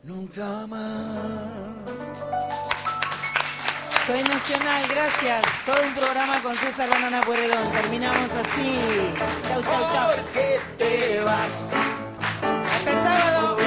[0.04, 2.08] nunca más.
[4.08, 5.42] Soy Nacional, gracias.
[5.66, 7.70] Todo un programa con César Lanana Pueredón.
[7.74, 8.80] Terminamos así.
[9.50, 10.16] Chau, chau, chau.
[10.16, 11.70] ¿Por qué te vas?
[12.72, 13.67] Hasta el sábado.